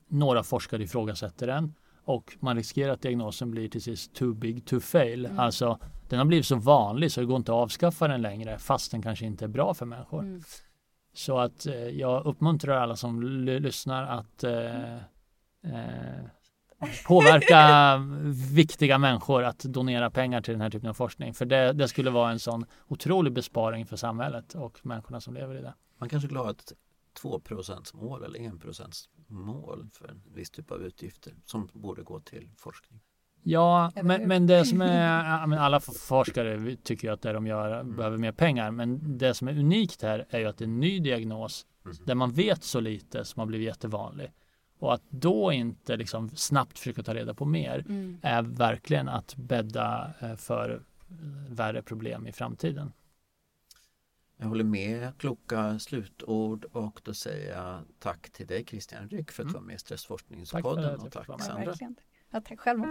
Några 0.08 0.44
forskare 0.44 0.84
ifrågasätter 0.84 1.48
den 1.48 1.74
och 2.04 2.38
man 2.40 2.56
riskerar 2.56 2.94
att 2.94 3.02
diagnosen 3.02 3.52
blir 3.52 3.70
till 3.70 3.82
sist 3.82 4.16
too 4.16 4.34
big 4.34 4.66
to 4.66 4.80
fail. 4.80 5.26
Mm. 5.26 5.40
Alltså 5.40 5.80
den 6.10 6.20
har 6.20 6.26
blivit 6.26 6.46
så 6.46 6.56
vanlig 6.56 7.12
så 7.12 7.20
det 7.20 7.26
går 7.26 7.38
inte 7.38 7.52
att 7.52 7.58
avskaffa 7.58 8.08
den 8.08 8.22
längre 8.22 8.58
fast 8.58 8.92
den 8.92 9.02
kanske 9.02 9.26
inte 9.26 9.46
är 9.46 9.50
bra 9.50 9.74
för 9.74 9.86
människor. 9.86 10.20
Mm. 10.20 10.42
Så 11.14 11.40
att 11.40 11.66
eh, 11.66 11.76
jag 11.76 12.26
uppmuntrar 12.26 12.78
alla 12.78 12.96
som 12.96 13.24
lyssnar 13.46 14.04
att 14.04 14.44
eh, 14.44 14.98
eh, 15.64 16.26
påverka 17.08 17.98
viktiga 18.54 18.98
människor 18.98 19.44
att 19.44 19.60
donera 19.60 20.10
pengar 20.10 20.42
till 20.42 20.54
den 20.54 20.62
här 20.62 20.70
typen 20.70 20.90
av 20.90 20.94
forskning. 20.94 21.34
För 21.34 21.46
det, 21.46 21.74
det, 21.74 21.88
skulle 21.88 22.10
vara 22.10 22.32
en 22.32 22.40
sån 22.40 22.66
otrolig 22.88 23.34
besparing 23.34 23.86
för 23.86 23.96
samhället 23.96 24.56
och 24.56 24.86
människorna 24.86 25.22
som 25.22 25.34
lever 25.34 25.56
i 25.56 25.62
det. 25.62 25.74
Man 25.98 26.10
kanske 26.10 26.28
skulle 26.28 26.40
ha 26.40 26.52
ett 26.52 26.74
2 27.22 27.42
mål 27.94 28.24
eller 28.24 28.40
1 28.40 28.54
mål 29.28 29.88
för 29.94 30.08
en 30.08 30.24
viss 30.34 30.50
typ 30.50 30.72
av 30.72 30.82
utgifter 30.82 31.34
som 31.46 31.70
borde 31.74 32.04
gå 32.04 32.20
till 32.20 32.50
forskning. 32.58 33.00
Ja, 33.44 33.92
men, 34.04 34.28
men 34.28 34.48
det 34.48 34.66
som 34.66 34.82
är, 34.82 35.58
alla 35.58 35.80
forskare 35.80 36.76
tycker 36.76 37.12
att 37.12 37.22
det 37.22 37.34
de 37.34 37.48
gör 37.48 37.80
mm. 37.80 37.96
behöver 37.96 38.18
mer 38.18 38.32
pengar, 38.32 38.72
men 38.72 39.18
det 39.18 39.34
som 39.34 39.48
är 39.48 39.60
unikt 39.60 40.02
här 40.02 40.26
är 40.30 40.40
ju 40.40 40.46
att 40.46 40.58
det 40.58 40.64
är 40.64 40.68
en 40.68 40.80
ny 40.80 41.00
diagnos 41.00 41.66
mm. 41.86 41.98
där 42.06 42.16
man 42.16 42.32
vet 42.32 42.64
så 42.64 42.80
lite 42.80 43.26
som 43.26 43.40
har 43.40 43.48
blivit 43.48 43.66
jättevanlig. 43.66 44.32
Och 44.80 44.94
att 44.94 45.04
då 45.10 45.52
inte 45.52 45.98
liksom 45.98 46.30
snabbt 46.30 46.80
försöka 46.80 47.04
ta 47.04 47.14
reda 47.14 47.34
på 47.34 47.46
mer 47.46 47.80
mm. 47.90 48.20
är 48.22 48.42
verkligen 48.42 49.10
att 49.10 49.36
bädda 49.36 50.14
eh, 50.20 50.36
för 50.36 50.76
eh, 51.10 51.16
värre 51.50 51.82
problem 51.82 52.28
i 52.28 52.32
framtiden. 52.32 52.94
Jag 54.38 54.48
håller 54.48 54.64
med, 54.64 55.18
kloka 55.18 55.80
slutord 55.80 56.66
och 56.66 57.02
då 57.04 57.14
säger 57.14 57.56
jag 57.56 57.82
tack 58.00 58.30
till 58.30 58.48
dig 58.48 58.66
Christian 58.66 59.10
Ryck 59.10 59.32
för 59.32 59.44
att 59.44 59.48
du 59.48 59.52
mm. 59.52 59.62
var 59.62 59.68
med 59.68 59.76
i 59.76 59.80
Stressforskningspodden 59.80 61.00
och 61.00 61.12
tack 61.12 61.44
Sandra. 61.44 61.74
Ja, 62.32 62.42
tack 62.42 62.60
själv. 62.60 62.84